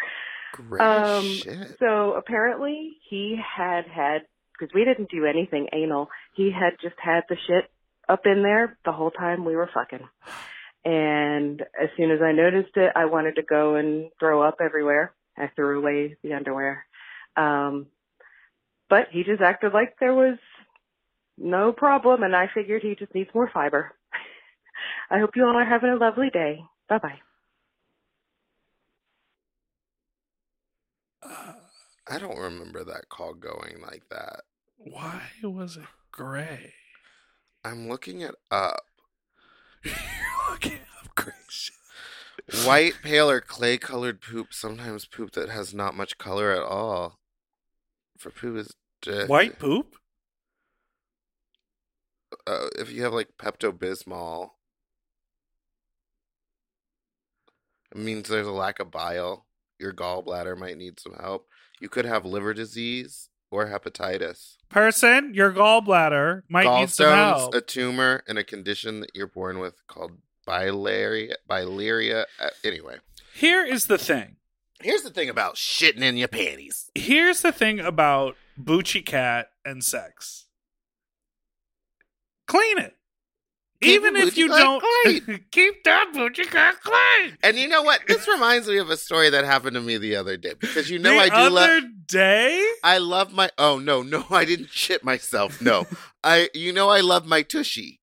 Gray 0.52 0.84
Um, 0.84 1.24
shit. 1.24 1.76
So 1.78 2.14
apparently 2.14 2.96
he 3.08 3.38
had 3.38 3.86
had, 3.86 4.22
because 4.52 4.74
we 4.74 4.84
didn't 4.84 5.10
do 5.10 5.26
anything 5.26 5.68
anal, 5.72 6.08
he 6.34 6.50
had 6.50 6.72
just 6.82 6.98
had 6.98 7.22
the 7.28 7.36
shit 7.46 7.70
up 8.08 8.22
in 8.24 8.42
there 8.42 8.78
the 8.84 8.92
whole 8.92 9.10
time 9.10 9.44
we 9.44 9.54
were 9.54 9.70
fucking. 9.72 10.08
And 10.85 11.61
as 11.81 11.91
soon 11.97 12.11
as 12.11 12.20
I 12.22 12.33
noticed 12.33 12.76
it, 12.76 12.93
I 12.97 13.05
wanted 13.05 13.37
to 13.37 13.43
go 13.43 13.76
and 13.76 14.11
throw 14.18 14.43
up 14.43 14.59
everywhere. 14.62 15.14
I 15.37 15.51
threw 15.55 15.78
away 15.78 16.16
the 16.22 16.35
underwear. 16.35 16.87
Um, 17.37 17.87
but 18.89 19.09
he 19.11 19.22
just 19.22 19.43
acted 19.43 19.72
like 19.72 19.95
there 20.01 20.14
was 20.14 20.39
no 21.39 21.72
problem, 21.72 22.22
and 22.22 22.35
I 22.35 22.49
figured 22.53 22.83
he 22.83 22.95
just 22.95 23.14
needs 23.14 23.31
more 23.35 23.51
fiber. 23.53 23.95
I 25.11 25.18
hope 25.18 25.31
you 25.37 25.45
all 25.45 25.57
are 25.57 25.64
having 25.64 25.91
a 25.91 25.97
lovely 25.97 26.31
day. 26.31 26.61
Bye 26.89 26.99
bye. 26.99 27.18
I 32.11 32.18
don't 32.18 32.39
remember 32.39 32.83
that 32.85 33.09
call 33.09 33.35
going 33.35 33.81
like 33.83 34.09
that. 34.11 34.43
Why 34.76 35.22
was 35.43 35.76
it 35.76 35.85
gray? 36.11 36.72
I'm 37.64 37.89
looking 37.89 38.22
it 38.22 38.35
up. 38.51 38.81
You're 39.85 39.95
looking 40.51 40.81
up 40.99 41.14
gray. 41.14 41.33
White, 42.64 42.95
pale, 43.03 43.31
or 43.31 43.41
clay 43.41 43.78
colored 43.78 44.20
poop, 44.20 44.53
sometimes 44.53 45.07
poop 45.07 45.33
that 45.33 45.49
has 45.49 45.72
not 45.72 45.97
much 45.97 46.18
color 46.18 46.51
at 46.51 46.62
all. 46.62 47.18
For 48.18 48.31
poop 48.31 48.57
is. 48.57 48.74
White 49.28 49.59
poop? 49.59 49.97
Uh, 52.47 52.68
if 52.78 52.93
you 52.93 53.03
have 53.03 53.12
like 53.14 53.37
Pepto 53.39 53.72
Bismol, 53.72 54.51
it 57.93 57.99
means 57.99 58.28
there's 58.28 58.47
a 58.47 58.53
lack 58.53 58.78
of 58.78 58.91
bile. 58.91 59.47
Your 59.78 59.95
gallbladder 59.95 60.59
might 60.59 60.76
need 60.76 61.01
some 61.01 61.14
help. 61.14 61.47
You 61.81 61.89
could 61.89 62.05
have 62.05 62.26
liver 62.26 62.53
disease 62.53 63.30
or 63.51 63.66
hepatitis. 63.66 64.57
Person, 64.68 65.34
your 65.34 65.53
gallbladder 65.53 66.42
might 66.48 66.78
need 66.80 66.90
some 66.90 67.07
Gallstones, 67.07 67.36
help. 67.38 67.55
a 67.55 67.61
tumor, 67.61 68.22
and 68.28 68.38
a 68.38 68.44
condition 68.44 69.01
that 69.01 69.11
you're 69.14 69.26
born 69.26 69.59
with 69.59 69.74
called 69.88 70.12
biliaria. 70.46 71.34
Biliaria. 71.48 72.24
Uh, 72.40 72.48
anyway, 72.64 72.96
Here 73.34 73.64
is 73.64 73.86
the 73.86 73.98
thing. 73.98 74.36
here's 74.80 75.03
the 75.03 75.11
thing 75.11 75.28
about 75.28 75.57
shitting 75.57 76.03
in 76.03 76.16
your 76.16 76.28
panties. 76.28 76.90
Here's 76.94 77.42
the 77.42 77.53
thing 77.53 77.80
about 77.80 78.36
Bucci 78.61 79.05
Cat 79.05 79.48
and 79.64 79.82
sex. 79.84 80.46
Clean 82.46 82.78
it. 82.78 82.96
Even 83.83 84.16
if 84.16 84.37
you 84.37 84.49
don't 84.49 84.85
keep 85.51 85.85
that 85.85 86.12
Cat 86.51 86.74
clean. 86.83 87.39
And 87.43 87.57
you 87.57 87.68
know 87.68 87.83
what? 87.83 88.01
This 88.07 88.28
reminds 88.28 88.68
me 88.68 88.76
of 88.78 88.91
a 88.91 88.97
story 88.97 89.31
that 89.31 89.45
happened 89.45 89.74
to 89.74 89.81
me 89.81 89.97
the 89.97 90.16
other 90.16 90.37
day 90.37 90.53
because 90.59 90.91
you 90.91 90.99
know 90.99 91.12
the 91.14 91.18
I 91.20 91.28
do 91.28 91.35
other 91.35 91.51
love. 91.51 91.85
day. 92.07 92.72
I 92.85 92.99
love 92.99 93.33
my. 93.33 93.51
Oh 93.57 93.78
no, 93.78 94.03
no, 94.03 94.24
I 94.31 94.45
didn't 94.45 94.70
shit 94.70 95.03
myself. 95.05 95.61
No, 95.62 95.87
I. 96.22 96.51
You 96.55 96.72
know 96.72 96.91
I 96.91 97.01
love 97.01 97.26
my 97.26 97.43
tushy. 97.43 98.01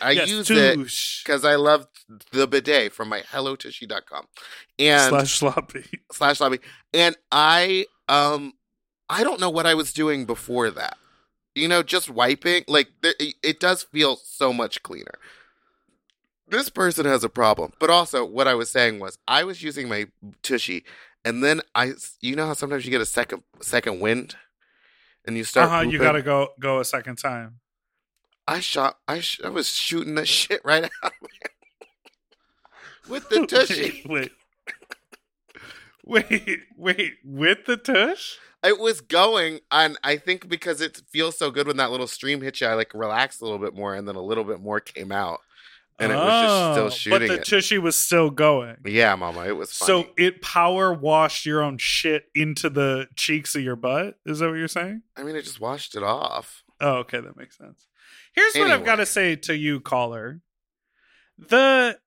I 0.00 0.12
yes, 0.12 0.28
use 0.28 0.50
it 0.50 0.74
touche. 0.76 1.22
because 1.24 1.44
I 1.44 1.56
love 1.56 1.86
the 2.32 2.46
bidet 2.46 2.92
from 2.92 3.08
my 3.08 3.20
hellotushy.com 3.20 4.26
and 4.78 5.08
slash 5.10 5.38
sloppy. 5.38 5.84
slash 6.12 6.40
lobby. 6.40 6.60
And 6.94 7.16
I 7.30 7.86
um 8.08 8.54
I 9.08 9.24
don't 9.24 9.40
know 9.40 9.50
what 9.50 9.66
I 9.66 9.74
was 9.74 9.92
doing 9.92 10.24
before 10.24 10.70
that. 10.70 10.96
You 11.54 11.68
know, 11.68 11.82
just 11.82 12.08
wiping 12.10 12.64
like 12.68 12.88
it- 13.02 13.34
it 13.42 13.60
does 13.60 13.82
feel 13.82 14.16
so 14.16 14.52
much 14.52 14.82
cleaner. 14.82 15.14
This 16.48 16.68
person 16.68 17.06
has 17.06 17.22
a 17.22 17.28
problem, 17.28 17.72
but 17.78 17.90
also 17.90 18.24
what 18.24 18.48
I 18.48 18.54
was 18.54 18.70
saying 18.70 18.98
was 18.98 19.18
I 19.28 19.44
was 19.44 19.62
using 19.62 19.88
my 19.88 20.06
tushy, 20.42 20.84
and 21.24 21.44
then 21.44 21.60
I, 21.74 21.92
you 22.20 22.34
know 22.34 22.46
how 22.46 22.54
sometimes 22.54 22.84
you 22.84 22.90
get 22.90 23.00
a 23.00 23.06
second 23.06 23.42
second 23.60 24.00
wind, 24.00 24.36
and 25.26 25.36
you 25.36 25.44
start. 25.44 25.70
huh. 25.70 25.80
You 25.82 25.98
gotta 25.98 26.22
go 26.22 26.48
go 26.58 26.80
a 26.80 26.84
second 26.84 27.16
time. 27.18 27.60
I 28.48 28.58
shot. 28.60 28.98
I 29.06 29.20
sh- 29.20 29.40
I 29.44 29.48
was 29.48 29.68
shooting 29.68 30.16
the 30.16 30.26
shit 30.26 30.60
right 30.64 30.84
out 30.84 30.90
of 31.04 31.12
with 33.08 33.28
the 33.28 33.46
tushy. 33.46 34.02
wait, 34.06 34.32
wait, 36.04 36.30
wait, 36.36 36.60
wait. 36.76 37.12
With 37.24 37.64
the 37.66 37.76
tush? 37.76 38.38
It 38.62 38.78
was 38.78 39.00
going, 39.00 39.60
and 39.70 39.96
I 40.04 40.16
think 40.16 40.48
because 40.48 40.80
it 40.82 41.00
feels 41.10 41.38
so 41.38 41.50
good 41.50 41.66
when 41.66 41.78
that 41.78 41.90
little 41.90 42.06
stream 42.06 42.42
hits 42.42 42.60
you, 42.60 42.66
I 42.66 42.74
like 42.74 42.92
relaxed 42.92 43.40
a 43.40 43.44
little 43.44 43.58
bit 43.58 43.74
more, 43.74 43.94
and 43.94 44.06
then 44.06 44.16
a 44.16 44.22
little 44.22 44.44
bit 44.44 44.60
more 44.60 44.80
came 44.80 45.10
out, 45.10 45.40
and 45.98 46.12
it 46.12 46.16
was 46.16 46.42
just 46.42 46.72
still 46.74 46.84
Oh, 46.84 46.90
shooting 46.90 47.28
But 47.28 47.34
the 47.34 47.40
it. 47.40 47.46
tushy 47.46 47.78
was 47.78 47.96
still 47.96 48.28
going. 48.28 48.76
yeah, 48.84 49.14
Mama, 49.14 49.46
it 49.46 49.56
was 49.56 49.72
funny. 49.72 50.04
So 50.04 50.10
it 50.18 50.42
power 50.42 50.92
washed 50.92 51.46
your 51.46 51.62
own 51.62 51.78
shit 51.78 52.24
into 52.34 52.68
the 52.68 53.06
cheeks 53.16 53.54
of 53.54 53.62
your 53.62 53.76
butt. 53.76 54.16
Is 54.26 54.40
that 54.40 54.48
what 54.50 54.58
you're 54.58 54.68
saying? 54.68 55.02
I 55.16 55.22
mean, 55.22 55.36
I 55.36 55.40
just 55.40 55.60
washed 55.60 55.94
it 55.94 56.02
off. 56.02 56.62
Oh, 56.82 56.96
okay, 56.98 57.20
that 57.20 57.36
makes 57.38 57.56
sense. 57.56 57.86
Here's 58.34 58.54
what 58.56 58.70
I've 58.70 58.84
got 58.84 58.96
to 58.96 59.06
say 59.06 59.36
to 59.36 59.56
you, 59.56 59.80
caller. 59.80 60.40
The 61.38 61.98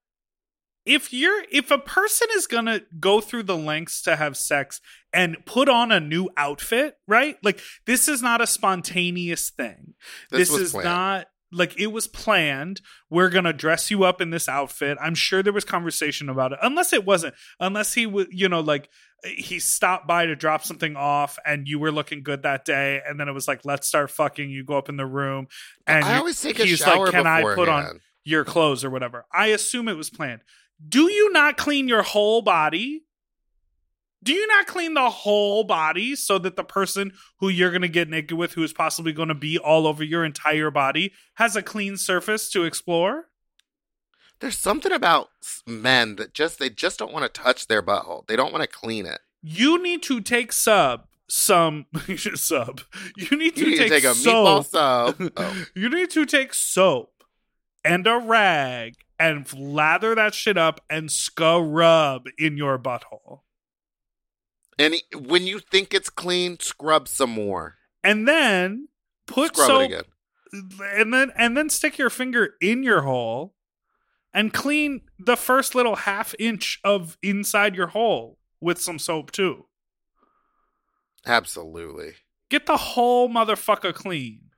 if 0.86 1.14
you're 1.14 1.44
if 1.52 1.72
a 1.72 1.78
person 1.78 2.28
is 2.36 2.48
gonna 2.48 2.82
go 3.00 3.22
through 3.22 3.44
the 3.44 3.58
lengths 3.58 4.02
to 4.04 4.16
have 4.16 4.36
sex 4.38 4.82
and 5.14 5.38
put 5.46 5.70
on 5.70 5.92
a 5.92 6.00
new 6.00 6.30
outfit, 6.38 6.96
right? 7.08 7.38
Like 7.44 7.60
this 7.86 8.08
is 8.08 8.22
not 8.22 8.42
a 8.42 8.48
spontaneous 8.48 9.50
thing. 9.50 9.94
This 10.30 10.50
This, 10.50 10.52
was 10.52 10.62
is 10.62 10.72
planned. 10.72 10.86
not 10.86 11.28
like 11.52 11.80
it 11.80 11.88
was 11.88 12.08
planned. 12.08 12.82
We're 13.10 13.30
gonna 13.30 13.54
dress 13.54 13.92
you 13.92 14.04
up 14.04 14.20
in 14.22 14.32
this 14.32 14.50
outfit. 14.50 14.98
I'm 15.00 15.16
sure 15.16 15.44
there 15.44 15.54
was 15.54 15.66
conversation 15.66 16.28
about 16.30 16.52
it, 16.52 16.60
unless 16.62 16.94
it 16.94 17.06
wasn't. 17.06 17.36
Unless 17.60 17.94
he 17.94 18.06
would, 18.06 18.28
you 18.32 18.50
know, 18.50 18.60
like 18.60 18.90
he 19.24 19.60
stopped 19.60 20.06
by 20.08 20.26
to 20.26 20.36
drop 20.36 20.66
something 20.66 20.96
off, 20.98 21.38
and 21.46 21.68
you 21.68 21.80
were 21.80 21.92
looking 21.92 22.24
good 22.24 22.44
that 22.44 22.66
day, 22.66 23.02
and 23.08 23.20
then 23.20 23.30
it 23.30 23.34
was 23.34 23.48
like, 23.48 23.62
let's 23.64 23.88
start 23.88 24.12
fucking. 24.12 24.50
You 24.50 24.66
go 24.66 24.78
up 24.78 24.90
in 24.90 24.98
the 24.98 25.06
room, 25.06 25.48
and 25.88 26.04
I 26.04 26.18
always 26.18 26.42
take 26.42 26.60
a 26.60 26.66
he's 26.66 26.80
shower 26.80 27.06
like, 27.06 27.12
can 27.12 27.28
I 27.28 27.42
put 27.56 27.70
on 27.70 28.00
your 28.26 28.44
clothes 28.44 28.84
or 28.84 28.90
whatever? 28.90 29.26
I 29.32 29.48
assume 29.48 29.88
it 29.88 29.94
was 29.94 30.10
planned. 30.10 30.42
Do 30.88 31.12
you 31.12 31.32
not 31.32 31.58
clean 31.58 31.88
your 31.88 32.04
whole 32.04 32.42
body? 32.42 33.04
Do 34.24 34.34
you 34.34 34.48
not 34.48 34.68
clean 34.68 34.94
the 34.94 35.10
whole 35.10 35.66
body 35.66 36.16
so 36.16 36.38
that 36.38 36.56
the 36.56 36.64
person 36.64 37.12
who 37.40 37.50
you're 37.50 37.72
going 37.72 37.82
to 37.82 37.90
get 37.90 38.10
naked 38.10 38.38
with, 38.38 38.54
who 38.54 38.64
is 38.64 38.72
possibly 38.72 39.12
going 39.12 39.28
to 39.28 39.34
be 39.36 39.58
all 39.58 39.86
over 39.86 40.04
your 40.04 40.24
entire 40.24 40.72
body, 40.72 41.12
has 41.36 41.56
a 41.58 41.62
clean 41.62 41.98
surface 41.98 42.50
to 42.52 42.64
explore? 42.64 43.26
There's 44.40 44.58
something 44.58 44.92
about 44.92 45.30
men 45.68 46.16
that 46.18 46.34
just 46.34 46.58
they 46.58 46.70
just 46.70 47.00
don't 47.00 47.14
want 47.14 47.32
to 47.32 47.42
touch 47.42 47.68
their 47.68 47.82
butthole. 47.84 48.26
They 48.28 48.36
don't 48.36 48.52
want 48.52 48.64
to 48.64 48.68
clean 48.70 49.06
it. 49.06 49.20
You 49.42 49.82
need 49.82 50.04
to 50.04 50.22
take 50.22 50.52
sub 50.54 51.06
some 51.28 51.86
sub. 52.36 52.82
You 53.18 53.38
need 53.38 53.56
to 53.56 53.62
You 53.62 53.72
need 53.72 53.78
to 53.78 53.78
take, 53.78 53.90
take 53.90 54.04
a 54.04 54.14
soap. 54.14 54.34
meatball 54.36 54.66
sub. 54.66 55.32
Oh. 55.36 55.66
You 55.76 55.90
need 55.90 56.10
to 56.12 56.26
take 56.26 56.54
soap 56.54 57.24
and 57.84 58.06
a 58.08 58.18
rag 58.18 58.96
and 59.24 59.52
lather 59.54 60.16
that 60.16 60.34
shit 60.34 60.58
up 60.58 60.82
and 60.90 61.10
scrub 61.10 62.26
in 62.38 62.58
your 62.58 62.78
butthole. 62.78 63.40
And 64.78 64.96
when 65.16 65.48
you 65.48 65.60
think 65.60 65.94
it's 65.94 66.10
clean, 66.10 66.60
scrub 66.60 67.08
some 67.08 67.30
more. 67.30 67.76
And 68.04 68.28
then 68.28 68.90
put 69.26 69.56
scrub 69.56 69.68
soap 69.68 69.82
it 69.82 69.86
again. 69.86 70.04
and 70.98 71.14
then 71.14 71.32
and 71.38 71.56
then 71.56 71.70
stick 71.70 71.98
your 71.98 72.10
finger 72.10 72.56
in 72.62 72.84
your 72.84 73.04
hole 73.04 73.56
and 74.34 74.52
clean 74.52 75.02
the 75.18 75.38
first 75.38 75.74
little 75.74 75.96
half 75.96 76.36
inch 76.38 76.82
of 76.84 77.18
inside 77.24 77.76
your 77.76 77.88
hole 77.88 78.40
with 78.60 78.82
some 78.82 79.00
soap 79.00 79.32
too. 79.32 79.68
Absolutely. 81.26 82.16
Get 82.50 82.66
the 82.66 82.78
whole 82.78 83.30
motherfucker 83.30 83.94
clean. 83.94 84.50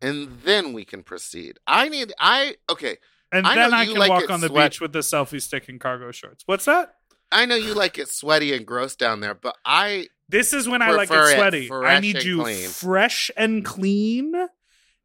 And 0.00 0.40
then 0.44 0.72
we 0.72 0.84
can 0.84 1.02
proceed. 1.02 1.58
I 1.66 1.88
need 1.88 2.12
I 2.20 2.56
okay. 2.70 2.98
And 3.32 3.46
I 3.46 3.54
then 3.56 3.74
I 3.74 3.84
can 3.86 3.94
like 3.96 4.10
walk 4.10 4.30
on 4.30 4.40
the 4.40 4.48
sweat- 4.48 4.72
beach 4.72 4.80
with 4.80 4.92
the 4.92 5.00
selfie 5.00 5.42
stick 5.42 5.68
and 5.68 5.80
cargo 5.80 6.10
shorts. 6.12 6.44
What's 6.46 6.64
that? 6.66 6.94
I 7.32 7.44
know 7.44 7.56
you 7.56 7.74
like 7.74 7.98
it 7.98 8.08
sweaty 8.08 8.54
and 8.54 8.64
gross 8.64 8.94
down 8.94 9.20
there, 9.20 9.34
but 9.34 9.56
I 9.64 10.06
This 10.28 10.52
is 10.52 10.68
when 10.68 10.80
I 10.80 10.92
like 10.92 11.10
it 11.10 11.14
it 11.16 11.34
sweaty. 11.36 11.70
I 11.72 11.98
need 12.00 12.22
you 12.22 12.42
clean. 12.42 12.68
fresh 12.68 13.30
and 13.36 13.64
clean, 13.64 14.32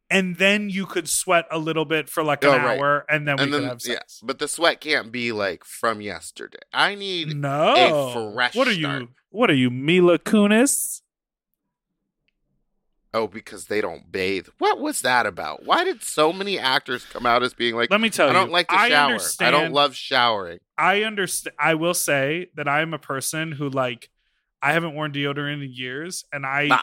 and 0.08 0.36
then 0.36 0.70
you 0.70 0.86
could 0.86 1.08
sweat 1.08 1.46
a 1.50 1.58
little 1.58 1.84
bit 1.84 2.08
for 2.08 2.22
like 2.22 2.44
an 2.44 2.50
Oh, 2.50 2.56
right. 2.58 2.78
hour, 2.78 3.04
and 3.08 3.26
then 3.26 3.36
we 3.38 3.42
and 3.44 3.52
could 3.52 3.62
then 3.62 3.68
have 3.70 3.80
yeah, 3.84 3.94
sex. 3.94 4.20
but 4.22 4.38
the 4.38 4.46
sweat 4.46 4.80
can't 4.80 5.10
be 5.10 5.32
like 5.32 5.64
from 5.64 6.00
yesterday. 6.00 6.58
I 6.72 6.94
need 6.94 7.36
No, 7.36 8.30
fresh 8.34 8.54
What 8.54 8.68
are 8.68 8.72
start. 8.74 9.00
you? 9.02 9.08
What 9.30 9.50
are 9.50 9.54
you, 9.54 9.70
Mila 9.70 10.18
Kunis? 10.20 11.01
Oh 13.14 13.26
because 13.26 13.66
they 13.66 13.80
don't 13.80 14.10
bathe. 14.10 14.48
What 14.58 14.78
was 14.80 15.02
that 15.02 15.26
about? 15.26 15.64
Why 15.64 15.84
did 15.84 16.02
so 16.02 16.32
many 16.32 16.58
actors 16.58 17.04
come 17.04 17.26
out 17.26 17.42
as 17.42 17.54
being 17.54 17.74
like 17.76 17.90
Let 17.90 18.00
me 18.00 18.10
tell 18.10 18.26
I 18.26 18.30
you, 18.30 18.34
don't 18.34 18.50
like 18.52 18.68
to 18.68 18.74
I 18.74 18.88
shower. 18.88 19.18
I 19.40 19.50
don't 19.50 19.72
love 19.72 19.94
showering. 19.94 20.58
I 20.78 21.02
understand. 21.02 21.54
I 21.58 21.74
will 21.74 21.94
say 21.94 22.48
that 22.54 22.68
I 22.68 22.80
am 22.82 22.94
a 22.94 22.98
person 22.98 23.52
who 23.52 23.68
like 23.68 24.08
I 24.62 24.72
haven't 24.72 24.94
worn 24.94 25.12
deodorant 25.12 25.62
in 25.64 25.72
years, 25.72 26.24
and 26.32 26.46
I 26.46 26.66
Nah. 26.66 26.82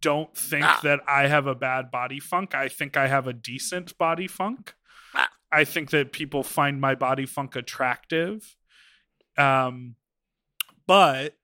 don't 0.00 0.36
think 0.36 0.64
Ah. 0.64 0.80
that 0.82 1.00
I 1.08 1.26
have 1.26 1.46
a 1.46 1.54
bad 1.54 1.90
body 1.90 2.20
funk. 2.20 2.54
I 2.54 2.68
think 2.68 2.96
I 2.96 3.06
have 3.08 3.26
a 3.26 3.32
decent 3.32 3.96
body 3.98 4.26
funk. 4.28 4.74
Ah. 5.14 5.28
I 5.50 5.64
think 5.64 5.90
that 5.90 6.12
people 6.12 6.42
find 6.42 6.80
my 6.80 6.94
body 6.94 7.26
funk 7.26 7.56
attractive. 7.56 8.56
Um, 9.38 9.96
but 10.86 11.36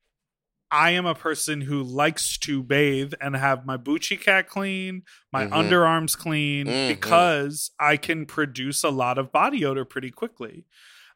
I 0.72 0.90
am 0.90 1.04
a 1.06 1.14
person 1.14 1.62
who 1.62 1.82
likes 1.82 2.38
to 2.38 2.62
bathe 2.62 3.12
and 3.20 3.34
have 3.36 3.66
my 3.66 3.76
Bucci 3.76 4.20
cat 4.20 4.48
clean, 4.48 5.02
my 5.32 5.46
Mhm. 5.46 5.50
underarms 5.52 6.16
clean, 6.16 6.66
Mhm. 6.66 6.88
because 6.88 7.72
I 7.80 7.96
can 7.96 8.24
produce 8.26 8.84
a 8.84 8.90
lot 8.90 9.18
of 9.18 9.32
body 9.32 9.64
odor 9.64 9.84
pretty 9.84 10.10
quickly. 10.10 10.64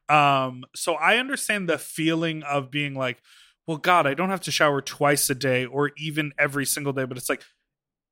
Um, 0.08 0.64
so 0.74 0.94
I 0.94 1.16
understand 1.18 1.68
the 1.68 1.78
feeling 1.78 2.42
of 2.42 2.70
being 2.70 2.94
like, 2.94 3.22
well, 3.66 3.78
God, 3.78 4.06
I 4.06 4.14
don't 4.14 4.28
have 4.30 4.42
to 4.42 4.50
shower 4.50 4.82
twice 4.82 5.30
a 5.30 5.34
day 5.34 5.64
or 5.64 5.92
even 5.96 6.32
every 6.38 6.66
single 6.66 6.92
day. 6.92 7.04
But 7.04 7.16
it's 7.16 7.28
like, 7.30 7.42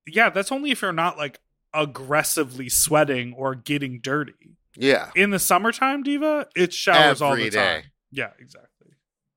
yeah, 0.07 0.29
that's 0.29 0.51
only 0.51 0.71
if 0.71 0.81
you're 0.81 0.91
not 0.91 1.17
like 1.17 1.39
aggressively 1.73 2.69
sweating 2.69 3.33
or 3.33 3.53
getting 3.53 3.99
dirty. 4.01 4.57
Yeah. 4.75 5.11
In 5.15 5.29
the 5.29 5.39
summertime, 5.39 6.01
Diva, 6.03 6.47
it 6.55 6.73
showers 6.73 7.21
all 7.21 7.33
Every 7.33 7.49
the 7.49 7.57
time. 7.57 7.81
day. 7.81 7.87
Yeah, 8.11 8.31
exactly. 8.39 8.69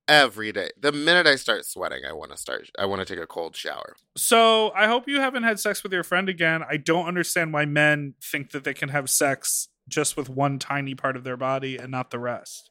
Every 0.08 0.52
day. 0.52 0.70
The 0.80 0.92
minute 0.92 1.26
I 1.26 1.34
start 1.34 1.64
sweating, 1.64 2.04
I 2.08 2.12
want 2.12 2.30
to 2.30 2.36
start 2.36 2.70
I 2.78 2.86
want 2.86 3.06
to 3.06 3.14
take 3.14 3.22
a 3.22 3.26
cold 3.26 3.56
shower. 3.56 3.96
So 4.16 4.72
I 4.74 4.86
hope 4.86 5.08
you 5.08 5.20
haven't 5.20 5.42
had 5.42 5.58
sex 5.58 5.82
with 5.82 5.92
your 5.92 6.04
friend 6.04 6.28
again. 6.28 6.62
I 6.68 6.76
don't 6.76 7.06
understand 7.06 7.52
why 7.52 7.64
men 7.64 8.14
think 8.22 8.52
that 8.52 8.62
they 8.62 8.74
can 8.74 8.90
have 8.90 9.10
sex 9.10 9.68
just 9.88 10.16
with 10.16 10.28
one 10.28 10.60
tiny 10.60 10.94
part 10.94 11.16
of 11.16 11.24
their 11.24 11.36
body 11.36 11.76
and 11.76 11.90
not 11.90 12.10
the 12.10 12.20
rest. 12.20 12.70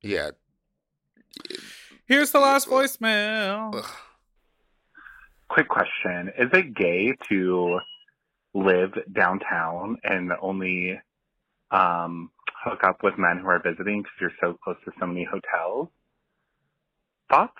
Yeah. 0.00 0.30
Here's 2.06 2.30
the 2.30 2.40
last 2.40 2.68
voicemail. 2.68 3.74
Ugh. 3.74 3.90
Quick 5.48 5.68
question. 5.68 6.30
Is 6.38 6.50
it 6.52 6.74
gay 6.74 7.14
to 7.30 7.80
live 8.54 8.92
downtown 9.12 9.96
and 10.04 10.32
only 10.40 11.00
um, 11.70 12.30
hook 12.64 12.84
up 12.84 13.02
with 13.02 13.18
men 13.18 13.38
who 13.38 13.48
are 13.48 13.60
visiting 13.62 14.02
because 14.02 14.12
you're 14.20 14.32
so 14.40 14.56
close 14.62 14.76
to 14.84 14.92
so 15.00 15.06
many 15.06 15.24
hotels? 15.24 15.88
Thoughts? 17.30 17.52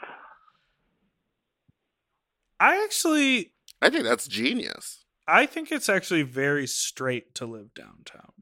I 2.61 2.83
actually 2.85 3.53
I 3.81 3.91
think 3.91 4.05
that's 4.05 4.27
genius. 4.27 5.05
I 5.27 5.47
think 5.47 5.71
it's 5.71 5.89
actually 5.89 6.23
very 6.23 6.67
straight 6.67 7.35
to 7.37 7.47
live 7.47 7.75
downtown. 7.75 8.33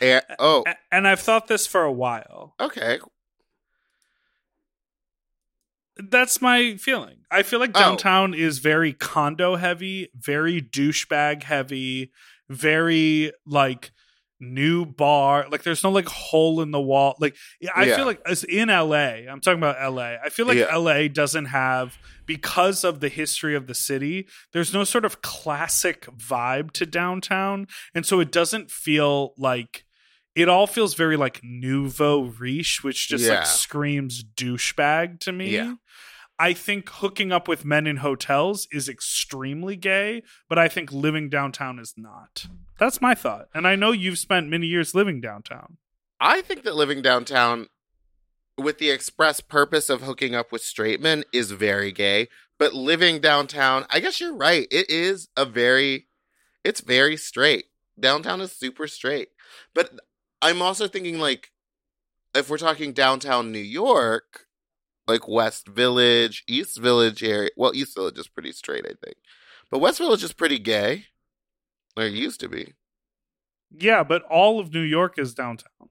Eh, 0.00 0.20
oh, 0.38 0.64
And 0.90 1.06
I've 1.06 1.20
thought 1.20 1.46
this 1.46 1.66
for 1.66 1.82
a 1.82 1.92
while. 1.92 2.54
okay. 2.60 2.98
That's 5.96 6.42
my 6.42 6.76
feeling. 6.76 7.18
I 7.30 7.44
feel 7.44 7.60
like 7.60 7.70
Oh. 7.74 7.78
downtown 7.80 8.34
is 8.34 8.58
very 8.58 8.92
condo 8.92 9.54
heavy, 9.54 10.08
very 10.16 10.60
douchebag 10.60 11.44
heavy, 11.44 12.10
very 12.48 13.32
like 13.46 13.92
new 14.44 14.84
bar. 14.86 15.46
Like 15.50 15.62
there's 15.62 15.82
no 15.82 15.90
like 15.90 16.06
hole 16.06 16.60
in 16.60 16.70
the 16.70 16.80
wall. 16.80 17.16
Like 17.18 17.36
I 17.74 17.84
Yeah. 17.86 17.96
feel 17.96 18.06
like 18.06 18.20
as 18.26 18.44
in 18.44 18.68
LA, 18.68 19.26
I'm 19.28 19.40
talking 19.40 19.58
about 19.58 19.76
LA. 19.80 20.16
I 20.24 20.28
feel 20.28 20.46
like 20.46 20.58
Yeah. 20.58 20.74
LA 20.76 21.08
doesn't 21.08 21.46
have 21.46 21.98
because 22.26 22.84
of 22.84 23.00
the 23.00 23.08
history 23.08 23.54
of 23.54 23.66
the 23.66 23.74
city, 23.74 24.26
there's 24.52 24.72
no 24.72 24.84
sort 24.84 25.04
of 25.04 25.20
classic 25.22 26.06
vibe 26.16 26.70
to 26.72 26.86
downtown. 26.86 27.66
And 27.94 28.06
so 28.06 28.20
it 28.20 28.30
doesn't 28.32 28.70
feel 28.70 29.34
like 29.36 29.84
it 30.34 30.48
all 30.48 30.66
feels 30.66 30.94
very 30.94 31.16
like 31.16 31.40
nouveau 31.42 32.22
riche, 32.22 32.82
which 32.82 33.08
just 33.08 33.24
Yeah. 33.24 33.38
like 33.38 33.46
screams 33.46 34.22
douchebag 34.24 35.20
to 35.20 35.32
me. 35.32 35.50
Yeah. 35.50 35.74
I 36.36 36.52
think 36.52 36.88
hooking 36.88 37.30
up 37.30 37.46
with 37.46 37.64
men 37.64 37.86
in 37.86 37.98
hotels 37.98 38.66
is 38.72 38.88
extremely 38.88 39.76
gay, 39.76 40.22
but 40.48 40.58
I 40.58 40.66
think 40.68 40.90
living 40.90 41.28
downtown 41.28 41.78
is 41.78 41.94
not. 41.96 42.46
That's 42.78 43.00
my 43.00 43.14
thought. 43.14 43.48
And 43.54 43.66
I 43.66 43.76
know 43.76 43.92
you've 43.92 44.18
spent 44.18 44.48
many 44.48 44.66
years 44.66 44.94
living 44.94 45.20
downtown. 45.20 45.78
I 46.20 46.42
think 46.42 46.64
that 46.64 46.76
living 46.76 47.02
downtown 47.02 47.68
with 48.56 48.78
the 48.78 48.90
express 48.90 49.40
purpose 49.40 49.90
of 49.90 50.02
hooking 50.02 50.34
up 50.34 50.52
with 50.52 50.62
straight 50.62 51.00
men 51.00 51.24
is 51.32 51.50
very 51.50 51.92
gay. 51.92 52.28
But 52.58 52.74
living 52.74 53.20
downtown, 53.20 53.84
I 53.90 54.00
guess 54.00 54.20
you're 54.20 54.34
right. 54.34 54.66
It 54.70 54.88
is 54.88 55.28
a 55.36 55.44
very, 55.44 56.06
it's 56.62 56.80
very 56.80 57.16
straight. 57.16 57.66
Downtown 57.98 58.40
is 58.40 58.52
super 58.52 58.86
straight. 58.86 59.28
But 59.74 59.98
I'm 60.40 60.62
also 60.62 60.86
thinking 60.88 61.18
like, 61.18 61.50
if 62.34 62.50
we're 62.50 62.58
talking 62.58 62.92
downtown 62.92 63.52
New 63.52 63.58
York, 63.58 64.46
like 65.06 65.28
West 65.28 65.68
Village, 65.68 66.44
East 66.48 66.78
Village 66.78 67.22
area. 67.22 67.50
Well, 67.56 67.74
East 67.74 67.94
Village 67.94 68.18
is 68.18 68.28
pretty 68.28 68.52
straight, 68.52 68.86
I 68.86 68.94
think. 69.04 69.16
But 69.70 69.80
West 69.80 69.98
Village 69.98 70.24
is 70.24 70.32
pretty 70.32 70.58
gay. 70.58 71.06
It 71.96 72.12
used 72.12 72.40
to 72.40 72.48
be. 72.48 72.74
Yeah, 73.70 74.02
but 74.04 74.22
all 74.24 74.60
of 74.60 74.72
New 74.72 74.80
York 74.82 75.18
is 75.18 75.34
downtown. 75.34 75.88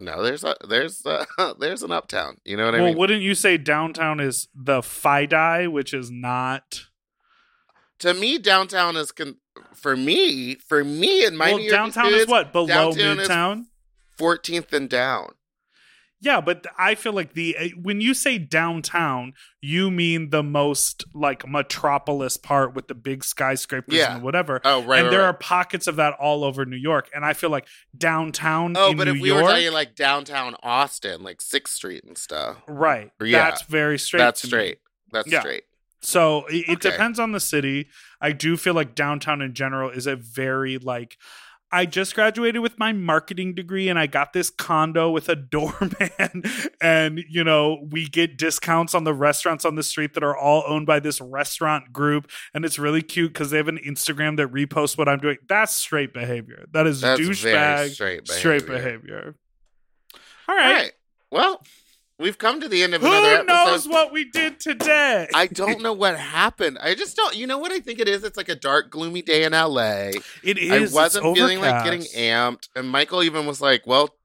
No, 0.00 0.22
there's 0.22 0.44
a 0.44 0.54
there's 0.68 1.04
a, 1.04 1.26
there's 1.58 1.82
an 1.82 1.92
uptown. 1.92 2.38
You 2.44 2.56
know 2.56 2.66
what 2.66 2.74
I 2.74 2.78
mean? 2.78 2.86
well, 2.88 2.94
wouldn't 2.94 3.22
you 3.22 3.34
say 3.34 3.56
downtown 3.58 4.20
is 4.20 4.48
the 4.54 4.80
FIDI, 4.82 5.66
which 5.66 5.92
is 5.92 6.10
not 6.10 6.86
to 7.98 8.14
me, 8.14 8.38
downtown 8.38 8.96
is 8.96 9.10
con- 9.10 9.38
for 9.74 9.96
me 9.96 10.54
for 10.54 10.84
me 10.84 11.24
in 11.24 11.36
my 11.36 11.48
Well, 11.48 11.58
New 11.58 11.64
York 11.64 11.72
downtown 11.72 12.14
is 12.14 12.28
what? 12.28 12.52
Below 12.52 12.92
downtown 12.92 13.16
Midtown? 13.16 13.64
14th 14.18 14.72
and 14.72 14.88
down. 14.88 15.30
Yeah, 16.20 16.40
but 16.40 16.66
I 16.76 16.96
feel 16.96 17.12
like 17.12 17.34
the 17.34 17.56
eh, 17.56 17.68
when 17.80 18.00
you 18.00 18.12
say 18.12 18.38
downtown, 18.38 19.34
you 19.60 19.88
mean 19.90 20.30
the 20.30 20.42
most 20.42 21.04
like 21.14 21.46
metropolis 21.48 22.36
part 22.36 22.74
with 22.74 22.88
the 22.88 22.94
big 22.94 23.22
skyscrapers 23.22 23.94
Yeah. 23.94 24.14
and 24.16 24.22
whatever. 24.24 24.60
Oh, 24.64 24.82
right. 24.82 24.98
and 24.98 25.06
right, 25.06 25.10
there 25.10 25.20
right. 25.20 25.26
are 25.28 25.32
pockets 25.34 25.86
of 25.86 25.96
that 25.96 26.14
all 26.14 26.42
over 26.42 26.66
New 26.66 26.76
York, 26.76 27.08
and 27.14 27.24
I 27.24 27.34
feel 27.34 27.50
like 27.50 27.66
downtown 27.96 28.74
Oh, 28.76 28.92
but 28.94 29.04
New 29.06 29.14
if 29.14 29.20
we 29.20 29.28
York, 29.28 29.44
were 29.44 29.50
talking 29.50 29.72
like 29.72 29.94
downtown 29.94 30.56
Austin, 30.62 31.22
like 31.22 31.40
Sixth 31.40 31.74
Street 31.74 32.02
and 32.04 32.18
stuff, 32.18 32.56
right? 32.66 33.10
Yeah. 33.22 33.50
that's 33.50 33.62
very 33.62 33.98
straight. 33.98 34.18
that's 34.18 34.42
straight. 34.42 34.78
That's 35.12 35.30
Yeah. 35.30 35.40
straight. 35.40 35.64
So 36.00 36.46
it, 36.46 36.68
it 36.68 36.80
depends 36.80 37.18
on 37.18 37.32
the 37.32 37.40
city. 37.40 37.88
I 38.20 38.32
do 38.32 38.56
feel 38.56 38.74
like 38.74 38.94
downtown 38.94 39.42
in 39.42 39.54
general 39.54 39.90
is 39.90 40.06
a 40.06 40.16
very 40.16 40.78
like. 40.78 41.16
I 41.70 41.86
just 41.86 42.14
graduated 42.14 42.62
with 42.62 42.78
my 42.78 42.92
marketing 42.92 43.54
degree 43.54 43.88
and 43.88 43.98
I 43.98 44.06
got 44.06 44.32
this 44.32 44.50
condo 44.50 45.10
with 45.10 45.28
a 45.28 45.36
doorman 45.36 46.42
and 46.80 47.20
you 47.28 47.44
know 47.44 47.86
we 47.90 48.06
get 48.06 48.38
discounts 48.38 48.94
on 48.94 49.04
the 49.04 49.14
restaurants 49.14 49.64
on 49.64 49.74
the 49.74 49.82
street 49.82 50.14
that 50.14 50.22
are 50.22 50.36
all 50.36 50.64
owned 50.66 50.86
by 50.86 51.00
this 51.00 51.20
restaurant 51.20 51.92
group 51.92 52.30
and 52.54 52.64
it's 52.64 52.78
really 52.78 53.02
cute 53.02 53.34
cuz 53.34 53.50
they 53.50 53.58
have 53.58 53.68
an 53.68 53.78
Instagram 53.78 54.36
that 54.36 54.48
reposts 54.48 54.96
what 54.96 55.08
I'm 55.08 55.18
doing. 55.18 55.36
That's 55.48 55.74
straight 55.74 56.12
behavior. 56.14 56.64
That 56.72 56.86
is 56.86 57.02
douchebag 57.02 57.90
straight 57.90 58.26
straight 58.26 58.66
behavior. 58.66 58.98
behavior. 59.00 59.34
All 60.48 60.54
All 60.54 60.56
right. 60.56 60.74
right. 60.74 60.92
Well, 61.30 61.62
We've 62.18 62.36
come 62.36 62.60
to 62.60 62.68
the 62.68 62.82
end 62.82 62.94
of 62.94 63.02
another. 63.02 63.38
Who 63.38 63.44
knows 63.44 63.86
what 63.86 64.12
we 64.12 64.24
did 64.24 64.58
today? 64.58 65.28
I 65.32 65.46
don't 65.46 65.80
know 65.82 65.92
what 65.92 66.18
happened. 66.18 66.78
I 66.80 66.96
just 66.96 67.16
don't. 67.16 67.36
You 67.36 67.46
know 67.46 67.58
what 67.58 67.70
I 67.70 67.78
think 67.78 68.00
it 68.00 68.08
is? 68.08 68.24
It's 68.24 68.36
like 68.36 68.48
a 68.48 68.56
dark, 68.56 68.90
gloomy 68.90 69.22
day 69.22 69.44
in 69.44 69.52
LA. 69.52 70.10
It 70.42 70.58
is. 70.58 70.92
I 70.92 70.94
wasn't 70.94 71.36
feeling 71.36 71.60
like 71.60 71.84
getting 71.84 72.02
amped, 72.02 72.68
and 72.74 72.88
Michael 72.88 73.22
even 73.22 73.46
was 73.46 73.60
like, 73.60 73.86
"Well, 73.86 74.16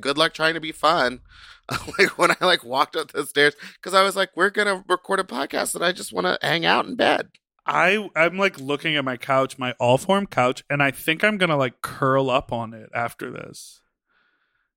good 0.00 0.16
luck 0.16 0.32
trying 0.32 0.54
to 0.54 0.60
be 0.60 0.72
fun." 0.72 1.20
like 1.98 2.16
when 2.18 2.30
I 2.30 2.36
like 2.40 2.64
walked 2.64 2.96
up 2.96 3.12
the 3.12 3.26
stairs 3.26 3.54
because 3.74 3.92
I 3.92 4.02
was 4.02 4.16
like, 4.16 4.30
"We're 4.34 4.50
gonna 4.50 4.82
record 4.88 5.20
a 5.20 5.24
podcast, 5.24 5.74
and 5.74 5.84
I 5.84 5.92
just 5.92 6.12
want 6.12 6.26
to 6.26 6.38
hang 6.40 6.64
out 6.64 6.86
in 6.86 6.96
bed." 6.96 7.28
I 7.66 8.08
I'm 8.16 8.38
like 8.38 8.58
looking 8.58 8.96
at 8.96 9.04
my 9.04 9.18
couch, 9.18 9.58
my 9.58 9.74
Allform 9.78 10.28
couch, 10.30 10.64
and 10.70 10.82
I 10.82 10.90
think 10.90 11.22
I'm 11.22 11.36
gonna 11.36 11.58
like 11.58 11.82
curl 11.82 12.30
up 12.30 12.50
on 12.50 12.72
it 12.72 12.88
after 12.94 13.30
this, 13.30 13.81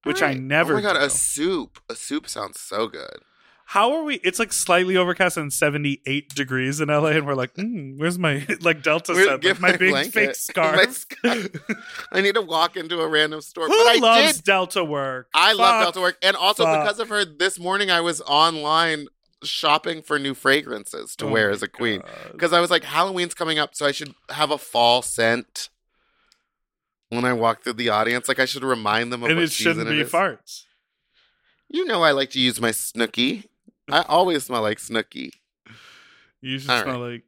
which 0.05 0.21
I 0.21 0.33
never. 0.33 0.73
Oh 0.73 0.75
my 0.77 0.81
god, 0.81 0.93
do. 0.93 0.99
a 1.05 1.09
soup! 1.09 1.79
A 1.89 1.95
soup 1.95 2.27
sounds 2.29 2.59
so 2.59 2.87
good. 2.87 3.17
How 3.69 3.93
are 3.93 4.03
we? 4.03 4.17
It's 4.17 4.37
like 4.37 4.53
slightly 4.53 4.95
overcast 4.95 5.37
and 5.37 5.51
78 5.51 6.29
degrees 6.35 6.79
in 6.79 6.89
LA, 6.89 7.07
and 7.07 7.25
we're 7.25 7.33
like, 7.33 7.55
mm, 7.55 7.97
where's 7.97 8.19
my 8.19 8.45
like 8.61 8.83
Delta 8.83 9.13
We're- 9.13 9.23
set? 9.25 9.31
Like 9.33 9.41
give 9.41 9.59
my 9.59 9.71
my 9.71 9.77
big 9.77 9.89
blanket. 9.89 10.13
fake 10.13 10.27
My 10.27 10.33
scarf. 10.33 10.91
scarf. 10.91 11.47
I 12.11 12.21
need 12.21 12.35
to 12.35 12.41
walk 12.43 12.77
into 12.77 12.99
a 13.01 13.07
random 13.07 13.41
store, 13.41 13.65
Who 13.65 13.71
but 13.71 13.95
I 13.95 13.99
loves 13.99 14.35
did. 14.35 14.45
Delta 14.45 14.83
work? 14.83 15.29
I 15.33 15.53
love 15.53 15.81
Delta 15.83 15.99
Work, 15.99 16.17
and 16.21 16.35
also 16.35 16.63
Fuck. 16.63 16.83
because 16.83 16.99
of 16.99 17.09
her, 17.09 17.25
this 17.25 17.57
morning 17.59 17.89
I 17.89 18.01
was 18.01 18.21
online 18.21 19.07
shopping 19.43 20.01
for 20.03 20.17
new 20.19 20.33
fragrances 20.35 21.15
to 21.17 21.25
Oh 21.25 21.29
wear 21.31 21.49
as 21.49 21.61
a 21.63 21.67
queen. 21.67 22.01
Because 22.31 22.53
I 22.53 22.59
was 22.59 22.69
like, 22.71 22.83
Halloween's 22.83 23.33
coming 23.33 23.57
up, 23.59 23.73
so 23.75 23.85
I 23.87 23.91
should 23.91 24.13
have 24.29 24.51
a 24.51 24.57
fall 24.59 25.01
scent 25.01 25.69
when 27.15 27.25
I 27.25 27.33
walk 27.33 27.63
through 27.63 27.73
the 27.73 27.89
audience. 27.89 28.27
Like 28.27 28.39
I 28.39 28.45
should 28.45 28.63
remind 28.63 29.11
them 29.11 29.23
of 29.23 29.29
and 29.29 29.37
what 29.37 29.45
it 29.45 29.51
shouldn't 29.51 29.87
be 29.89 30.01
it 30.01 30.11
farts. 30.11 30.63
You 31.69 31.85
know, 31.85 32.03
I 32.03 32.11
like 32.11 32.29
to 32.31 32.39
use 32.39 32.61
my 32.61 32.69
Snooki. 32.69 33.45
I 33.89 34.01
always 34.07 34.45
smell 34.45 34.61
like 34.61 34.77
Snooki. 34.77 35.31
You 36.41 36.59
should 36.59 36.69
All 36.69 36.83
smell 36.83 36.99
like. 36.99 37.23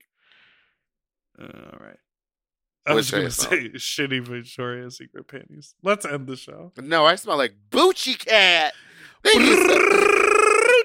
Uh, 1.40 1.44
all 1.46 1.80
right. 1.80 1.98
I 2.86 2.94
was 2.94 3.12
going 3.12 3.26
to 3.26 3.32
say 3.32 3.70
shitty 3.76 4.26
Victoria's 4.26 4.98
Secret 4.98 5.28
panties. 5.28 5.76
Let's 5.84 6.06
end 6.06 6.28
the 6.28 6.38
show. 6.38 6.72
No, 6.82 7.06
I 7.06 7.16
smell 7.16 7.38
like 7.38 7.56
Boochie 7.70 8.18
Cat. 8.18 8.74
Thank 9.24 9.42
you, 9.42 9.56
so, 9.68 10.84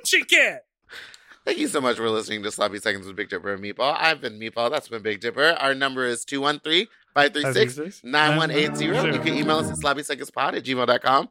thank 1.45 1.59
you 1.59 1.69
so 1.69 1.81
much 1.81 1.99
for 1.99 2.09
listening 2.11 2.43
to 2.43 2.51
Sloppy 2.51 2.79
Seconds 2.79 3.07
with 3.07 3.15
Big 3.15 3.29
Dipper 3.29 3.55
and 3.55 3.63
Meatball. 3.63 3.95
I've 3.97 4.21
been 4.21 4.41
Meatball. 4.41 4.71
That's 4.71 4.89
been 4.89 5.03
Big 5.03 5.21
Dipper. 5.21 5.57
Our 5.61 5.75
number 5.75 6.05
is 6.05 6.25
213 6.25 6.89
536 7.15 8.03
9180. 8.05 8.85
You 9.17 9.21
can 9.21 9.35
email 9.35 9.59
us 9.59 9.71
at 9.71 9.77
sloppysecondspod 9.79 10.57
at 10.57 10.65
gmail.com. 10.65 11.29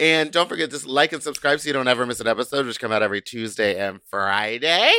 And 0.00 0.32
don't 0.32 0.48
forget 0.48 0.70
to 0.70 0.88
like 0.88 1.12
and 1.12 1.22
subscribe 1.22 1.60
so 1.60 1.68
you 1.68 1.72
don't 1.72 1.88
ever 1.88 2.06
miss 2.06 2.20
an 2.20 2.26
episode, 2.26 2.66
which 2.66 2.80
come 2.80 2.92
out 2.92 3.02
every 3.02 3.20
Tuesday 3.20 3.78
and 3.78 4.00
Friday. 4.10 4.92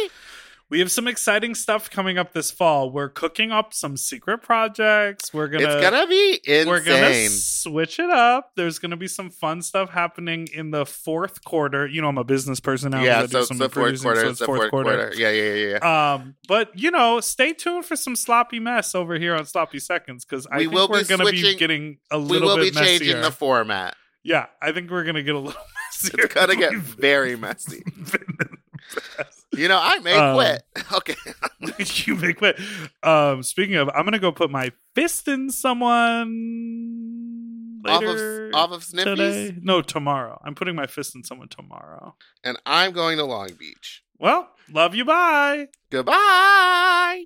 We 0.69 0.79
have 0.79 0.91
some 0.91 1.07
exciting 1.07 1.53
stuff 1.53 1.91
coming 1.91 2.17
up 2.17 2.33
this 2.33 2.49
fall. 2.49 2.89
We're 2.89 3.09
cooking 3.09 3.51
up 3.51 3.73
some 3.75 3.95
secret 3.95 4.39
projects. 4.41 5.31
We're 5.31 5.47
gonna 5.47 5.65
it's 5.69 5.81
gonna 5.89 6.07
be 6.07 6.39
insane. 6.45 6.67
we're 6.67 6.83
gonna 6.83 7.27
switch 7.29 7.99
it 7.99 8.09
up. 8.09 8.51
There's 8.55 8.79
gonna 8.79 8.97
be 8.97 9.07
some 9.07 9.29
fun 9.29 9.61
stuff 9.61 9.91
happening 9.91 10.47
in 10.51 10.71
the 10.71 10.85
fourth 10.85 11.43
quarter. 11.43 11.85
You 11.85 12.01
know, 12.01 12.07
I'm 12.07 12.17
a 12.17 12.23
business 12.23 12.59
person 12.59 12.89
now. 12.91 13.03
yeah, 13.03 13.27
so 13.27 13.43
some 13.43 13.57
the 13.59 13.69
fourth 13.69 14.01
quarter. 14.01 14.21
so 14.21 14.29
it's 14.29 14.39
the 14.39 14.45
fourth 14.45 14.71
quarter. 14.71 15.11
Yeah, 15.15 15.29
yeah, 15.29 15.53
yeah, 15.53 15.77
yeah. 15.83 16.13
Um, 16.13 16.35
but 16.47 16.71
you 16.79 16.89
know, 16.89 17.19
stay 17.19 17.53
tuned 17.53 17.85
for 17.85 17.95
some 17.95 18.15
sloppy 18.15 18.59
mess 18.59 18.95
over 18.95 19.19
here 19.19 19.35
on 19.35 19.45
Sloppy 19.45 19.79
Seconds 19.79 20.25
because 20.25 20.47
I 20.51 20.57
We 20.57 20.63
think 20.63 20.73
will 20.73 20.87
we're 20.89 21.03
to 21.03 21.17
be 21.31 21.55
getting 21.55 21.97
a 22.09 22.17
little 22.17 22.47
bit 22.47 22.55
we 22.55 22.57
will 22.61 22.65
be 22.65 22.71
bit 22.71 22.83
changing 22.83 23.07
messier. 23.09 23.21
the 23.21 23.31
format. 23.31 23.95
yeah, 24.23 24.47
I 24.61 24.71
think 24.71 24.89
we're 24.89 25.03
going 25.03 25.15
to 25.15 25.23
get 25.23 25.35
a 25.35 25.39
little 25.39 25.61
messier. 25.93 26.25
It's 26.25 26.33
gonna 26.33 26.55
get 26.55 26.73
very 26.77 27.35
messy. 27.35 27.83
been 27.85 28.25
in 28.39 28.57
the 28.95 29.01
past. 29.17 29.42
You 29.55 29.67
know, 29.67 29.79
I 29.81 29.99
may 29.99 30.13
Um, 30.15 30.35
quit. 30.35 30.63
Okay. 30.93 31.15
you 32.05 32.15
may 32.15 32.33
quit. 32.33 32.59
Um, 33.03 33.43
speaking 33.43 33.75
of, 33.75 33.89
I'm 33.89 34.05
gonna 34.05 34.19
go 34.19 34.31
put 34.31 34.49
my 34.51 34.71
fist 34.95 35.27
in 35.27 35.49
someone 35.49 37.81
off 37.87 38.03
of 38.03 38.17
off 38.53 38.71
of 38.71 38.83
Sniffies, 38.83 39.03
today. 39.03 39.55
No, 39.61 39.81
tomorrow. 39.81 40.39
I'm 40.45 40.55
putting 40.55 40.75
my 40.75 40.87
fist 40.87 41.15
in 41.15 41.23
someone 41.23 41.49
tomorrow. 41.49 42.15
and 42.43 42.57
I'm 42.65 42.91
going 42.93 43.17
to 43.17 43.25
Long 43.25 43.49
Beach. 43.59 44.03
Well, 44.19 44.49
love 44.71 44.95
you. 44.95 45.05
Bye. 45.05 45.67
Goodbye. 45.89 47.25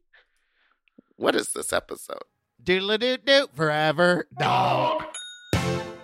What 1.15 1.35
is 1.35 1.51
this 1.53 1.71
episode? 1.73 2.23
Doodle 2.63 2.97
doo 2.97 3.17
doo 3.17 3.47
forever 3.55 4.27
dog. 4.39 5.03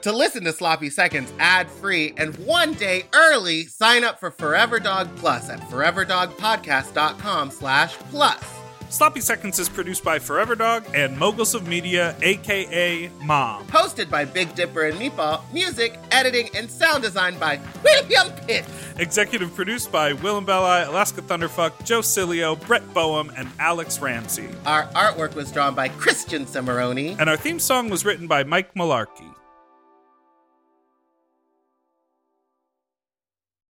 To 0.04 0.12
listen 0.12 0.43
to 0.43 0.51
Sloppy 0.51 0.89
Seconds 0.89 1.32
ad 1.39 1.72
free 1.72 2.14
and 2.18 2.36
one 2.39 2.74
day 2.74 3.06
early, 3.14 3.64
sign 3.68 4.04
up 4.04 4.20
for 4.20 4.32
Forever 4.32 4.78
Dog 4.78 5.08
Plus 5.16 5.49
at 5.49 5.62
foreverdogpodcast.com 5.62 7.51
slash 7.51 7.95
plus. 7.95 8.43
Sloppy 8.89 9.22
Seconds 9.22 9.60
is 9.60 9.70
produced 9.70 10.04
by 10.04 10.20
Forever 10.20 10.56
Dog 10.56 10.84
and 10.93 11.18
Moguls 11.18 11.56
of 11.56 11.70
Media, 11.70 12.18
aka 12.22 13.10
Mom. 13.22 13.66
Hosted 13.68 14.10
by 14.10 14.26
Big 14.26 14.54
Dipper 14.56 14.88
and 14.88 14.99
Meatball, 14.99 15.41
music, 15.54 15.97
editing, 16.12 16.49
and 16.54 16.70
sound 16.70 17.01
design 17.01 17.39
by 17.39 17.58
William 17.82 18.30
Pitt. 18.45 18.66
Executive 18.97 19.56
produced 19.56 19.89
by 19.89 20.12
Willem 20.12 20.43
Belli, 20.43 20.84
Alaska 20.84 21.22
Thunderfuck, 21.22 21.86
Joe 21.86 22.01
Cilio, 22.01 22.60
Brett 22.68 22.93
Boehm, 22.93 23.32
and 23.38 23.47
Alex 23.58 24.01
Ramsey. 24.01 24.49
Our 24.66 24.84
artwork 24.88 25.34
was 25.34 25.49
drawn 25.49 25.74
by 25.76 25.88
Christian 25.88 26.45
Cimarroni. 26.45 27.18
And 27.18 27.30
our 27.30 27.38
theme 27.38 27.58
song 27.58 27.89
was 27.89 28.04
written 28.04 28.28
by 28.28 28.43
Mike 28.43 28.74
Malarkey. 28.74 29.34